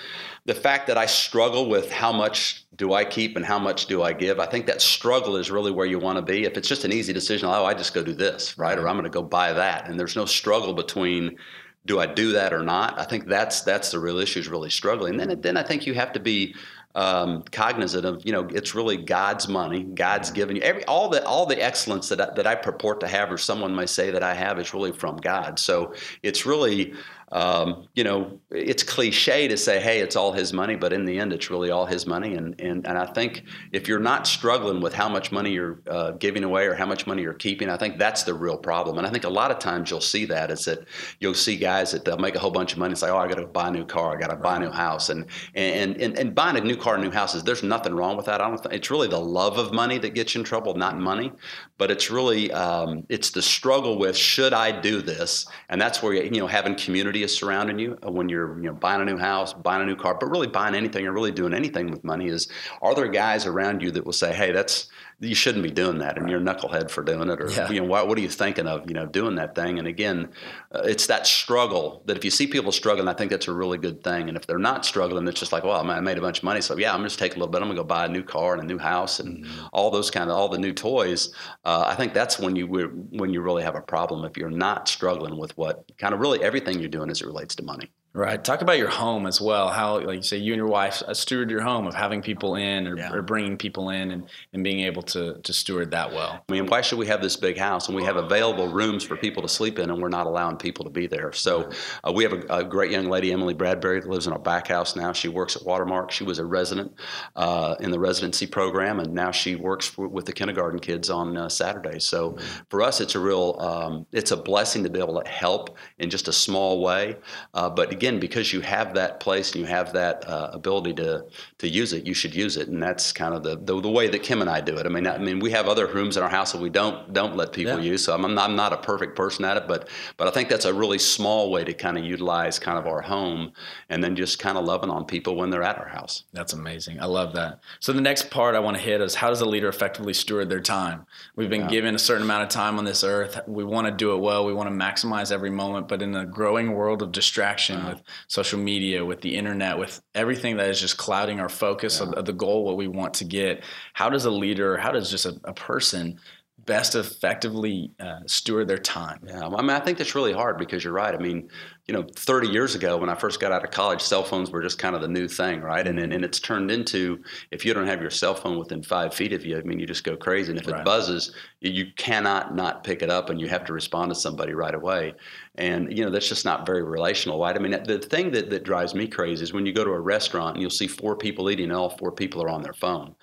the 0.46 0.54
fact 0.54 0.88
that 0.88 0.98
I 0.98 1.08
struggle 1.08 1.68
with 1.68 1.92
how 1.92 2.14
much 2.14 2.66
do 2.76 2.94
I 2.94 3.04
keep 3.04 3.36
and 3.36 3.46
how 3.46 3.60
much 3.60 3.88
do 3.88 4.04
I 4.04 4.14
give, 4.14 4.40
I 4.40 4.46
think 4.46 4.66
that 4.68 4.82
struggle 4.82 5.36
is 5.36 5.52
really 5.52 5.72
where 5.72 5.86
you 5.86 6.00
want 6.00 6.18
to 6.18 6.22
be. 6.22 6.46
If 6.46 6.58
it's 6.58 6.70
just 6.70 6.86
an 6.86 6.94
easy 6.94 7.12
decision, 7.12 7.50
oh, 7.50 7.66
I 7.66 7.74
just 7.74 7.94
go 7.94 8.04
do 8.04 8.14
this, 8.14 8.58
right, 8.58 8.78
or 8.78 8.88
I'm 8.88 8.96
going 8.96 9.04
to 9.04 9.10
go 9.10 9.24
buy 9.24 9.54
that, 9.54 9.90
and 9.90 10.00
there's 10.00 10.16
no 10.16 10.26
struggle 10.26 10.74
between 10.74 11.38
do 11.86 12.00
I 12.00 12.06
do 12.06 12.34
that 12.34 12.54
or 12.54 12.62
not? 12.62 13.00
I 13.00 13.04
think 13.04 13.28
that's 13.28 13.62
that's 13.62 13.92
the 13.92 14.00
real 14.00 14.20
issue 14.20 14.40
is 14.40 14.48
really 14.48 14.70
struggling. 14.70 15.20
And 15.20 15.32
then 15.32 15.42
then 15.42 15.58
I 15.58 15.64
think 15.64 15.86
you 15.86 15.94
have 15.96 16.14
to 16.14 16.20
be 16.20 16.56
um, 16.94 17.44
cognizant 17.52 18.06
of 18.06 18.26
you 18.26 18.32
know 18.32 18.48
it's 18.52 18.76
really 18.76 18.98
God's 18.98 19.48
money. 19.48 19.84
God's 19.84 20.30
given 20.30 20.56
you 20.56 20.62
every 20.62 20.86
all 20.86 21.10
the 21.10 21.26
all 21.26 21.46
the 21.46 21.62
excellence 21.62 22.10
that 22.10 22.22
I, 22.22 22.34
that 22.36 22.46
I 22.46 22.56
purport 22.56 23.00
to 23.00 23.08
have, 23.08 23.32
or 23.32 23.38
someone 23.38 23.76
may 23.76 23.86
say 23.86 24.12
that 24.12 24.24
I 24.24 24.34
have, 24.34 24.60
is 24.60 24.74
really 24.74 24.92
from 24.92 25.18
God. 25.18 25.58
So 25.58 25.94
it's 26.22 26.46
really 26.46 26.94
um, 27.32 27.88
you 27.94 28.04
know, 28.04 28.40
it's 28.50 28.84
cliche 28.84 29.48
to 29.48 29.56
say, 29.56 29.80
hey, 29.80 30.00
it's 30.00 30.16
all 30.16 30.34
his 30.34 30.52
money, 30.52 30.76
but 30.76 30.92
in 30.92 31.06
the 31.06 31.18
end, 31.18 31.32
it's 31.32 31.50
really 31.50 31.72
all 31.72 31.86
his 31.86 32.06
money. 32.06 32.36
And, 32.36 32.60
and, 32.60 32.86
and 32.86 32.98
I 32.98 33.06
think 33.06 33.44
if 33.72 33.88
you're 33.88 34.00
not 34.00 34.28
struggling 34.28 34.82
with 34.82 34.94
how 34.94 35.08
much 35.08 35.32
money 35.32 35.52
you're 35.52 35.82
uh, 35.90 36.12
giving 36.12 36.44
away 36.44 36.66
or 36.66 36.76
how 36.76 36.86
much 36.86 37.08
money 37.08 37.22
you're 37.22 37.34
keeping, 37.34 37.70
I 37.70 37.78
think 37.78 37.98
that's 37.98 38.24
the 38.24 38.34
real 38.34 38.58
problem. 38.58 38.98
And 38.98 39.08
I 39.08 39.10
think 39.10 39.24
a 39.24 39.30
lot 39.30 39.52
of 39.52 39.60
times 39.60 39.90
you'll 39.90 40.02
see 40.02 40.26
that 40.26 40.52
is 40.52 40.66
that 40.66 40.80
you'll 41.20 41.34
see 41.34 41.56
guys 41.56 41.92
that 41.92 42.04
they'll 42.04 42.18
make 42.18 42.36
a 42.36 42.40
whole 42.40 42.52
bunch 42.52 42.74
of 42.74 42.80
money 42.80 42.92
and 42.92 42.98
say, 42.98 43.10
oh, 43.10 43.18
I 43.18 43.28
got 43.28 43.36
to 43.36 43.48
buy 43.48 43.70
a 43.70 43.72
new 43.72 43.86
car, 43.86 44.16
I 44.16 44.20
got 44.20 44.32
to 44.32 44.36
buy 44.36 44.58
a 44.58 44.60
new 44.60 44.72
house. 44.72 45.10
And, 45.10 45.26
and, 45.56 45.96
and, 46.02 46.18
and 46.18 46.36
buying 46.36 46.58
a 46.58 46.62
new 46.62 46.76
car 46.76 46.96
and 46.96 47.04
new 47.04 47.12
houses, 47.12 47.44
there's 47.44 47.64
nothing 47.64 47.94
wrong 47.94 48.18
with 48.18 48.26
that. 48.26 48.42
I 48.42 48.48
don't 48.50 48.58
think 48.58 48.76
it's 48.76 48.92
really 48.92 49.08
the 49.08 49.20
love 49.20 49.58
of 49.58 49.72
money 49.72 49.98
that 50.00 50.16
gets 50.16 50.36
you 50.36 50.40
in 50.40 50.46
trouble, 50.46 50.76
not 50.76 51.00
money. 51.00 51.32
But 51.78 51.92
it's 51.92 52.12
really, 52.12 52.52
um, 52.52 53.06
it's 53.08 53.32
the 53.32 53.42
struggle 53.42 53.98
with, 53.98 54.18
should 54.18 54.54
I 54.54 54.72
do 54.72 55.02
this? 55.02 55.48
And 55.70 55.82
that's 55.82 56.04
where, 56.04 56.14
you 56.14 56.40
know, 56.40 56.48
having 56.48 56.76
community 56.76 57.21
is 57.24 57.36
surrounding 57.36 57.80
you 57.80 57.98
uh, 58.06 58.12
when 58.12 58.30
you're 58.30 58.58
you 58.58 58.66
know 58.66 58.74
buying 58.74 59.02
a 59.02 59.06
new 59.06 59.18
house, 59.18 59.54
buying 59.54 59.82
a 59.82 59.86
new 59.86 59.96
car, 59.96 60.16
but 60.20 60.30
really 60.30 60.48
buying 60.48 60.76
anything 60.76 61.06
or 61.06 61.14
really 61.14 61.32
doing 61.32 61.54
anything 61.54 61.90
with 61.92 62.04
money 62.04 62.28
is 62.28 62.48
are 62.82 62.96
there 62.96 63.08
guys 63.08 63.46
around 63.46 63.82
you 63.82 63.92
that 63.92 64.06
will 64.06 64.14
say, 64.14 64.34
hey, 64.34 64.52
that's 64.52 64.90
you 65.22 65.36
shouldn't 65.36 65.64
be 65.64 65.70
doing 65.70 66.00
that, 66.00 66.18
and 66.18 66.26
right. 66.26 66.32
you're 66.32 66.42
a 66.42 66.44
knucklehead 66.44 66.90
for 66.90 67.04
doing 67.04 67.30
it, 67.30 67.40
or 67.40 67.50
yeah. 67.50 67.70
you 67.70 67.80
know 67.80 67.86
what, 67.86 68.08
what 68.08 68.18
are 68.18 68.22
you 68.22 68.28
thinking 68.30 68.66
of, 68.66 68.90
you 68.90 68.96
know, 68.96 69.06
doing 69.06 69.36
that 69.36 69.54
thing? 69.54 69.78
And 69.78 69.88
again, 69.88 70.30
uh, 70.74 70.82
it's 70.84 71.06
that 71.08 71.28
struggle 71.28 72.02
that 72.08 72.18
if 72.18 72.26
you 72.26 72.32
see 72.32 72.48
people 72.48 72.72
struggling, 72.72 73.08
I 73.08 73.14
think 73.14 73.30
that's 73.30 73.48
a 73.48 73.54
really 73.54 73.78
good 73.78 74.04
thing. 74.04 74.30
And 74.30 74.36
if 74.36 74.48
they're 74.48 74.58
not 74.58 74.84
struggling, 74.84 75.28
it's 75.28 75.40
just 75.40 75.52
like, 75.52 75.64
well, 75.64 75.90
I 75.90 76.00
made 76.00 76.18
a 76.18 76.22
bunch 76.22 76.40
of 76.40 76.44
money, 76.44 76.60
so 76.60 76.76
yeah, 76.76 76.92
I'm 76.92 77.04
just 77.04 77.20
take 77.20 77.34
a 77.34 77.36
little 77.36 77.52
bit. 77.52 77.62
I'm 77.62 77.68
gonna 77.68 77.80
go 77.80 77.84
buy 77.84 78.06
a 78.06 78.10
new 78.10 78.24
car 78.24 78.56
and 78.56 78.64
a 78.64 78.66
new 78.66 78.80
house 78.80 79.20
and 79.20 79.46
mm-hmm. 79.46 79.66
all 79.72 79.92
those 79.92 80.10
kind 80.10 80.32
of 80.32 80.36
all 80.36 80.50
the 80.50 80.58
new 80.58 80.74
toys. 80.74 81.34
Uh, 81.64 81.86
I 81.88 81.94
think 81.94 82.16
that's 82.16 82.40
when 82.40 82.56
you 82.56 82.66
when 82.66 83.32
you 83.32 83.42
really 83.42 83.64
have 83.64 83.76
a 83.76 83.82
problem 83.82 84.26
if 84.26 84.38
you're 84.38 84.50
not 84.50 84.88
struggling 84.88 85.38
with 85.38 85.56
what 85.56 85.86
kind 86.00 86.16
of 86.16 86.20
really 86.20 86.44
everything 86.44 86.80
you're 86.80 86.90
doing 86.90 87.12
as 87.12 87.22
it 87.22 87.28
relates 87.28 87.56
to 87.56 87.64
money. 87.64 87.92
Right. 88.14 88.44
Talk 88.44 88.62
about 88.62 88.78
your 88.78 88.90
home 88.90 89.26
as 89.26 89.40
well. 89.40 89.70
How, 89.70 90.02
like 90.02 90.18
you 90.18 90.22
say, 90.22 90.36
you 90.36 90.52
and 90.52 90.58
your 90.58 90.68
wife 90.68 91.02
uh, 91.08 91.14
steward 91.14 91.50
your 91.50 91.62
home 91.62 91.88
of 91.88 91.96
having 91.96 92.22
people 92.22 92.56
in 92.56 92.86
or, 92.86 92.98
yeah. 92.98 93.14
or, 93.14 93.22
bringing 93.22 93.56
people 93.56 93.90
in 93.90 94.12
and, 94.12 94.30
and 94.52 94.66
being 94.66 94.82
able 94.82 95.02
to, 95.04 95.40
to 95.42 95.54
steward 95.54 95.92
that 95.92 96.12
well. 96.12 96.44
I 96.50 96.52
mean, 96.52 96.66
why 96.66 96.82
should 96.82 97.00
we 97.00 97.08
have 97.08 97.22
this 97.22 97.38
big 97.38 97.58
house 97.58 97.88
and 97.88 97.96
we 97.96 98.04
have 98.04 98.18
available 98.18 98.68
rooms 98.68 99.06
for 99.06 99.16
people 99.16 99.42
to 99.44 99.48
sleep 99.48 99.80
in 99.80 99.90
and 99.90 100.02
we're 100.02 100.10
not 100.10 100.28
allowing 100.28 100.58
people 100.58 100.84
to 100.84 100.92
be 100.92 101.08
there? 101.08 101.32
So 101.32 101.70
uh, 102.04 102.12
we 102.12 102.24
have 102.26 102.34
a, 102.34 102.58
a, 102.58 102.64
great 102.66 102.92
young 102.92 103.06
lady, 103.06 103.32
Emily 103.32 103.54
Bradbury, 103.54 104.02
that 104.02 104.10
lives 104.10 104.28
in 104.28 104.34
our 104.34 104.40
back 104.40 104.68
house 104.68 104.94
now. 104.98 105.14
She 105.14 105.30
works 105.30 105.56
at 105.56 105.64
Watermark. 105.64 106.12
She 106.12 106.26
was 106.26 106.38
a 106.38 106.46
resident 106.46 106.94
uh, 107.38 107.76
in 107.80 107.92
the 107.92 108.00
residency 108.00 108.46
program 108.46 109.00
and 109.00 109.14
now 109.14 109.32
she 109.32 109.56
works 109.56 109.88
for, 109.88 110.10
with 110.10 110.26
the 110.26 110.34
kindergarten 110.34 110.80
kids 110.80 111.10
on 111.10 111.38
uh, 111.38 111.48
Saturdays. 111.48 112.04
So 112.04 112.38
for 112.70 112.82
us, 112.82 113.00
it's 113.00 113.16
a 113.16 113.20
real, 113.20 113.56
um, 113.62 114.06
it's 114.12 114.32
a 114.32 114.38
blessing 114.38 114.84
to 114.84 114.90
be 114.90 115.00
able 115.00 115.22
to 115.22 115.30
help 115.30 115.78
in 115.98 116.10
just 116.10 116.28
a 116.28 116.34
small 116.34 116.82
way. 116.82 117.16
Uh, 117.54 117.70
but 117.70 118.01
again, 118.02 118.20
because 118.20 118.52
you 118.52 118.62
have 118.62 118.96
that 118.96 119.20
place 119.20 119.52
and 119.52 119.62
you 119.62 119.68
have 119.68 119.94
that 119.94 120.28
uh, 120.28 120.50
ability 120.54 120.92
to 120.92 121.24
to 121.60 121.68
use 121.68 121.94
it, 121.94 122.08
you 122.08 122.16
should 122.16 122.34
use 122.34 122.58
it, 122.58 122.68
and 122.68 122.82
that's 122.82 123.12
kind 123.12 123.36
of 123.36 123.44
the, 123.44 123.56
the, 123.58 123.80
the 123.80 123.90
way 123.90 124.08
that 124.08 124.24
Kim 124.24 124.42
and 124.42 124.50
I 124.50 124.60
do 124.60 124.76
it. 124.78 124.88
I 124.88 124.90
mean, 124.90 125.06
I, 125.06 125.20
mean, 125.20 125.40
we 125.40 125.52
have 125.52 125.68
other 125.68 125.86
rooms 125.86 126.18
in 126.18 126.24
our 126.24 126.30
house 126.30 126.52
that 126.54 126.62
we 126.62 126.72
don't 126.72 127.14
don't 127.14 127.36
let 127.36 127.54
people 127.54 127.78
yeah. 127.78 127.92
use. 127.92 128.04
So 128.04 128.16
I'm, 128.16 128.26
I'm 128.40 128.56
not 128.56 128.74
a 128.74 128.78
perfect 128.78 129.16
person 129.16 129.46
at 129.46 129.56
it, 129.56 129.68
but 129.68 129.88
but 130.18 130.28
I 130.28 130.32
think 130.32 130.50
that's 130.50 130.66
a 130.66 130.74
really 130.74 130.98
small 130.98 131.52
way 131.52 131.64
to 131.64 131.74
kind 131.74 131.96
of 131.96 132.04
utilize 132.04 132.58
kind 132.58 132.80
of 132.80 132.88
our 132.88 133.02
home, 133.02 133.52
and 133.90 134.04
then 134.04 134.16
just 134.16 134.40
kind 134.40 134.58
of 134.58 134.66
loving 134.66 134.90
on 134.90 135.06
people 135.06 135.36
when 135.36 135.52
they're 135.52 135.62
at 135.62 135.78
our 135.78 135.88
house. 135.88 136.24
That's 136.34 136.54
amazing. 136.54 137.00
I 137.00 137.06
love 137.06 137.34
that. 137.34 137.60
So 137.80 137.94
the 137.94 138.02
next 138.02 138.32
part 138.32 138.56
I 138.56 138.60
want 138.60 138.78
to 138.78 138.82
hit 138.82 139.00
is 139.02 139.14
how 139.14 139.30
does 139.30 139.42
a 139.42 139.46
leader 139.46 139.70
effectively 139.70 140.16
steward 140.16 140.50
their 140.50 140.60
time? 140.60 141.06
We've 141.36 141.52
been 141.52 141.62
yeah. 141.62 141.68
given 141.68 141.94
a 141.94 142.00
certain 142.00 142.24
amount 142.24 142.44
of 142.44 142.50
time 142.50 142.80
on 142.80 142.86
this 142.86 143.04
earth. 143.04 143.40
We 143.46 143.64
want 143.64 143.86
to 143.86 143.92
do 143.92 144.16
it 144.16 144.18
well. 144.18 144.44
We 144.44 144.54
want 144.56 144.70
to 144.70 144.76
maximize 144.76 145.32
every 145.32 145.52
moment, 145.52 145.88
but 145.88 146.02
in 146.02 146.16
a 146.16 146.26
growing 146.26 146.74
world 146.74 147.04
of 147.04 147.12
distraction 147.12 147.78
yeah. 147.78 147.91
With 147.92 148.04
social 148.28 148.60
media, 148.60 149.04
with 149.04 149.22
the 149.22 149.36
internet, 149.36 149.78
with 149.78 150.02
everything 150.16 150.58
that 150.58 150.70
is 150.70 150.80
just 150.80 150.98
clouding 150.98 151.40
our 151.40 151.50
focus 151.50 152.00
yeah. 152.00 152.08
of, 152.08 152.14
of, 152.14 152.26
the 152.26 152.34
goal, 152.34 152.64
what 152.64 152.78
we 152.78 152.88
want 152.88 153.14
to 153.16 153.26
get. 153.26 153.64
How 153.94 154.10
does 154.10 154.26
a 154.26 154.32
leader, 154.32 154.78
how 154.78 154.92
does 154.92 155.10
just 155.10 155.26
a, 155.26 155.40
a 155.44 155.54
person 155.54 156.20
best 156.66 156.96
effectively 156.96 157.92
uh, 158.00 158.20
steward 158.28 158.68
their 158.68 158.78
time? 158.78 159.20
Yeah, 159.28 159.48
I 159.48 159.62
mean, 159.62 159.72
I 159.72 159.80
think 159.80 159.98
that's 159.98 160.16
really 160.16 160.34
hard 160.34 160.58
because 160.58 160.84
you're 160.84 160.94
right. 160.94 161.14
I 161.14 161.18
mean, 161.18 161.50
you 161.88 161.94
know, 161.94 162.06
30 162.16 162.50
years 162.50 162.76
ago 162.76 162.98
when 162.98 163.10
I 163.10 163.16
first 163.16 163.40
got 163.40 163.52
out 163.52 163.64
of 163.64 163.72
college, 163.72 164.02
cell 164.02 164.24
phones 164.24 164.52
were 164.52 164.62
just 164.62 164.78
kind 164.78 164.96
of 164.96 165.02
the 165.02 165.08
new 165.08 165.28
thing, 165.28 165.62
right? 165.62 165.86
And 165.86 166.00
and, 166.00 166.14
and 166.14 166.24
it's 166.24 166.40
turned 166.40 166.72
into 166.72 167.24
if 167.52 167.66
you 167.66 167.74
don't 167.74 167.88
have 167.88 168.02
your 168.02 168.12
cell 168.12 168.36
phone 168.36 168.58
within 168.58 168.84
five 168.84 169.14
feet 169.14 169.34
of 169.34 169.46
you, 169.46 169.58
I 169.58 169.62
mean, 169.62 169.80
you 169.80 169.88
just 169.88 170.04
go 170.04 170.16
crazy. 170.16 170.52
And 170.52 170.60
if 170.60 170.68
right. 170.68 170.82
it 170.82 170.86
buzzes, 170.86 171.34
you 171.60 171.88
cannot 171.98 172.56
not 172.56 172.84
pick 172.84 173.02
it 173.02 173.10
up, 173.10 173.30
and 173.30 173.40
you 173.40 173.48
have 173.48 173.66
to 173.66 173.74
respond 173.74 174.12
to 174.12 174.16
somebody 174.16 174.54
right 174.54 174.76
away. 174.76 175.14
And 175.62 175.96
you 175.96 176.04
know, 176.04 176.10
that's 176.10 176.28
just 176.28 176.44
not 176.44 176.66
very 176.66 176.82
relational, 176.82 177.40
right? 177.40 177.56
I 177.56 177.60
mean, 177.60 177.84
the 177.84 178.00
thing 178.00 178.32
that 178.32 178.50
that 178.50 178.64
drives 178.64 178.96
me 178.96 179.08
crazy 179.08 179.44
is 179.44 179.54
when 179.54 179.68
you 179.68 179.74
go 179.74 179.84
to 179.84 179.92
a 179.92 180.00
restaurant 180.00 180.56
and 180.56 180.62
you'll 180.62 180.72
see 180.72 180.88
four 180.88 181.16
people 181.16 181.52
eating, 181.52 181.66
and 181.66 181.74
all 181.74 181.90
four 181.90 182.12
people 182.12 182.42
are 182.42 182.50
on 182.50 182.64
their 182.64 182.74
phone. 182.74 183.16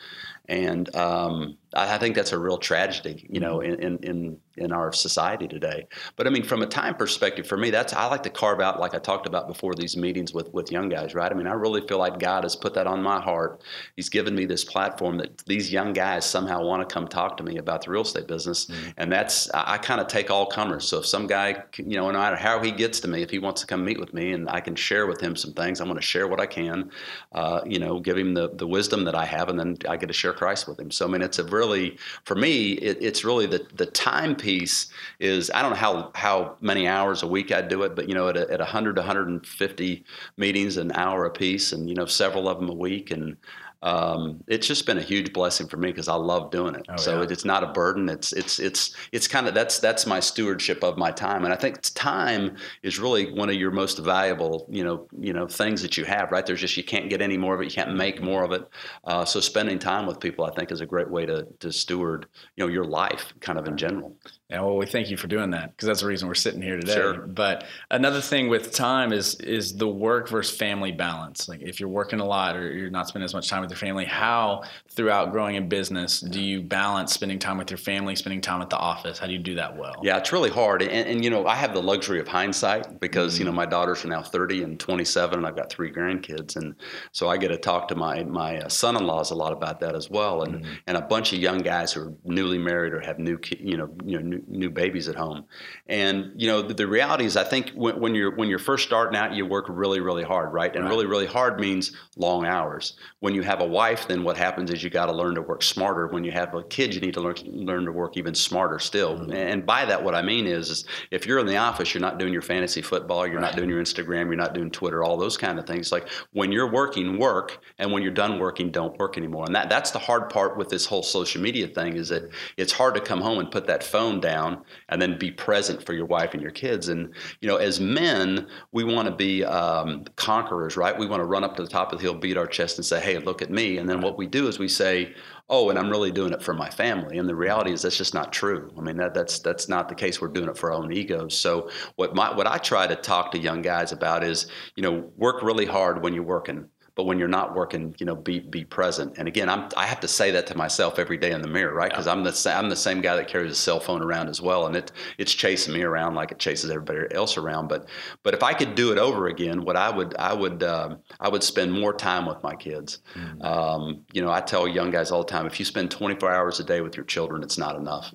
And 0.49 0.95
um, 0.97 1.59
I 1.75 1.99
think 1.99 2.15
that's 2.15 2.33
a 2.33 2.39
real 2.39 2.59
tragedy, 2.59 3.27
you 3.31 3.41
know, 3.41 3.61
in, 3.61 3.75
in, 3.83 3.99
in 3.99 4.41
in 4.59 4.73
our 4.73 4.93
society 4.93 5.47
today. 5.47 5.87
But 6.17 6.27
I 6.27 6.31
mean, 6.31 6.43
from 6.43 6.63
a 6.63 6.67
time 6.67 6.95
perspective, 6.95 7.47
for 7.47 7.57
me, 7.57 7.71
that's 7.71 7.93
I 7.93 8.07
like 8.07 8.23
to 8.25 8.31
carve 8.31 8.61
out, 8.61 8.81
like 8.81 8.95
I 8.95 8.99
talked 8.99 9.27
about 9.27 9.47
before, 9.47 9.75
these 9.75 9.97
meetings 9.97 10.33
with 10.33 10.53
with 10.53 10.73
young 10.73 10.89
guys, 10.89 11.15
right? 11.15 11.31
I 11.31 11.35
mean, 11.35 11.47
I 11.47 11.53
really 11.53 11.87
feel 11.87 11.99
like 11.99 12.19
God 12.19 12.45
has 12.45 12.57
put 12.57 12.75
that 12.75 12.87
on 12.87 13.03
my 13.03 13.21
heart. 13.21 13.63
He's 13.97 14.09
given 14.09 14.35
me 14.35 14.47
this 14.47 14.65
platform 14.65 15.19
that 15.19 15.39
these 15.47 15.73
young 15.73 15.93
guys 15.93 16.25
somehow 16.25 16.65
want 16.65 16.87
to 16.87 16.93
come 16.93 17.07
talk 17.07 17.37
to 17.37 17.43
me 17.43 17.59
about 17.59 17.85
the 17.85 17.91
real 17.91 18.03
estate 18.03 18.27
business, 18.27 18.67
mm-hmm. 18.67 18.91
and 18.97 19.13
that's 19.13 19.51
I, 19.53 19.75
I 19.75 19.79
kind 19.79 20.01
of 20.01 20.07
take 20.07 20.31
all 20.31 20.47
comers. 20.47 20.89
So 20.89 20.99
if 20.99 21.07
some 21.07 21.27
guy, 21.27 21.63
you 21.77 21.97
know, 21.97 22.11
no 22.11 22.19
matter 22.19 22.37
how 22.37 22.61
he 22.63 22.73
gets 22.73 23.01
to 23.01 23.09
me, 23.09 23.23
if 23.23 23.31
he 23.31 23.39
wants 23.39 23.61
to 23.61 23.67
come 23.67 23.85
meet 23.85 24.01
with 24.01 24.15
me, 24.15 24.33
and 24.33 24.49
I 24.49 24.61
can 24.61 24.75
share 24.75 25.07
with 25.07 25.21
him 25.21 25.37
some 25.37 25.53
things, 25.53 25.81
I'm 25.81 25.87
going 25.89 26.01
to 26.01 26.03
share 26.07 26.27
what 26.27 26.41
I 26.41 26.47
can, 26.47 26.91
uh, 27.33 27.61
you 27.67 27.79
know, 27.79 28.01
give 28.01 28.17
him 28.17 28.35
the 28.35 28.51
the 28.55 28.67
wisdom 28.67 29.05
that 29.05 29.15
I 29.15 29.27
have, 29.27 29.49
and 29.49 29.59
then 29.59 29.77
I 29.89 29.97
get 29.97 30.07
to 30.07 30.15
share 30.15 30.33
Christ 30.39 30.69
with 30.69 30.79
him. 30.79 30.91
So 30.91 31.05
I 31.05 31.09
mean, 31.09 31.21
it's 31.21 31.39
a 31.39 31.45
really 31.45 31.99
for 32.25 32.37
me, 32.37 32.73
it, 32.75 32.99
it's 33.01 33.25
really 33.25 33.47
the 33.47 33.67
the 33.75 33.87
time 33.87 34.37
piece 34.37 34.89
is 35.19 35.51
I 35.53 35.63
don't 35.63 35.73
know 35.73 35.77
how 35.77 36.11
how 36.15 36.57
many 36.61 36.87
hours 36.87 37.23
a 37.23 37.27
week 37.27 37.51
I 37.51 37.61
do 37.61 37.83
it, 37.83 37.97
but 37.97 38.09
you 38.09 38.15
know, 38.15 38.29
at 38.29 38.37
a, 38.37 38.51
at 38.51 38.61
100 38.61 38.95
to 38.95 39.01
150 39.01 40.05
meetings 40.37 40.77
an 40.77 40.93
hour 40.93 41.25
a 41.25 41.31
piece, 41.31 41.73
and 41.73 41.89
you 41.89 41.97
know, 41.97 42.07
several 42.07 42.49
of 42.49 42.61
them 42.61 42.69
a 42.69 42.75
week, 42.75 43.11
and 43.11 43.37
um, 43.83 44.43
it's 44.49 44.67
just 44.67 44.87
been 44.87 44.99
a 44.99 45.03
huge 45.03 45.33
blessing 45.33 45.69
for 45.69 45.77
me 45.77 45.89
because 45.89 46.09
I 46.09 46.15
love 46.15 46.51
doing 46.51 46.75
it. 46.75 46.87
Oh, 46.89 46.97
so 46.97 47.23
yeah. 47.23 47.29
it's 47.31 47.45
not 47.45 47.63
a 47.63 47.69
burden. 47.69 48.09
It's 48.09 48.33
it's 48.33 48.59
it's 48.59 48.95
it's 49.13 49.29
kind 49.29 49.47
of 49.47 49.55
that's 49.55 49.79
that's 49.79 50.05
my 50.05 50.19
stewardship 50.19 50.83
of 50.83 50.99
my 50.99 51.13
time, 51.13 51.45
and 51.45 51.55
I 51.55 51.57
think 51.57 51.81
time 51.95 52.57
is 52.83 52.99
really 52.99 53.33
one 53.33 53.49
of 53.49 53.55
your 53.55 53.71
most 53.71 53.99
valuable 53.99 54.67
you 54.69 54.83
know 54.83 55.07
you 55.19 55.33
know 55.33 55.47
things 55.47 55.81
that 55.83 55.97
you 55.97 56.05
have. 56.05 56.33
Right 56.33 56.45
there's 56.45 56.61
just 56.61 56.77
you 56.77 56.83
can't 56.83 57.09
get 57.09 57.23
any 57.23 57.37
more 57.37 57.55
of 57.55 57.61
it. 57.61 57.67
You 57.67 57.71
can't 57.71 57.95
make 57.95 58.21
more 58.21 58.43
of 58.43 58.51
it. 58.51 58.69
Uh, 59.05 59.25
so 59.25 59.39
spending 59.39 59.79
time 59.79 60.07
with 60.07 60.19
people, 60.19 60.45
I 60.45 60.51
think, 60.51 60.73
is 60.73 60.81
a 60.81 60.87
great 60.87 61.09
way 61.09 61.25
to 61.27 61.47
to 61.61 61.73
steward 61.73 62.27
you 62.57 62.65
know 62.65 62.73
your 62.73 62.85
life 62.85 63.33
kind 63.41 63.61
of 63.61 63.69
in 63.69 63.77
general. 63.77 64.17
Yeah, 64.51 64.63
well, 64.63 64.77
we 64.77 64.87
thank 64.87 65.11
you 65.11 65.19
for 65.19 65.27
doing 65.27 65.51
that 65.51 65.73
because 65.73 65.87
that's 65.87 66.01
the 66.01 66.07
reason 66.07 66.27
we're 66.27 66.35
sitting 66.35 66.63
here 66.63 66.81
today. 66.81 66.95
Sure. 66.95 67.15
But 67.19 67.65
another 67.91 68.23
thing 68.23 68.49
with 68.49 68.73
time 68.73 69.13
is 69.13 69.35
is 69.37 69.77
the 69.77 69.89
work 69.89 70.29
versus 70.29 70.57
family 70.57 70.91
balance. 70.91 71.49
Like 71.49 71.61
if 71.61 71.79
you're 71.79 71.89
working 71.89 72.19
a 72.19 72.25
lot 72.25 72.57
or 72.57 72.73
you're 72.73 72.91
not 72.91 73.07
spending 73.09 73.27
as 73.27 73.35
much 73.35 73.49
time 73.49 73.61
with 73.61 73.68
your 73.71 73.77
family, 73.77 74.07
how 74.07 74.63
throughout 74.89 75.31
growing 75.31 75.57
a 75.59 75.61
business 75.61 76.21
do 76.21 76.41
you 76.41 76.63
balance 76.63 77.13
spending 77.13 77.39
time 77.39 77.59
with 77.59 77.71
your 77.71 77.79
family, 77.79 78.17
spending 78.17 78.41
time 78.41 78.63
at 78.63 78.71
the 78.71 78.79
office? 78.79 79.19
How 79.19 79.27
do 79.27 79.33
you 79.33 79.39
do 79.39 79.57
that 79.57 79.77
well? 79.77 79.97
Yeah, 80.03 80.17
it's 80.17 80.33
really 80.33 80.51
hard. 80.51 80.81
And, 80.83 80.91
and 80.91 81.23
you 81.23 81.29
know, 81.29 81.47
I 81.47 81.55
have 81.55 81.75
the 81.75 81.83
luxury 81.83 82.19
of 82.19 82.29
hindsight 82.29 83.01
because 83.01 83.35
mm-hmm. 83.35 83.43
you 83.43 83.45
know 83.47 83.53
my 83.53 83.67
daughters 83.67 84.05
are 84.05 84.09
now 84.09 84.23
30 84.23 84.63
and 84.63 84.81
27, 84.81 85.39
and 85.39 85.47
I've 85.47 85.57
got 85.57 85.71
three 85.71 85.93
grandkids, 85.93 86.57
and 86.57 86.75
so 87.13 87.29
I 87.29 87.37
get 87.37 87.49
to 87.49 87.59
talk 87.59 87.89
to 87.89 87.95
my 87.95 88.25
my 88.25 88.59
uh, 88.59 88.69
son-in-laws 88.69 89.31
a 89.31 89.35
lot 89.35 89.53
about 89.53 89.81
that 89.81 89.95
as 89.95 90.09
well, 90.09 90.43
and 90.43 90.57
mm-hmm. 90.63 90.73
and 90.87 90.97
a 90.97 91.03
bunch 91.03 91.35
of 91.35 91.39
young 91.39 91.59
guys 91.59 91.93
who 91.93 92.01
are 92.01 92.15
newly 92.25 92.59
married 92.59 92.95
or 92.95 93.01
have 93.01 93.19
new 93.19 93.39
you 93.59 93.77
know 93.77 93.91
you 94.05 94.19
know 94.19 94.25
new 94.25 94.39
new, 94.39 94.59
new 94.59 94.71
babies 94.71 95.09
at 95.09 95.17
home. 95.17 95.45
And 95.87 96.33
you 96.37 96.47
know, 96.47 96.63
the, 96.63 96.75
the 96.75 96.87
reality 96.87 97.25
is, 97.25 97.37
I 97.37 97.45
think 97.45 97.71
when, 97.71 97.99
when, 98.01 98.15
you're 98.15 98.35
when 98.35 98.49
you're 98.49 98.59
first 98.59 98.85
starting 98.85 99.17
out, 99.17 99.33
you 99.33 99.47
work 99.47 99.67
really, 99.69 100.01
really 100.01 100.25
hard, 100.25 100.53
right? 100.53 100.75
And 100.75 100.85
right. 100.85 100.91
really, 100.91 101.07
really 101.07 101.27
hard 101.27 101.61
means 101.61 101.93
long 102.17 102.47
hours. 102.47 102.97
When 103.21 103.35
you 103.35 103.43
have 103.43 103.58
a 103.61 103.67
wife, 103.67 104.09
then 104.09 104.23
what 104.23 104.37
happens 104.37 104.71
is 104.71 104.83
you 104.83 104.91
got 104.91 105.07
to 105.07 105.13
learn 105.13 105.35
to 105.35 105.43
work 105.43 105.63
smarter. 105.63 106.07
When 106.07 106.25
you 106.25 106.33
have 106.33 106.55
a 106.55 106.63
kid, 106.63 106.95
you 106.95 107.01
need 107.01 107.15
to 107.15 107.21
learn 107.21 107.37
learn 107.47 107.85
to 107.85 107.93
work 107.93 108.17
even 108.17 108.35
smarter 108.35 108.79
still. 108.79 109.19
Mm-hmm. 109.19 109.33
And 109.33 109.67
by 109.67 109.85
that, 109.85 110.03
what 110.03 110.15
I 110.15 110.23
mean 110.23 110.47
is, 110.47 110.71
is, 110.71 110.85
if 111.11 111.27
you're 111.27 111.39
in 111.39 111.47
the 111.47 111.57
office, 111.57 111.93
you're 111.93 112.01
not 112.01 112.19
doing 112.19 112.33
your 112.33 112.43
fantasy 112.43 112.83
football, 112.83 113.27
you're 113.27 113.37
right. 113.37 113.49
not 113.49 113.57
doing 113.57 113.69
your 113.69 113.83
Instagram, 113.83 114.27
you're 114.27 114.37
not 114.37 114.55
doing 114.55 114.71
Twitter, 114.71 115.05
all 115.05 115.17
those 115.17 115.37
kind 115.37 115.59
of 115.59 115.67
things. 115.67 115.93
Like 115.93 116.09
when 116.33 116.53
you're 116.53 116.71
working, 116.71 117.19
work, 117.19 117.59
and 117.79 117.93
when 117.93 118.03
you're 118.03 118.13
done 118.13 118.39
working, 118.39 118.71
don't 118.71 118.99
work 118.99 119.19
anymore. 119.19 119.45
And 119.47 119.55
that 119.55 119.69
that's 119.69 119.91
the 119.91 119.99
hard 119.99 120.31
part 120.31 120.57
with 120.57 120.69
this 120.69 120.87
whole 120.87 121.03
social 121.03 121.43
media 121.43 121.67
thing 121.69 121.97
is 121.97 122.09
that 122.09 122.31
it's 122.57 122.73
hard 122.73 122.95
to 122.95 123.01
come 123.01 123.21
home 123.21 123.39
and 123.39 123.51
put 123.51 123.67
that 123.67 123.83
phone 123.83 124.21
down 124.21 124.29
down 124.29 124.65
and 124.89 125.01
then 125.01 125.19
be 125.19 125.31
present 125.31 125.85
for 125.85 125.93
your 125.93 126.07
wife 126.07 126.35
and 126.35 126.43
your 126.43 126.51
kids. 126.51 126.89
And 126.89 127.15
you 127.41 127.49
know, 127.49 127.57
as 127.57 127.81
men, 127.81 128.47
we 128.73 128.85
want 128.85 129.09
to 129.09 129.15
be 129.15 129.45
um, 129.45 130.05
conquerors, 130.17 130.77
right? 130.77 130.97
We 130.97 131.07
want 131.07 131.21
to 131.21 131.25
run 131.25 131.45
up 131.45 131.57
to 131.57 131.63
the 131.63 131.69
top 131.69 131.93
of 131.93 131.99
the 131.99 132.03
hill, 132.03 132.15
beat 132.15 132.37
our 132.37 132.47
chest, 132.47 132.79
and 132.79 132.85
say, 132.85 133.01
"Hey, 133.01 133.19
look 133.19 133.43
at 133.43 133.48
me." 133.51 133.79
And 133.79 133.89
then 133.89 134.01
what 134.01 134.19
we 134.19 134.27
do 134.27 134.49
is 134.49 134.59
we 134.59 134.69
say, 134.69 135.15
"Oh, 135.49 135.71
and 135.71 135.79
I'm 135.79 135.91
really 135.91 136.11
doing 136.11 136.33
it 136.33 136.43
for 136.43 136.55
my 136.55 136.71
family." 136.71 137.19
And 137.19 137.29
the 137.29 137.35
reality 137.35 137.73
is 137.73 137.83
that's 137.83 137.97
just 137.97 138.15
not 138.15 138.33
true. 138.33 138.71
I 138.77 138.81
mean, 138.81 138.97
that, 138.99 139.15
that's 139.15 139.39
that's 139.41 139.69
not 139.69 139.89
the 139.89 139.95
case. 139.95 140.21
We're 140.21 140.29
doing 140.29 140.49
it 140.49 140.57
for 140.57 140.73
our 140.73 140.79
own 140.79 140.93
egos. 140.93 141.39
So 141.39 141.71
what 141.97 142.15
my 142.15 142.35
what 142.35 142.47
I 142.47 142.59
try 142.59 142.87
to 142.87 142.97
talk 142.97 143.33
to 143.33 143.39
young 143.39 143.63
guys 143.63 143.93
about 143.93 144.25
is, 144.25 144.47
you 144.77 144.83
know, 144.83 145.11
work 145.17 145.43
really 145.43 145.67
hard 145.67 146.03
when 146.03 146.15
you're 146.15 146.23
working 146.23 146.69
but 146.99 147.05
when 147.05 147.17
you're 147.17 147.29
not 147.29 147.55
working, 147.55 147.95
you 148.01 148.05
know, 148.05 148.17
be 148.17 148.41
be 148.41 148.65
present. 148.65 149.19
And 149.19 149.29
again, 149.29 149.49
I'm 149.49 149.69
I 149.77 149.87
have 149.87 150.01
to 150.01 150.09
say 150.09 150.33
that 150.33 150.49
to 150.49 150.57
myself 150.57 150.99
every 150.99 151.17
day 151.17 151.31
in 151.31 151.43
the 151.43 151.47
mirror, 151.47 151.73
right? 151.73 151.93
Because 151.93 152.07
yeah. 152.07 152.13
I'm 152.13 152.25
the 152.25 152.53
I'm 152.53 152.69
the 152.69 152.75
same 152.75 153.01
guy 153.01 153.15
that 153.15 153.29
carries 153.29 153.53
a 153.53 153.55
cell 153.55 153.79
phone 153.79 154.03
around 154.03 154.29
as 154.29 154.43
well, 154.43 154.67
and 154.67 154.75
it 154.75 154.91
it's 155.17 155.33
chasing 155.33 155.75
me 155.75 155.83
around 155.83 156.17
like 156.17 156.33
it 156.33 156.41
chases 156.41 156.71
everybody 156.71 157.15
else 157.15 157.37
around. 157.37 157.69
But 157.69 157.89
but 158.25 158.35
if 158.35 158.43
I 158.43 158.53
could 158.53 158.75
do 158.75 158.91
it 158.91 158.99
over 158.99 159.29
again, 159.29 159.63
what 159.65 159.77
I 159.77 159.91
would 159.91 160.17
I 160.17 160.33
would 160.33 160.65
um, 160.65 160.99
I 161.21 161.29
would 161.29 161.45
spend 161.45 161.73
more 161.73 161.93
time 161.93 162.27
with 162.27 162.43
my 162.43 162.57
kids. 162.57 162.99
Mm-hmm. 163.15 163.43
Um, 163.43 164.05
you 164.13 164.21
know, 164.21 164.33
I 164.33 164.41
tell 164.41 164.67
young 164.67 164.91
guys 164.91 165.13
all 165.13 165.23
the 165.23 165.31
time, 165.31 165.47
if 165.47 165.61
you 165.61 165.65
spend 165.65 165.93
24 165.93 166.33
hours 166.33 166.59
a 166.59 166.65
day 166.65 166.81
with 166.81 166.97
your 166.97 167.07
children, 167.07 167.45
it's 167.45 167.59
not 167.59 167.77
enough. 167.77 168.13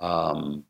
Um, 0.00 0.64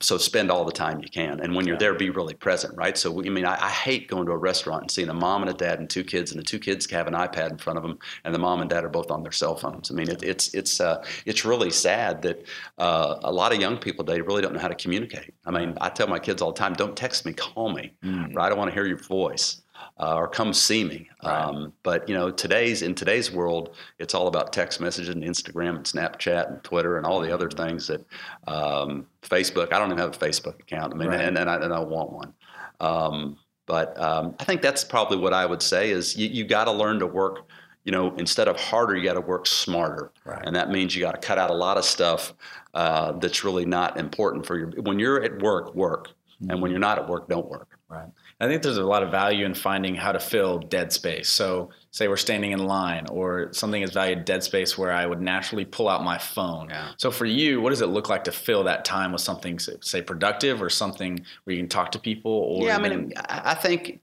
so 0.00 0.18
spend 0.18 0.50
all 0.50 0.64
the 0.64 0.72
time 0.72 1.00
you 1.00 1.08
can. 1.08 1.40
And 1.40 1.54
when 1.54 1.66
you're 1.66 1.78
there 1.78 1.94
be 1.94 2.10
really 2.10 2.34
present 2.34 2.74
right? 2.76 2.96
So 2.96 3.20
i 3.20 3.28
mean 3.28 3.44
I, 3.44 3.54
I, 3.60 3.70
hate 3.70 4.08
going 4.08 4.26
to 4.26 4.32
a 4.32 4.36
restaurant 4.36 4.82
and 4.82 4.90
seeing 4.90 5.08
a 5.08 5.14
mom 5.14 5.42
and 5.42 5.50
a 5.50 5.54
dad 5.54 5.78
and 5.78 5.88
two 5.88 6.04
kids 6.04 6.30
and 6.30 6.40
the 6.40 6.44
two 6.44 6.58
kids 6.58 6.90
have 6.90 7.06
an 7.06 7.14
ipad 7.14 7.50
in 7.50 7.58
front 7.58 7.76
of 7.76 7.82
them 7.82 7.98
and 8.24 8.34
the 8.34 8.38
mom 8.38 8.60
and 8.60 8.70
dad 8.70 8.84
are 8.84 8.88
both 8.88 9.10
on 9.10 9.22
their 9.22 9.32
cell 9.32 9.56
phones. 9.56 9.90
I 9.90 9.94
mean 9.94 10.08
it, 10.08 10.22
it's 10.22 10.54
it's 10.54 10.80
uh, 10.80 11.04
it's 11.26 11.44
really 11.44 11.70
sad 11.70 12.22
that 12.22 12.46
uh, 12.78 13.16
a 13.22 13.32
lot 13.32 13.52
of 13.52 13.60
young 13.60 13.78
people 13.78 14.04
today 14.04 14.20
really 14.20 14.42
don't 14.42 14.54
know 14.54 14.60
how 14.60 14.68
to 14.68 14.74
communicate. 14.74 15.34
I 15.46 15.50
mean 15.50 15.76
i 15.80 15.88
tell 15.88 16.06
my 16.06 16.18
kids 16.18 16.42
all 16.42 16.52
the 16.52 16.58
time 16.58 16.74
don't 16.74 16.96
text 16.96 17.26
me 17.26 17.32
call 17.32 17.70
me 17.72 17.92
mm. 18.04 18.34
right? 18.34 18.50
I 18.50 18.54
want 18.54 18.70
to 18.70 18.74
hear 18.74 18.86
your 18.86 18.98
voice 18.98 19.62
uh, 19.98 20.16
or 20.16 20.28
come 20.28 20.52
see 20.52 20.84
me. 20.84 21.08
Right. 21.22 21.44
Um, 21.44 21.72
but 21.82 22.08
you 22.08 22.14
know, 22.14 22.30
today's 22.30 22.82
in 22.82 22.94
today's 22.94 23.30
world, 23.30 23.76
it's 23.98 24.14
all 24.14 24.26
about 24.26 24.52
text 24.52 24.80
messages 24.80 25.14
and 25.14 25.22
Instagram 25.22 25.76
and 25.76 25.84
Snapchat 25.84 26.48
and 26.48 26.64
Twitter 26.64 26.96
and 26.96 27.06
all 27.06 27.20
the 27.20 27.32
other 27.32 27.48
things 27.48 27.86
that 27.86 28.04
um, 28.46 29.06
Facebook. 29.22 29.72
I 29.72 29.78
don't 29.78 29.88
even 29.88 29.98
have 29.98 30.14
a 30.14 30.18
Facebook 30.18 30.60
account. 30.60 30.92
I 30.92 30.96
mean, 30.96 31.08
right. 31.08 31.20
and, 31.20 31.38
and, 31.38 31.48
I, 31.48 31.56
and 31.56 31.72
I 31.72 31.80
want 31.80 32.12
one. 32.12 32.34
Um, 32.80 33.38
but 33.66 33.98
um, 34.00 34.34
I 34.40 34.44
think 34.44 34.62
that's 34.62 34.84
probably 34.84 35.16
what 35.16 35.32
I 35.32 35.46
would 35.46 35.62
say 35.62 35.90
is 35.90 36.16
you, 36.16 36.28
you 36.28 36.44
got 36.44 36.64
to 36.64 36.72
learn 36.72 36.98
to 36.98 37.06
work. 37.06 37.48
You 37.84 37.92
know, 37.92 38.14
instead 38.16 38.48
of 38.48 38.58
harder, 38.58 38.96
you 38.96 39.04
got 39.04 39.12
to 39.12 39.20
work 39.20 39.46
smarter, 39.46 40.10
right. 40.24 40.42
and 40.46 40.56
that 40.56 40.70
means 40.70 40.96
you 40.96 41.02
got 41.02 41.20
to 41.20 41.26
cut 41.26 41.36
out 41.36 41.50
a 41.50 41.54
lot 41.54 41.76
of 41.76 41.84
stuff 41.84 42.32
uh, 42.72 43.12
that's 43.12 43.44
really 43.44 43.66
not 43.66 43.98
important 43.98 44.46
for 44.46 44.56
your. 44.56 44.70
When 44.80 44.98
you're 44.98 45.22
at 45.22 45.42
work, 45.42 45.74
work, 45.74 46.08
mm-hmm. 46.08 46.50
and 46.50 46.62
when 46.62 46.70
you're 46.70 46.80
not 46.80 46.98
at 46.98 47.06
work, 47.06 47.28
don't 47.28 47.46
work. 47.46 47.78
Right. 47.90 48.08
I 48.40 48.48
think 48.48 48.62
there's 48.62 48.78
a 48.78 48.84
lot 48.84 49.02
of 49.02 49.10
value 49.10 49.46
in 49.46 49.54
finding 49.54 49.94
how 49.94 50.12
to 50.12 50.18
fill 50.18 50.58
dead 50.58 50.92
space. 50.92 51.28
So, 51.28 51.70
say 51.90 52.08
we're 52.08 52.16
standing 52.16 52.52
in 52.52 52.66
line, 52.66 53.06
or 53.10 53.52
something 53.52 53.82
is 53.82 53.92
valued 53.92 54.24
dead 54.24 54.42
space 54.42 54.76
where 54.76 54.92
I 54.92 55.06
would 55.06 55.20
naturally 55.20 55.64
pull 55.64 55.88
out 55.88 56.02
my 56.02 56.18
phone. 56.18 56.68
Yeah. 56.70 56.90
So, 56.96 57.10
for 57.10 57.26
you, 57.26 57.60
what 57.60 57.70
does 57.70 57.80
it 57.80 57.86
look 57.86 58.08
like 58.08 58.24
to 58.24 58.32
fill 58.32 58.64
that 58.64 58.84
time 58.84 59.12
with 59.12 59.20
something, 59.20 59.58
say, 59.58 60.02
productive, 60.02 60.60
or 60.60 60.70
something 60.70 61.24
where 61.44 61.54
you 61.54 61.62
can 61.62 61.68
talk 61.68 61.92
to 61.92 61.98
people? 61.98 62.32
Or 62.32 62.66
yeah, 62.66 62.76
I 62.76 62.88
mean, 62.88 63.12
I 63.16 63.54
think 63.54 64.00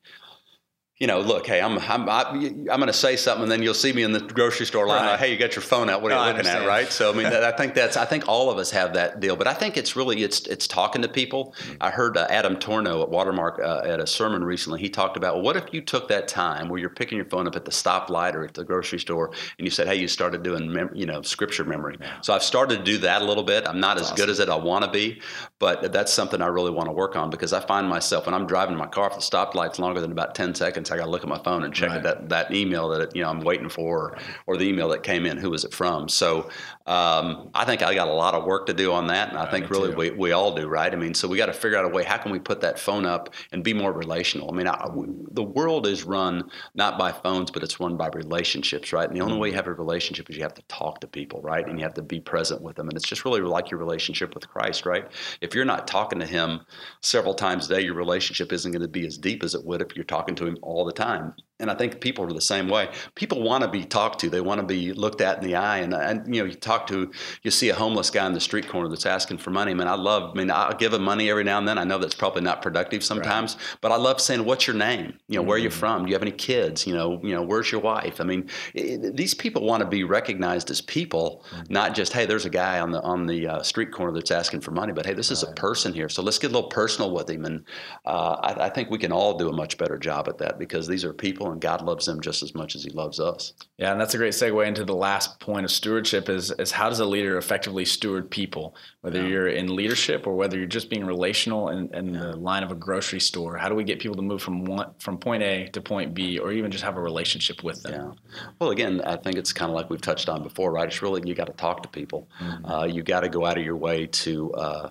you 1.01 1.07
know, 1.07 1.19
look, 1.19 1.47
hey, 1.47 1.59
I'm 1.59 1.79
I'm 1.79 2.07
I'm 2.07 2.65
going 2.65 2.85
to 2.85 2.93
say 2.93 3.15
something, 3.15 3.41
and 3.41 3.51
then 3.51 3.63
you'll 3.63 3.73
see 3.73 3.91
me 3.91 4.03
in 4.03 4.11
the 4.11 4.19
grocery 4.19 4.67
store 4.67 4.85
line. 4.85 5.01
Right. 5.01 5.11
Like, 5.13 5.19
hey, 5.19 5.31
you 5.31 5.37
got 5.39 5.55
your 5.55 5.63
phone 5.63 5.89
out? 5.89 6.03
What 6.03 6.11
are 6.11 6.15
no, 6.15 6.27
you 6.27 6.37
looking 6.37 6.47
at? 6.47 6.67
Right. 6.67 6.91
So 6.91 7.11
I 7.11 7.15
mean, 7.15 7.25
I 7.25 7.51
think 7.53 7.73
that's 7.73 7.97
I 7.97 8.05
think 8.05 8.27
all 8.27 8.51
of 8.51 8.59
us 8.59 8.69
have 8.69 8.93
that 8.93 9.19
deal, 9.19 9.35
but 9.35 9.47
I 9.47 9.55
think 9.55 9.77
it's 9.77 9.95
really 9.95 10.21
it's 10.21 10.45
it's 10.45 10.67
talking 10.67 11.01
to 11.01 11.07
people. 11.07 11.55
Mm-hmm. 11.57 11.77
I 11.81 11.89
heard 11.89 12.17
uh, 12.17 12.27
Adam 12.29 12.55
Tarnow 12.55 13.01
at 13.01 13.09
Watermark 13.09 13.59
uh, 13.59 13.81
at 13.83 13.99
a 13.99 14.05
sermon 14.05 14.43
recently. 14.43 14.79
He 14.79 14.89
talked 14.89 15.17
about 15.17 15.37
well, 15.37 15.43
what 15.43 15.57
if 15.57 15.73
you 15.73 15.81
took 15.81 16.07
that 16.09 16.27
time 16.27 16.69
where 16.69 16.79
you're 16.79 16.91
picking 16.91 17.15
your 17.15 17.25
phone 17.25 17.47
up 17.47 17.55
at 17.55 17.65
the 17.65 17.71
stoplight 17.71 18.35
or 18.35 18.43
at 18.43 18.53
the 18.53 18.63
grocery 18.63 18.99
store, 18.99 19.31
and 19.57 19.65
you 19.65 19.71
said, 19.71 19.87
hey, 19.87 19.95
you 19.95 20.07
started 20.07 20.43
doing 20.43 20.71
mem- 20.71 20.93
you 20.93 21.07
know 21.07 21.23
scripture 21.23 21.63
memory. 21.63 21.97
Yeah. 21.99 22.21
So 22.21 22.31
I've 22.31 22.43
started 22.43 22.77
to 22.77 22.83
do 22.83 22.99
that 22.99 23.23
a 23.23 23.25
little 23.25 23.43
bit. 23.43 23.67
I'm 23.67 23.79
not 23.79 23.97
that's 23.97 24.09
as 24.09 24.11
awesome. 24.11 24.23
good 24.23 24.29
as 24.29 24.39
it 24.39 24.49
I 24.49 24.55
want 24.55 24.85
to 24.85 24.91
be, 24.91 25.19
but 25.61 25.93
that's 25.93 26.11
something 26.11 26.41
I 26.41 26.47
really 26.47 26.71
want 26.71 26.87
to 26.87 26.91
work 26.91 27.15
on 27.15 27.29
because 27.29 27.53
I 27.53 27.59
find 27.59 27.87
myself 27.87 28.25
when 28.25 28.33
I'm 28.33 28.47
driving 28.47 28.75
my 28.75 28.87
car, 28.87 29.09
if 29.09 29.15
the 29.15 29.21
stoplight's 29.21 29.77
longer 29.77 30.01
than 30.01 30.11
about 30.11 30.33
ten 30.33 30.55
seconds, 30.55 30.89
I 30.89 30.97
got 30.97 31.05
to 31.05 31.11
look 31.11 31.21
at 31.21 31.29
my 31.29 31.37
phone 31.37 31.63
and 31.63 31.71
check 31.71 31.89
right. 31.89 32.01
that 32.01 32.29
that 32.29 32.51
email 32.51 32.89
that 32.89 33.15
you 33.15 33.21
know 33.21 33.29
I'm 33.29 33.41
waiting 33.41 33.69
for, 33.69 34.17
or 34.47 34.57
the 34.57 34.65
email 34.65 34.89
that 34.89 35.03
came 35.03 35.27
in. 35.27 35.37
Who 35.37 35.51
was 35.51 35.63
it 35.63 35.71
from? 35.71 36.09
So 36.09 36.49
um, 36.87 37.49
I 37.53 37.65
think 37.65 37.83
I 37.83 37.93
got 37.93 38.07
a 38.07 38.13
lot 38.13 38.33
of 38.33 38.45
work 38.45 38.65
to 38.67 38.73
do 38.73 38.91
on 38.91 39.07
that, 39.07 39.29
and 39.29 39.37
I 39.37 39.49
think 39.49 39.69
really 39.69 39.93
we, 39.93 40.11
we 40.11 40.31
all 40.31 40.53
do, 40.53 40.67
right? 40.67 40.91
I 40.91 40.95
mean, 40.95 41.13
so 41.13 41.27
we 41.27 41.37
got 41.37 41.45
to 41.45 41.53
figure 41.53 41.77
out 41.77 41.85
a 41.85 41.87
way. 41.87 42.03
How 42.03 42.17
can 42.17 42.31
we 42.31 42.39
put 42.39 42.61
that 42.61 42.79
phone 42.79 43.05
up 43.05 43.33
and 43.51 43.63
be 43.63 43.73
more 43.73 43.93
relational? 43.93 44.51
I 44.51 44.55
mean, 44.55 44.67
I, 44.67 44.89
we, 44.89 45.07
the 45.31 45.43
world 45.43 45.85
is 45.85 46.03
run 46.03 46.49
not 46.73 46.97
by 46.97 47.11
phones, 47.11 47.51
but 47.51 47.63
it's 47.63 47.79
run 47.79 47.97
by 47.97 48.09
relationships, 48.13 48.91
right? 48.91 49.07
And 49.07 49.15
the 49.15 49.21
only 49.21 49.37
way 49.37 49.49
you 49.49 49.51
mm-hmm. 49.53 49.57
have 49.57 49.67
a 49.67 49.73
relationship 49.73 50.29
is 50.29 50.35
you 50.35 50.43
have 50.43 50.55
to 50.55 50.63
talk 50.63 50.99
to 51.01 51.07
people, 51.07 51.41
right? 51.41 51.67
And 51.67 51.79
you 51.79 51.85
have 51.85 51.93
to 51.95 52.01
be 52.01 52.19
present 52.19 52.61
with 52.61 52.75
them, 52.75 52.87
and 52.87 52.97
it's 52.97 53.07
just 53.07 53.25
really 53.25 53.41
like 53.41 53.69
your 53.69 53.79
relationship 53.79 54.33
with 54.33 54.47
Christ, 54.49 54.85
right? 54.85 55.05
If 55.41 55.53
you're 55.53 55.65
not 55.65 55.87
talking 55.87 56.19
to 56.19 56.25
Him 56.25 56.61
several 57.01 57.33
times 57.33 57.69
a 57.69 57.75
day, 57.75 57.81
your 57.81 57.95
relationship 57.95 58.51
isn't 58.51 58.71
going 58.71 58.81
to 58.81 58.87
be 58.87 59.05
as 59.05 59.17
deep 59.17 59.43
as 59.43 59.55
it 59.55 59.63
would 59.63 59.81
if 59.81 59.95
you're 59.95 60.03
talking 60.05 60.35
to 60.35 60.47
Him 60.47 60.57
all 60.61 60.83
the 60.83 60.93
time 60.93 61.35
and 61.61 61.69
I 61.69 61.75
think 61.75 62.01
people 62.01 62.25
are 62.25 62.33
the 62.33 62.41
same 62.41 62.67
way. 62.67 62.89
People 63.15 63.43
want 63.43 63.63
to 63.63 63.69
be 63.69 63.85
talked 63.85 64.19
to. 64.21 64.29
They 64.29 64.41
want 64.41 64.59
to 64.59 64.65
be 64.65 64.93
looked 64.93 65.21
at 65.21 65.37
in 65.37 65.47
the 65.47 65.55
eye. 65.55 65.77
And, 65.77 65.93
and 65.93 66.35
you 66.35 66.41
know, 66.41 66.49
you 66.49 66.55
talk 66.55 66.80
to, 66.87 67.11
you 67.43 67.51
see 67.51 67.69
a 67.69 67.75
homeless 67.75 68.09
guy 68.09 68.25
in 68.25 68.33
the 68.33 68.39
street 68.39 68.67
corner 68.67 68.89
that's 68.89 69.05
asking 69.05 69.37
for 69.37 69.51
money. 69.51 69.71
I 69.71 69.73
mean, 69.75 69.87
I 69.87 69.95
love. 69.95 70.31
I 70.31 70.37
mean, 70.37 70.51
I'll 70.51 70.73
give 70.73 70.93
him 70.93 71.03
money 71.03 71.29
every 71.29 71.43
now 71.43 71.57
and 71.57 71.67
then. 71.67 71.77
I 71.77 71.83
know 71.83 71.97
that's 71.97 72.15
probably 72.15 72.41
not 72.41 72.61
productive 72.61 73.03
sometimes, 73.03 73.55
right. 73.55 73.77
but 73.81 73.91
I 73.91 73.97
love 73.97 74.19
saying, 74.19 74.43
"What's 74.43 74.67
your 74.67 74.75
name? 74.75 75.17
You 75.27 75.35
know, 75.35 75.41
mm-hmm. 75.41 75.47
where 75.47 75.55
are 75.57 75.61
you 75.61 75.69
from? 75.69 76.03
Do 76.03 76.09
you 76.09 76.15
have 76.15 76.21
any 76.21 76.31
kids? 76.31 76.87
You 76.87 76.93
know, 76.93 77.19
you 77.23 77.33
know, 77.33 77.43
where's 77.43 77.71
your 77.71 77.81
wife?" 77.81 78.19
I 78.19 78.23
mean, 78.23 78.49
it, 78.73 79.15
these 79.15 79.33
people 79.33 79.65
want 79.65 79.81
to 79.81 79.87
be 79.87 80.03
recognized 80.03 80.71
as 80.71 80.81
people, 80.81 81.45
mm-hmm. 81.51 81.71
not 81.71 81.95
just, 81.95 82.13
"Hey, 82.13 82.25
there's 82.25 82.45
a 82.45 82.49
guy 82.49 82.79
on 82.79 82.91
the 82.91 83.01
on 83.01 83.27
the 83.27 83.47
uh, 83.47 83.63
street 83.63 83.91
corner 83.91 84.13
that's 84.13 84.31
asking 84.31 84.61
for 84.61 84.71
money," 84.71 84.93
but 84.93 85.05
hey, 85.05 85.13
this 85.13 85.29
right. 85.29 85.37
is 85.37 85.43
a 85.43 85.51
person 85.53 85.93
here. 85.93 86.09
So 86.09 86.23
let's 86.23 86.39
get 86.39 86.51
a 86.51 86.53
little 86.53 86.69
personal 86.69 87.11
with 87.11 87.29
him. 87.29 87.45
And 87.45 87.65
uh, 88.05 88.37
I, 88.41 88.65
I 88.65 88.69
think 88.69 88.89
we 88.89 88.97
can 88.97 89.11
all 89.11 89.37
do 89.37 89.49
a 89.49 89.53
much 89.53 89.77
better 89.77 89.97
job 89.97 90.27
at 90.27 90.39
that 90.39 90.57
because 90.57 90.87
these 90.87 91.05
are 91.05 91.13
people, 91.13 91.51
and 91.51 91.61
God 91.61 91.81
loves 91.81 92.07
them 92.07 92.19
just 92.19 92.31
just 92.31 92.43
as 92.43 92.55
much 92.55 92.75
as 92.75 92.83
he 92.83 92.89
loves 92.91 93.19
us. 93.19 93.53
Yeah, 93.77 93.91
and 93.91 93.99
that's 93.99 94.13
a 94.13 94.17
great 94.17 94.33
segue 94.33 94.65
into 94.65 94.85
the 94.85 94.95
last 94.95 95.39
point 95.39 95.65
of 95.65 95.71
stewardship 95.71 96.29
is, 96.29 96.51
is 96.61 96.71
how 96.71 96.87
does 96.87 96.99
a 96.99 97.05
leader 97.05 97.37
effectively 97.37 97.83
steward 97.83 98.29
people, 98.29 98.75
whether 99.01 99.21
yeah. 99.21 99.27
you're 99.27 99.47
in 99.47 99.75
leadership 99.75 100.27
or 100.27 100.35
whether 100.35 100.57
you're 100.57 100.67
just 100.67 100.89
being 100.89 101.05
relational 101.05 101.69
in, 101.69 101.93
in 101.93 102.13
yeah. 102.13 102.19
the 102.19 102.35
line 102.37 102.63
of 102.63 102.71
a 102.71 102.75
grocery 102.75 103.19
store. 103.19 103.57
How 103.57 103.67
do 103.67 103.75
we 103.75 103.83
get 103.83 103.99
people 103.99 104.15
to 104.15 104.21
move 104.21 104.41
from 104.41 104.63
one 104.63 104.91
from 104.99 105.17
point 105.17 105.43
A 105.43 105.67
to 105.69 105.81
point 105.81 106.13
B 106.13 106.37
or 106.37 106.51
even 106.51 106.71
just 106.71 106.83
have 106.83 106.97
a 106.97 107.01
relationship 107.01 107.63
with 107.63 107.81
them? 107.83 107.93
Yeah. 108.33 108.41
Well, 108.59 108.69
again, 108.69 109.01
I 109.01 109.17
think 109.17 109.35
it's 109.35 109.51
kind 109.51 109.69
of 109.69 109.75
like 109.75 109.89
we've 109.89 110.01
touched 110.01 110.29
on 110.29 110.43
before, 110.43 110.71
right? 110.71 110.87
It's 110.87 111.01
really 111.01 111.21
you 111.25 111.35
got 111.35 111.47
to 111.47 111.53
talk 111.53 111.83
to 111.83 111.89
people. 111.89 112.29
Mm-hmm. 112.39 112.65
Uh, 112.65 112.85
you 112.85 113.03
got 113.03 113.21
to 113.21 113.29
go 113.29 113.45
out 113.45 113.57
of 113.57 113.65
your 113.65 113.77
way 113.77 114.07
to 114.07 114.53
uh, 114.53 114.89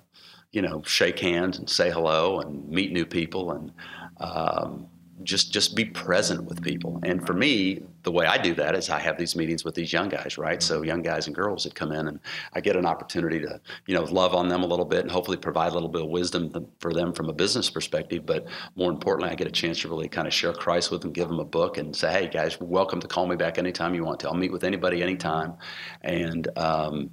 you 0.51 0.61
know 0.61 0.83
shake 0.85 1.19
hands 1.19 1.57
and 1.57 1.69
say 1.69 1.89
hello 1.89 2.41
and 2.41 2.67
meet 2.69 2.91
new 2.91 3.05
people 3.05 3.51
and 3.51 3.71
um, 4.19 4.87
just 5.23 5.51
just 5.51 5.75
be 5.75 5.85
present 5.85 6.43
with 6.45 6.61
people. 6.61 6.99
And 7.03 7.25
for 7.25 7.33
me, 7.33 7.83
the 8.03 8.11
way 8.11 8.25
I 8.25 8.37
do 8.37 8.53
that 8.55 8.75
is 8.75 8.89
I 8.89 8.99
have 8.99 9.17
these 9.17 9.35
meetings 9.35 9.63
with 9.63 9.75
these 9.75 9.93
young 9.93 10.09
guys, 10.09 10.37
right? 10.37 10.61
So 10.61 10.81
young 10.81 11.01
guys 11.01 11.27
and 11.27 11.35
girls 11.35 11.63
that 11.63 11.75
come 11.75 11.91
in, 11.91 12.07
and 12.07 12.19
I 12.53 12.61
get 12.61 12.75
an 12.75 12.85
opportunity 12.85 13.39
to 13.41 13.59
you 13.85 13.95
know 13.95 14.03
love 14.03 14.33
on 14.33 14.49
them 14.49 14.63
a 14.63 14.65
little 14.65 14.85
bit 14.85 15.01
and 15.01 15.11
hopefully 15.11 15.37
provide 15.37 15.71
a 15.71 15.73
little 15.73 15.89
bit 15.89 16.01
of 16.01 16.09
wisdom 16.09 16.67
for 16.79 16.93
them 16.93 17.13
from 17.13 17.29
a 17.29 17.33
business 17.33 17.69
perspective. 17.69 18.25
But 18.25 18.47
more 18.75 18.91
importantly, 18.91 19.31
I 19.31 19.35
get 19.35 19.47
a 19.47 19.51
chance 19.51 19.79
to 19.81 19.89
really 19.89 20.07
kind 20.09 20.27
of 20.27 20.33
share 20.33 20.53
Christ 20.53 20.91
with 20.91 21.01
them, 21.01 21.11
give 21.11 21.27
them 21.27 21.39
a 21.39 21.45
book, 21.45 21.77
and 21.77 21.95
say, 21.95 22.11
hey 22.11 22.27
guys, 22.27 22.59
welcome 22.59 22.99
to 22.99 23.07
call 23.07 23.27
me 23.27 23.35
back 23.35 23.57
anytime 23.57 23.95
you 23.95 24.03
want 24.03 24.19
to. 24.21 24.27
I'll 24.27 24.33
meet 24.33 24.51
with 24.51 24.63
anybody 24.63 25.01
anytime, 25.01 25.53
and 26.01 26.47
um, 26.57 27.11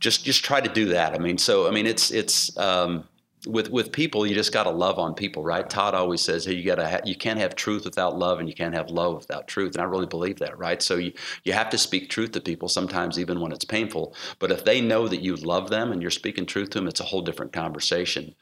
just 0.00 0.24
just 0.24 0.44
try 0.44 0.60
to 0.60 0.68
do 0.68 0.86
that. 0.86 1.14
I 1.14 1.18
mean, 1.18 1.38
so 1.38 1.68
I 1.68 1.70
mean, 1.70 1.86
it's 1.86 2.10
it's. 2.10 2.56
Um, 2.56 3.04
with 3.48 3.70
with 3.70 3.92
people, 3.92 4.26
you 4.26 4.34
just 4.34 4.52
got 4.52 4.64
to 4.64 4.70
love 4.70 4.98
on 4.98 5.14
people, 5.14 5.42
right? 5.42 5.68
Todd 5.68 5.94
always 5.94 6.20
says, 6.22 6.44
"Hey, 6.44 6.54
you 6.54 6.64
got 6.64 6.76
to 6.76 6.88
ha- 6.88 7.00
you 7.04 7.16
can't 7.16 7.40
have 7.40 7.56
truth 7.56 7.84
without 7.84 8.18
love, 8.18 8.40
and 8.40 8.48
you 8.48 8.54
can't 8.54 8.74
have 8.74 8.90
love 8.90 9.16
without 9.16 9.48
truth." 9.48 9.74
And 9.74 9.82
I 9.82 9.86
really 9.86 10.06
believe 10.06 10.38
that, 10.40 10.58
right? 10.58 10.82
So 10.82 10.96
you 10.96 11.12
you 11.44 11.54
have 11.54 11.70
to 11.70 11.78
speak 11.78 12.10
truth 12.10 12.32
to 12.32 12.40
people 12.42 12.68
sometimes, 12.68 13.18
even 13.18 13.40
when 13.40 13.52
it's 13.52 13.64
painful. 13.64 14.14
But 14.38 14.52
if 14.52 14.64
they 14.64 14.80
know 14.82 15.08
that 15.08 15.22
you 15.22 15.36
love 15.36 15.70
them 15.70 15.92
and 15.92 16.02
you're 16.02 16.12
speaking 16.12 16.46
truth 16.46 16.70
to 16.70 16.78
them, 16.80 16.88
it's 16.88 17.00
a 17.00 17.04
whole 17.04 17.22
different 17.22 17.52
conversation. 17.52 18.34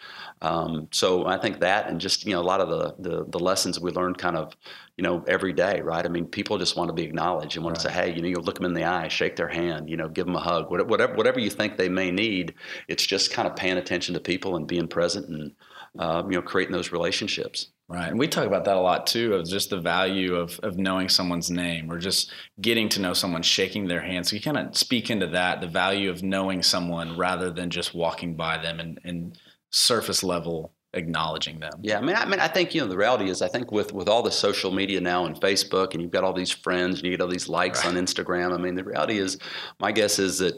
Um, 0.42 0.88
so 0.92 1.26
I 1.26 1.38
think 1.38 1.60
that, 1.60 1.88
and 1.88 2.00
just 2.00 2.26
you 2.26 2.34
know, 2.34 2.40
a 2.40 2.42
lot 2.42 2.60
of 2.60 2.68
the, 2.68 2.94
the 3.10 3.26
the 3.30 3.40
lessons 3.40 3.80
we 3.80 3.92
learned, 3.92 4.18
kind 4.18 4.36
of 4.36 4.56
you 4.96 5.02
know, 5.02 5.22
every 5.28 5.52
day, 5.52 5.80
right? 5.82 6.04
I 6.06 6.08
mean, 6.08 6.26
people 6.26 6.56
just 6.56 6.76
want 6.76 6.88
to 6.88 6.94
be 6.94 7.02
acknowledged 7.02 7.56
and 7.56 7.64
want 7.64 7.76
Right. 7.76 7.82
to 7.82 7.88
say, 7.88 7.94
hey, 7.94 8.14
you 8.14 8.22
know, 8.22 8.28
you 8.28 8.38
look 8.38 8.56
them 8.56 8.64
in 8.64 8.72
the 8.72 8.84
eye, 8.84 9.08
shake 9.08 9.36
their 9.36 9.48
hand, 9.48 9.90
you 9.90 9.96
know, 9.96 10.08
give 10.08 10.24
them 10.26 10.36
a 10.36 10.40
hug, 10.40 10.70
whatever, 10.70 10.88
whatever, 10.88 11.14
whatever 11.14 11.38
you 11.38 11.50
think 11.50 11.76
they 11.76 11.90
may 11.90 12.10
need. 12.10 12.54
It's 12.88 13.04
just 13.06 13.30
kind 13.30 13.46
of 13.46 13.54
paying 13.56 13.76
attention 13.76 14.14
to 14.14 14.20
people 14.20 14.56
and 14.56 14.66
being 14.66 14.88
present 14.88 15.28
and, 15.28 15.52
uh, 15.98 16.22
you 16.24 16.36
know, 16.36 16.42
creating 16.42 16.72
those 16.72 16.92
relationships. 16.92 17.68
Right. 17.88 18.08
And 18.08 18.18
we 18.18 18.26
talk 18.26 18.46
about 18.46 18.64
that 18.64 18.76
a 18.76 18.80
lot 18.80 19.06
too 19.06 19.34
of 19.34 19.46
just 19.46 19.70
the 19.70 19.80
value 19.80 20.34
of, 20.34 20.58
of 20.60 20.76
knowing 20.76 21.08
someone's 21.08 21.50
name 21.50 21.92
or 21.92 21.98
just 21.98 22.32
getting 22.60 22.88
to 22.88 23.00
know 23.00 23.12
someone, 23.12 23.42
shaking 23.42 23.86
their 23.86 24.00
hand. 24.00 24.26
So 24.26 24.34
you 24.34 24.42
kind 24.42 24.56
of 24.56 24.76
speak 24.76 25.10
into 25.10 25.28
that, 25.28 25.60
the 25.60 25.68
value 25.68 26.10
of 26.10 26.22
knowing 26.22 26.62
someone 26.62 27.16
rather 27.16 27.50
than 27.50 27.70
just 27.70 27.94
walking 27.94 28.34
by 28.34 28.58
them 28.58 28.80
and, 28.80 28.98
and 29.04 29.38
surface 29.70 30.24
level 30.24 30.72
acknowledging 30.96 31.60
them. 31.60 31.72
Yeah, 31.82 31.98
I 31.98 32.00
mean, 32.00 32.16
I 32.16 32.24
mean, 32.26 32.40
I 32.40 32.48
think 32.48 32.74
you 32.74 32.80
know 32.80 32.86
the 32.88 32.96
reality 32.96 33.28
is, 33.30 33.42
I 33.42 33.48
think 33.48 33.70
with 33.70 33.92
with 33.92 34.08
all 34.08 34.22
the 34.22 34.32
social 34.32 34.70
media 34.72 35.00
now 35.00 35.26
and 35.26 35.36
Facebook, 35.40 35.92
and 35.92 36.02
you've 36.02 36.10
got 36.10 36.24
all 36.24 36.32
these 36.32 36.50
friends, 36.50 36.96
and 36.96 37.04
you 37.04 37.10
get 37.10 37.20
all 37.20 37.28
these 37.28 37.48
likes 37.48 37.84
Right. 37.84 37.94
on 37.96 38.02
Instagram. 38.04 38.52
I 38.54 38.56
mean, 38.58 38.74
the 38.74 38.84
reality 38.84 39.18
is, 39.18 39.38
my 39.78 39.92
guess 39.92 40.18
is 40.18 40.38
that. 40.38 40.54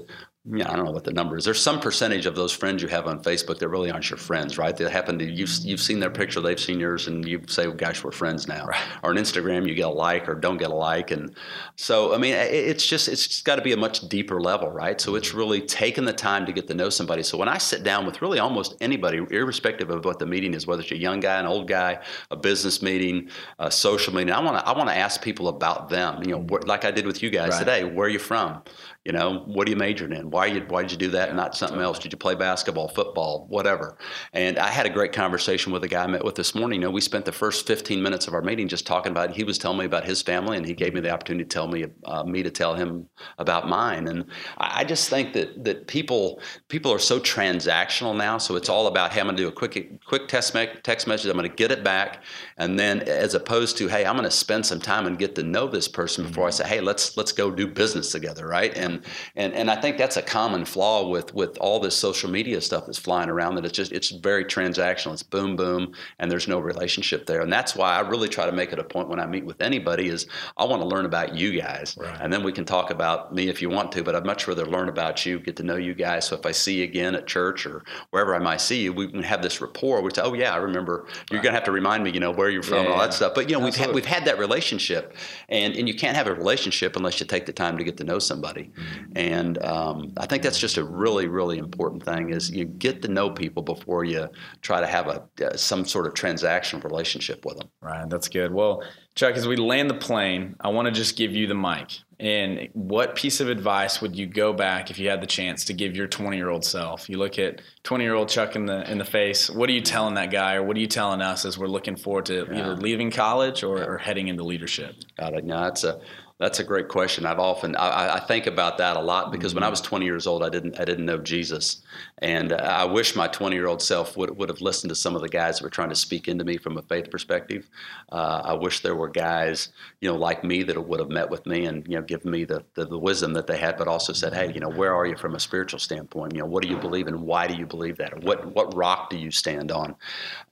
Yeah, 0.51 0.73
I 0.73 0.77
don't 0.77 0.87
know 0.87 0.93
what 0.93 1.05
the 1.05 1.13
number 1.13 1.37
is. 1.37 1.45
There's 1.45 1.61
some 1.61 1.79
percentage 1.79 2.25
of 2.25 2.35
those 2.35 2.53
friends 2.53 2.81
you 2.81 2.89
have 2.89 3.07
on 3.07 3.23
Facebook 3.23 3.59
that 3.59 3.69
really 3.69 3.91
aren't 3.91 4.09
your 4.09 4.17
friends, 4.17 4.57
right? 4.57 4.75
They 4.75 4.89
happen 4.89 5.19
to 5.19 5.25
you've 5.25 5.49
mm-hmm. 5.49 5.69
you've 5.69 5.81
seen 5.81 6.01
their 6.01 6.11
picture, 6.11 6.41
they've 6.41 6.59
seen 6.59 6.81
yours, 6.81 7.07
and 7.07 7.27
you 7.27 7.43
say, 7.49 7.67
well, 7.67 7.77
"Gosh, 7.77 8.03
we're 8.03 8.13
friends 8.13 8.49
now." 8.49 8.65
Right. 8.65 8.81
Or 9.03 9.11
on 9.11 9.17
Instagram, 9.17 9.69
you 9.69 9.75
get 9.75 9.87
a 9.87 9.91
like 9.91 10.29
or 10.29 10.35
don't 10.35 10.57
get 10.57 10.71
a 10.71 10.75
like, 10.75 11.11
and 11.11 11.35
so 11.77 12.15
I 12.15 12.19
mean, 12.19 12.35
it's 12.35 12.87
just 12.87 13.09
it's 13.09 13.27
just 13.27 13.45
got 13.45 13.57
to 13.57 13.63
be 13.63 13.73
a 13.73 13.77
much 13.77 14.09
deeper 14.09 14.41
level, 14.41 14.71
right? 14.71 15.01
So 15.01 15.17
it's 15.17 15.29
mm-hmm. 15.29 15.39
really 15.39 15.61
taking 15.61 16.05
the 16.05 16.13
time 16.13 16.47
to 16.47 16.53
get 16.53 16.67
to 16.69 16.75
know 16.75 16.89
somebody. 16.89 17.23
So 17.23 17.37
when 17.37 17.49
I 17.49 17.59
sit 17.59 17.83
down 17.83 18.07
with 18.07 18.23
really 18.23 18.39
almost 18.39 18.77
anybody, 18.81 19.19
irrespective 19.31 19.91
of 19.91 20.05
what 20.05 20.19
the 20.19 20.27
meeting 20.27 20.55
is, 20.55 20.67
whether 20.67 20.83
it's 20.83 20.93
a 20.93 20.97
young 20.97 21.21
guy, 21.21 21.39
an 21.39 21.47
old 21.47 21.69
guy, 21.69 21.99
a 22.31 22.37
business 22.37 22.81
meeting, 22.81 23.29
a 23.59 23.71
social 23.71 24.15
meeting, 24.15 24.33
I 24.33 24.41
want 24.41 24.59
to 24.59 24.67
I 24.67 24.77
want 24.77 24.89
to 24.89 24.97
ask 24.97 25.21
people 25.21 25.49
about 25.49 25.89
them. 25.89 26.23
You 26.23 26.31
know, 26.31 26.39
mm-hmm. 26.39 26.47
what, 26.47 26.67
like 26.67 26.85
I 26.85 26.91
did 26.91 27.07
with 27.07 27.23
you 27.23 27.31
guys 27.31 27.51
Right. 27.51 27.59
today. 27.59 27.85
Where 27.85 28.07
are 28.07 28.11
you 28.11 28.19
from? 28.19 28.63
You 29.05 29.13
know, 29.13 29.45
what 29.47 29.67
are 29.67 29.71
you 29.71 29.77
majoring 29.77 30.13
in? 30.13 30.31
Why 30.31 30.47
you 30.47 30.61
why 30.69 30.83
did 30.83 30.91
you 30.91 30.99
do 30.99 31.09
that 31.13 31.29
and 31.29 31.37
not 31.37 31.57
something 31.57 31.81
else? 31.81 31.99
Did 31.99 32.13
you 32.13 32.19
play 32.19 32.35
basketball, 32.35 32.89
football, 32.89 33.47
whatever? 33.49 33.97
And 34.35 34.59
I 34.59 34.69
had 34.69 34.85
a 34.85 34.91
great 34.91 35.13
conversation 35.13 35.73
with 35.73 35.83
a 35.85 35.89
guy 35.89 36.05
I 36.05 36.07
met 36.09 36.25
with 36.25 36.35
this 36.35 36.55
morning. 36.55 36.81
You 36.81 36.89
know, 36.89 36.91
we 36.91 37.01
spent 37.01 37.25
the 37.25 37.33
first 37.33 37.67
15 37.67 38.03
minutes 38.03 38.27
of 38.27 38.35
our 38.35 38.43
meeting 38.43 38.69
just 38.69 38.87
talking 38.87 39.13
about. 39.13 39.35
He 39.35 39.45
was 39.45 39.57
telling 39.57 39.79
me 39.79 39.87
about 39.87 40.05
his 40.05 40.21
family, 40.21 40.59
and 40.59 40.67
he 40.67 40.75
gave 40.75 40.93
me 40.93 41.01
the 41.01 41.11
opportunity 41.11 41.45
to 41.45 41.49
tell 41.49 41.69
me 41.69 41.87
uh, 42.05 42.25
me 42.25 42.43
to 42.43 42.51
tell 42.51 42.75
him 42.75 43.09
about 43.39 43.69
mine. 43.69 44.09
And 44.09 44.27
I, 44.59 44.81
I 44.81 44.85
just 44.85 45.09
think 45.09 45.33
that 45.33 45.65
that 45.65 45.87
people 45.87 46.43
people 46.69 46.93
are 46.93 46.99
so 46.99 47.19
transactional 47.19 48.17
now. 48.17 48.37
So 48.37 48.57
it's 48.57 48.69
all 48.69 48.89
about 48.89 49.13
hey, 49.13 49.21
I'm 49.21 49.27
going 49.27 49.37
to 49.37 49.43
do 49.43 49.49
a 49.49 49.53
quick 49.53 50.05
quick 50.05 50.29
text 50.29 50.55
me- 50.55 50.69
text 50.83 51.07
message. 51.07 51.31
I'm 51.31 51.37
going 51.39 51.49
to 51.49 51.57
get 51.57 51.71
it 51.71 51.83
back, 51.83 52.25
and 52.59 52.79
then 52.79 53.01
as 53.03 53.35
opposed 53.35 53.79
to 53.79 53.89
hey, 53.89 54.05
I'm 54.05 54.17
going 54.17 54.25
to 54.25 54.31
spend 54.31 54.67
some 54.67 54.81
time 54.81 55.07
and 55.07 55.19
get 55.19 55.35
to 55.37 55.43
know 55.45 55.67
this 55.69 55.89
person 55.89 56.27
before 56.27 56.49
I 56.49 56.51
say 56.51 56.69
hey, 56.69 56.81
let's 56.81 57.17
let's 57.17 57.33
go 57.33 57.51
do 57.51 57.67
business 57.67 58.13
together, 58.13 58.47
right? 58.47 58.77
And 58.77 58.88
and 59.37 59.55
and 59.55 59.71
I 59.71 59.81
think 59.81 59.99
that's 59.99 60.17
a 60.17 60.23
common 60.23 60.65
flaw 60.65 61.09
with 61.09 61.35
with 61.35 61.57
all 61.59 61.81
this 61.81 61.97
social 61.97 62.31
media 62.31 62.61
stuff 62.61 62.87
that's 62.87 62.99
flying 62.99 63.29
around. 63.29 63.55
That 63.57 63.65
it's 63.65 63.77
just 63.77 63.93
it's 63.93 64.11
very 64.11 64.45
transactional. 64.45 65.13
It's 65.13 65.23
boom 65.23 65.57
boom, 65.57 65.93
and 66.19 66.31
there's 66.31 66.49
no 66.49 66.59
relationship 66.59 67.27
there. 67.27 67.41
And 67.43 67.53
that's 67.53 67.75
why 67.77 67.95
I 67.97 68.01
really 68.01 68.29
try 68.29 68.47
to 68.47 68.53
make 68.53 68.73
it 68.73 68.79
a 68.79 68.85
point 68.85 69.09
when 69.09 69.21
I 69.21 69.27
meet 69.27 69.45
with 69.45 69.61
anybody 69.61 70.09
is 70.09 70.27
I 70.57 70.65
want 70.65 70.83
to 70.83 70.89
learn 70.89 71.05
about 71.05 71.35
you 71.37 71.61
guys, 71.61 71.97
Right. 71.99 72.17
and 72.21 72.33
then 72.33 72.43
we 72.43 72.53
can 72.53 72.65
talk 72.65 72.91
about 72.91 73.35
me 73.35 73.49
if 73.49 73.61
you 73.63 73.71
want 73.71 73.93
to. 73.93 74.03
But 74.03 74.15
I'd 74.15 74.27
much 74.27 74.47
rather 74.49 74.67
learn 74.67 74.89
about 74.89 75.25
you, 75.27 75.39
get 75.39 75.57
to 75.57 75.63
know 75.63 75.77
you 75.77 75.95
guys. 75.95 76.27
So 76.27 76.37
if 76.37 76.45
I 76.47 76.53
see 76.53 76.79
you 76.79 76.85
again 76.85 77.15
at 77.15 77.27
church 77.27 77.67
or 77.67 77.85
wherever 78.11 78.35
I 78.35 78.39
might 78.39 78.61
see 78.61 78.83
you, 78.83 78.93
we 78.93 79.09
can 79.09 79.23
have 79.23 79.43
this 79.43 79.61
rapport. 79.61 80.01
We 80.03 80.11
say, 80.15 80.23
oh 80.23 80.35
yeah, 80.35 80.53
I 80.55 80.57
remember. 80.59 81.07
You're 81.31 81.43
gonna 81.43 81.55
have 81.55 81.65
to 81.65 81.73
remind 81.73 82.05
me, 82.05 82.11
you 82.11 82.21
know, 82.21 82.31
where 82.31 82.49
you're 82.51 82.63
from 82.63 82.75
Yeah, 82.79 82.81
and 82.85 82.89
all 82.93 82.99
yeah. 82.99 83.07
that 83.07 83.15
stuff. 83.15 83.33
But 83.35 83.49
you 83.51 83.59
know, 83.59 83.65
we've 83.65 83.75
had, 83.77 83.93
we've 83.95 84.05
had 84.07 84.25
that 84.27 84.39
relationship, 84.39 85.15
and 85.49 85.75
and 85.77 85.89
you 85.89 85.95
can't 85.95 86.17
have 86.17 86.27
a 86.27 86.35
relationship 86.35 86.97
unless 86.97 87.21
you 87.21 87.27
take 87.27 87.47
the 87.47 87.53
time 87.53 87.77
to 87.79 87.85
get 87.85 87.97
to 87.99 88.05
know 88.05 88.19
somebody. 88.19 88.71
And 89.15 89.63
um, 89.65 90.13
I 90.17 90.27
think 90.27 90.43
that's 90.43 90.59
just 90.59 90.77
a 90.77 90.85
really 90.85 91.27
really 91.27 91.59
important 91.59 92.05
thing 92.05 92.31
is 92.31 92.51
you 92.51 92.65
get 92.65 93.03
to 93.03 93.09
know 93.09 93.31
people 93.31 93.63
before 93.63 94.05
you 94.05 94.29
try 94.63 94.81
to 94.81 94.87
have 94.87 95.09
a 95.09 95.23
uh, 95.45 95.57
some 95.57 95.85
sort 95.85 96.07
of 96.07 96.15
transactional 96.15 96.83
relationship 96.85 97.45
with 97.45 97.59
them. 97.59 97.69
Right, 97.81 98.09
that's 98.09 98.29
good. 98.29 98.53
Well, 98.53 98.83
Chuck, 99.15 99.35
as 99.35 99.49
we 99.49 99.57
land 99.57 99.91
the 99.91 99.95
plane, 99.95 100.55
I 100.61 100.69
want 100.69 100.87
to 100.87 100.93
just 100.93 101.17
give 101.17 101.33
you 101.35 101.47
the 101.47 101.55
mic. 101.55 101.99
And 102.21 102.69
what 102.73 103.15
piece 103.15 103.41
of 103.41 103.49
advice 103.49 104.01
would 104.01 104.17
you 104.17 104.27
go 104.27 104.53
back 104.53 104.91
if 104.91 104.99
you 104.99 105.09
had 105.09 105.21
the 105.21 105.27
chance 105.27 105.65
to 105.67 105.73
give 105.73 105.97
your 105.97 106.09
20 106.09 106.37
year 106.37 106.51
old 106.51 106.65
self? 106.65 107.09
You 107.09 107.19
look 107.19 107.39
at 107.39 107.61
20 107.85 108.03
year 108.03 108.15
old 108.15 108.29
Chuck 108.29 108.57
in 108.57 108.67
the 108.67 108.89
in 108.91 108.99
the 108.99 109.05
face. 109.05 109.49
What 109.49 109.69
are 109.71 109.73
you 109.73 109.81
telling 109.81 110.15
that 110.15 110.31
guy, 110.31 110.55
or 110.55 110.65
what 110.65 110.77
are 110.77 110.81
you 110.81 110.89
telling 110.89 111.21
us 111.21 111.45
as 111.45 111.59
we're 111.59 111.69
looking 111.69 111.97
forward 111.97 112.27
to 112.27 112.43
either 112.53 112.77
leaving 112.77 113.11
college 113.11 113.63
or, 113.63 113.83
or 113.83 113.99
heading 113.99 114.29
into 114.29 114.43
leadership? 114.43 114.97
God, 115.19 115.43
no, 115.45 115.63
that's 115.63 115.85
a 115.85 116.01
that's 116.39 116.61
a 116.61 116.65
great 116.65 116.87
question. 116.87 117.27
I've 117.27 117.41
often 117.41 117.75
I, 117.75 118.15
I- 118.15 118.21
think 118.21 118.47
about 118.47 118.79
that 118.79 118.97
a 118.97 119.01
lot 119.01 119.33
because 119.33 119.55
when 119.55 119.65
I 119.65 119.69
was 119.69 119.81
20 119.81 120.05
years 120.05 120.27
old, 120.27 120.45
I 120.45 120.49
didn't 120.49 120.79
I 120.79 120.85
didn't 120.85 121.05
know 121.07 121.19
Jesus, 121.19 121.83
and 122.19 122.53
I 122.53 122.85
wish 122.85 123.17
my 123.17 123.27
20 123.27 123.57
year 123.57 123.67
old 123.67 123.83
self 123.83 124.17
would 124.17 124.37
would 124.37 124.49
have 124.49 124.61
listened 124.61 124.91
to 124.91 124.95
some 124.95 125.17
of 125.17 125.23
the 125.23 125.29
guys 125.29 125.59
that 125.59 125.65
were 125.65 125.71
trying 125.71 125.89
to 125.89 125.97
speak 125.97 126.29
into 126.29 126.45
me 126.45 126.57
from 126.57 126.77
a 126.79 126.83
faith 126.83 127.11
perspective. 127.11 127.69
Uh, 128.13 128.43
I 128.45 128.53
wish 128.53 128.81
there 128.81 128.95
were 128.95 129.09
guys 129.09 129.71
you 130.01 130.09
know 130.09 130.17
like 130.17 130.45
me 130.45 130.63
that 130.63 130.79
would 130.81 131.01
have 131.01 131.09
met 131.11 131.29
with 131.29 131.45
me 131.47 131.67
and 131.67 131.87
you 131.89 131.97
know 131.97 132.03
given 132.03 132.31
me 132.31 132.45
the, 132.45 132.65
the 132.75 132.85
the 132.85 132.99
wisdom 132.99 133.33
that 133.33 133.47
they 133.49 133.59
had, 133.59 133.77
but 133.77 133.89
also 133.89 134.13
said, 134.13 134.33
hey, 134.33 134.53
you 134.53 134.61
know, 134.61 134.71
where 134.71 134.95
are 134.95 135.07
you 135.07 135.17
from 135.17 135.35
a 135.35 135.41
spiritual 135.41 135.81
standpoint? 135.81 136.35
You 136.35 136.41
know, 136.41 136.47
what 136.47 136.63
do 136.63 136.69
you 136.69 136.77
believe 136.77 137.09
and 137.09 137.21
why 137.23 137.47
do 137.49 137.55
you 137.55 137.67
believe 137.67 137.97
that? 137.97 138.13
Or 138.13 138.19
what 138.21 138.55
what 138.55 138.75
rock 138.77 139.11
do 139.11 139.17
you 139.19 139.31
stand 139.31 139.73
on? 139.73 139.97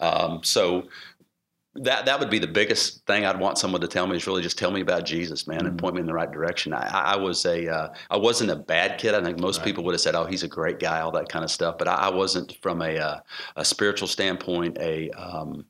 Um, 0.00 0.40
so 0.42 0.88
that 1.82 2.06
that 2.06 2.20
would 2.20 2.30
be 2.30 2.38
the 2.38 2.46
biggest 2.46 3.04
thing 3.06 3.24
I'd 3.24 3.38
want 3.38 3.58
someone 3.58 3.80
to 3.80 3.88
tell 3.88 4.06
me 4.06 4.16
is 4.16 4.26
really 4.26 4.42
just 4.42 4.58
tell 4.58 4.70
me 4.70 4.80
about 4.80 5.04
Jesus, 5.04 5.46
man, 5.46 5.66
and 5.66 5.78
point 5.78 5.94
me 5.94 6.00
in 6.00 6.06
the 6.06 6.14
right 6.14 6.30
direction. 6.30 6.72
I, 6.72 6.88
I 6.88 7.16
was 7.16 7.44
a 7.46 7.68
uh, 7.68 7.94
I 8.10 8.16
wasn't 8.16 8.50
a 8.50 8.56
bad 8.56 8.98
kid. 8.98 9.14
I 9.14 9.22
think 9.22 9.38
most 9.40 9.62
people 9.62 9.84
would 9.84 9.94
have 9.94 10.00
said, 10.00 10.14
"Oh, 10.14 10.24
he's 10.24 10.42
a 10.42 10.48
great 10.48 10.78
guy," 10.78 11.00
all 11.00 11.12
that 11.12 11.28
kind 11.28 11.44
of 11.44 11.50
stuff. 11.50 11.78
But 11.78 11.88
I, 11.88 11.94
I 11.94 12.08
wasn't 12.10 12.56
from 12.62 12.82
a 12.82 12.98
uh, 12.98 13.20
a 13.56 13.64
spiritual 13.64 14.08
standpoint, 14.08 14.78
a 14.78 15.10
um, 15.10 15.64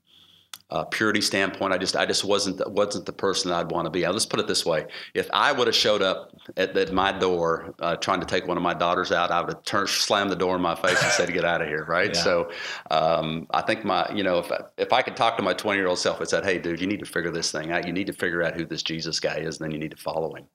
uh, 0.71 0.85
purity 0.85 1.21
standpoint. 1.21 1.73
I 1.73 1.79
just 1.79 1.95
I 1.95 2.07
just 2.07 2.25
wasn't 2.25 2.69
wasn't 2.71 3.07
the 3.07 3.13
person 3.13 3.53
I'd 3.53 3.71
want 3.71 3.87
to 3.87 3.91
be. 3.91 4.05
Uh, 4.05 4.13
Let's 4.13 4.27
put 4.27 4.41
it 4.41 4.49
this 4.49 4.67
way: 4.67 4.87
if 5.15 5.29
I 5.33 5.53
would 5.53 5.69
have 5.69 5.77
showed 5.77 6.03
up 6.03 6.33
at, 6.57 6.77
at 6.77 6.93
my 6.93 7.13
door 7.13 7.75
uh, 7.79 7.97
trying 7.97 8.21
to 8.21 8.27
take 8.27 8.49
one 8.49 8.57
of 8.57 8.65
my 8.65 8.75
daughters 8.75 9.13
out, 9.13 9.31
I 9.31 9.41
would 9.41 9.53
have 9.53 9.63
turned 9.63 9.89
slammed 9.89 10.31
the 10.31 10.37
door 10.37 10.57
in 10.57 10.63
my 10.63 10.75
face 10.75 11.01
and 11.01 11.13
said, 11.13 11.33
"Get 11.33 11.45
out 11.45 11.63
of 11.63 11.69
here!" 11.69 11.85
Right? 11.85 12.13
Yeah. 12.15 12.21
So 12.21 12.51
um, 12.91 13.47
I 13.51 13.63
think 13.63 13.85
my 13.85 14.11
you 14.13 14.25
know 14.25 14.39
if 14.39 14.51
I, 14.51 14.61
if 14.77 14.93
I 14.93 15.03
could 15.03 15.17
talk 15.17 15.37
to 15.37 15.43
my 15.43 15.55
20 15.55 15.79
year 15.79 15.87
old 15.87 16.01
self 16.01 16.19
and 16.19 16.29
said, 16.29 16.45
"Hey, 16.45 16.59
dude, 16.59 16.81
you 16.81 16.89
need 16.89 17.01
to 17.01 17.07
figure 17.07 17.31
this 17.31 17.53
thing 17.53 17.71
out. 17.71 17.87
You 17.87 17.93
need 17.93 18.09
to 18.09 18.13
figure 18.13 18.43
out 18.43 18.55
who 18.55 18.65
this 18.65 18.83
Jesus 18.83 19.21
guy 19.21 19.37
is, 19.37 19.61
and 19.61 19.67
then 19.67 19.71
you 19.71 19.79
need 19.79 19.93
to 19.93 20.03
follow 20.03 20.35
him." 20.35 20.47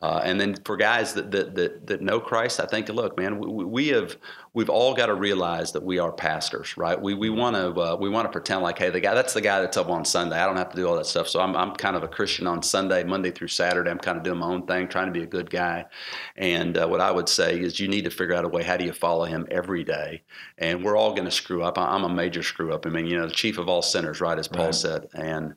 Uh, 0.00 0.22
and 0.24 0.40
then 0.40 0.56
for 0.64 0.78
guys 0.78 1.12
that 1.12 1.30
that 1.30 1.54
that, 1.54 1.86
that 1.86 2.00
know 2.00 2.20
Christ, 2.20 2.58
I 2.58 2.64
think, 2.64 2.88
look, 2.88 3.18
man, 3.18 3.38
we, 3.38 3.64
we 3.64 3.88
have 3.88 4.16
we've 4.54 4.70
all 4.70 4.94
got 4.94 5.06
to 5.06 5.14
realize 5.14 5.72
that 5.72 5.82
we 5.82 5.98
are 5.98 6.12
pastors, 6.12 6.76
right? 6.76 7.00
We 7.00 7.14
we 7.14 7.30
want 7.30 7.56
to 7.56 7.80
uh, 7.80 7.96
we 7.96 8.08
want 8.08 8.26
to 8.26 8.32
pretend 8.32 8.62
like, 8.62 8.78
hey, 8.78 8.90
the 8.90 9.00
guy 9.00 9.14
that's 9.14 9.34
the 9.34 9.40
guy 9.40 9.60
that's 9.60 9.76
up 9.76 9.88
on 9.88 10.04
Sunday. 10.04 10.38
I 10.38 10.46
don't 10.46 10.56
have 10.56 10.70
to 10.70 10.76
do 10.76 10.86
all 10.88 10.96
that 10.96 11.06
stuff. 11.06 11.28
So 11.28 11.40
I'm 11.40 11.56
I'm 11.56 11.74
kind 11.74 11.96
of 11.96 12.02
a 12.02 12.08
Christian 12.08 12.46
on 12.46 12.62
Sunday, 12.62 13.04
Monday 13.04 13.30
through 13.30 13.48
Saturday. 13.48 13.90
I'm 13.90 13.98
kind 13.98 14.16
of 14.18 14.24
doing 14.24 14.38
my 14.38 14.46
own 14.46 14.66
thing, 14.66 14.88
trying 14.88 15.06
to 15.06 15.12
be 15.12 15.22
a 15.22 15.26
good 15.26 15.50
guy. 15.50 15.86
And 16.36 16.76
uh, 16.76 16.86
what 16.86 17.00
I 17.00 17.10
would 17.10 17.28
say 17.28 17.58
is, 17.60 17.78
you 17.80 17.88
need 17.88 18.04
to 18.04 18.10
figure 18.10 18.34
out 18.34 18.44
a 18.44 18.48
way. 18.48 18.62
How 18.62 18.76
do 18.76 18.84
you 18.84 18.92
follow 18.92 19.24
him 19.24 19.46
every 19.50 19.84
day? 19.84 20.22
And 20.58 20.84
we're 20.84 20.96
all 20.96 21.12
going 21.12 21.24
to 21.26 21.30
screw 21.30 21.62
up. 21.62 21.78
I- 21.78 21.94
I'm 21.94 22.04
a 22.04 22.08
major 22.08 22.42
screw 22.42 22.72
up. 22.72 22.86
I 22.86 22.90
mean, 22.90 23.06
you 23.06 23.18
know, 23.18 23.26
the 23.26 23.32
chief 23.32 23.58
of 23.58 23.68
all 23.68 23.82
sinners, 23.82 24.20
right, 24.20 24.38
as 24.38 24.48
Paul 24.48 24.66
Right. 24.66 24.74
said. 24.74 25.08
And 25.14 25.54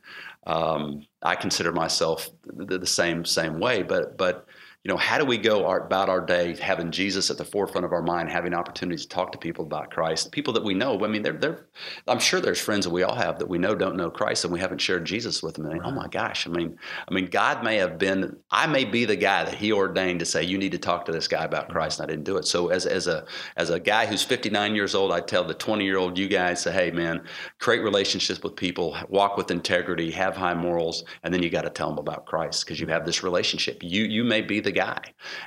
um, 0.48 1.06
I 1.22 1.36
consider 1.36 1.72
myself 1.72 2.30
the, 2.46 2.78
the 2.78 2.88
same 2.88 3.26
same 3.26 3.60
way. 3.60 3.84
But 3.84 4.18
but 4.18 4.48
you 4.84 4.90
know, 4.90 4.98
how 4.98 5.20
do 5.20 5.26
we 5.26 5.38
go 5.38 5.68
our, 5.68 5.86
about 5.86 6.10
our 6.10 6.22
day 6.22 6.56
having 6.56 6.90
Jesus 6.90 7.30
at 7.30 7.38
the 7.38 7.46
forefront 7.46 7.86
of 7.86 7.94
our 7.94 8.02
mind, 8.02 8.32
having 8.32 8.56
opportunities 8.56 9.04
to 9.04 9.10
talk 9.10 9.32
to 9.32 9.38
people 9.38 9.64
about 9.64 9.92
Christ, 9.92 10.32
people 10.32 10.54
that 10.54 10.64
we 10.64 10.74
know? 10.74 11.06
I 11.06 11.08
mean, 11.08 11.22
they're, 11.22 11.34
they're, 11.34 11.68
I'm 12.08 12.18
sure 12.18 12.42
there's 12.42 12.60
friends 12.60 12.86
that 12.86 12.92
we 12.92 13.04
all 13.04 13.14
have 13.14 13.38
that 13.38 13.48
we 13.48 13.60
know 13.60 13.76
don't 13.76 13.96
know 13.96 14.10
Christ, 14.10 14.44
and 14.44 14.52
we 14.52 14.60
haven't 14.60 14.80
shared 14.80 15.06
Jesus 15.06 15.44
with 15.44 15.54
them. 15.54 15.68
And 15.68 15.82
oh 15.84 15.92
my 15.92 16.08
gosh, 16.08 16.48
I 16.48 16.50
mean, 16.50 16.80
I 17.08 17.14
mean, 17.14 17.28
God 17.28 17.64
may 17.64 17.78
have 17.78 18.00
been, 18.00 18.36
I 18.50 18.66
may 18.66 18.84
be 18.84 19.06
the 19.06 19.16
guy 19.16 19.44
that 19.44 19.54
He 19.54 19.72
ordained 19.72 20.20
to 20.22 20.26
say, 20.26 20.44
you 20.44 20.58
need 20.58 20.72
to 20.72 20.80
talk 20.80 21.06
to 21.06 21.12
this 21.12 21.28
guy 21.28 21.44
about 21.44 21.70
Christ, 21.70 22.00
and 22.00 22.10
I 22.10 22.12
didn't 22.12 22.26
do 22.26 22.38
it. 22.38 22.48
So 22.48 22.70
as 22.70 22.88
as 22.88 23.06
a 23.06 23.26
as 23.58 23.70
a 23.70 23.80
guy 23.80 24.08
who's 24.08 24.24
59 24.24 24.74
years 24.74 24.96
old, 24.96 25.12
I 25.12 25.20
tell 25.20 25.44
the 25.44 25.54
20 25.54 25.86
year 25.86 25.98
old 26.00 26.18
you 26.18 26.28
guys, 26.28 26.62
say, 26.62 26.72
hey 26.72 26.90
man, 26.90 27.24
create 27.60 27.84
relationships 27.84 28.42
with 28.42 28.56
people, 28.56 28.98
walk 29.10 29.38
with 29.38 29.52
integrity, 29.52 30.10
have 30.10 30.36
high 30.36 30.56
morals, 30.56 31.04
and 31.22 31.32
then 31.32 31.44
you 31.44 31.52
got 31.52 31.64
to 31.64 31.70
tell 31.70 31.90
them 31.90 32.00
about 32.00 32.26
Christ 32.26 32.66
because 32.66 32.80
you 32.80 32.88
have 32.88 33.06
this 33.06 33.22
relationship. 33.22 33.84
You 33.84 34.06
you 34.06 34.24
may 34.24 34.42
be 34.42 34.60
the 34.72 34.80
guy, 34.80 35.02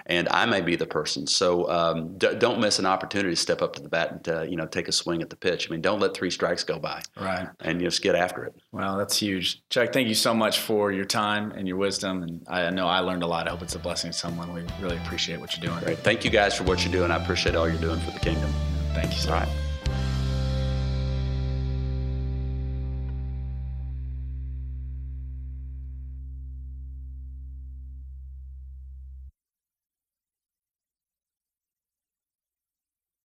and 0.06 0.28
I 0.28 0.44
may 0.46 0.60
be 0.60 0.76
the 0.76 0.87
person. 0.87 1.26
So 1.26 1.70
um, 1.70 2.18
d- 2.18 2.34
don't 2.38 2.60
miss 2.60 2.78
an 2.78 2.87
opportunity 2.87 3.30
to 3.30 3.37
step 3.40 3.62
up 3.62 3.74
to 3.76 3.82
the 3.82 3.88
bat 3.88 4.10
and 4.12 4.28
uh, 4.28 4.42
you 4.42 4.56
know 4.56 4.66
take 4.66 4.88
a 4.88 4.92
swing 4.92 5.22
at 5.22 5.30
the 5.30 5.37
pitch. 5.37 5.68
I 5.68 5.72
mean, 5.72 5.80
don't 5.80 6.00
let 6.00 6.14
three 6.14 6.30
strikes 6.30 6.64
go 6.64 6.78
by, 6.78 7.02
Right. 7.20 7.48
and 7.60 7.80
you 7.80 7.87
just 7.87 8.02
get 8.02 8.14
after 8.14 8.44
it. 8.44 8.54
Well, 8.72 8.96
that's 8.98 9.16
huge. 9.18 9.62
Chuck, 9.70 9.92
thank 9.92 10.08
you 10.08 10.14
so 10.14 10.34
much 10.34 10.58
for 10.60 10.92
your 10.92 11.04
time 11.04 11.52
and 11.52 11.66
your 11.66 11.76
wisdom. 11.76 12.22
And 12.22 12.42
I 12.48 12.70
know 12.70 12.87
I 12.87 13.00
learned 13.00 13.22
a 13.22 13.26
lot. 13.26 13.46
I 13.48 13.50
hope 13.50 13.62
it's 13.62 13.74
a 13.74 13.78
blessing 13.78 14.10
to 14.12 14.16
someone. 14.16 14.52
We 14.52 14.62
really 14.80 14.96
appreciate 14.99 15.40
what 15.40 15.57
you're 15.57 15.66
doing. 15.70 15.82
Great. 15.84 15.99
Thank 15.99 16.24
you 16.24 16.30
guys 16.30 16.55
for 16.55 16.64
what 16.64 16.84
you're 16.84 16.92
doing. 16.92 17.11
I 17.11 17.16
appreciate 17.22 17.57
all 17.57 17.68
you're 17.68 17.80
doing 17.80 18.01
for 18.01 18.11
the 18.11 18.20
kingdom. 18.20 18.51
Thank 18.94 19.12
you, 19.12 19.18
sir. 19.18 19.32
All 19.34 19.40
right. 19.40 19.63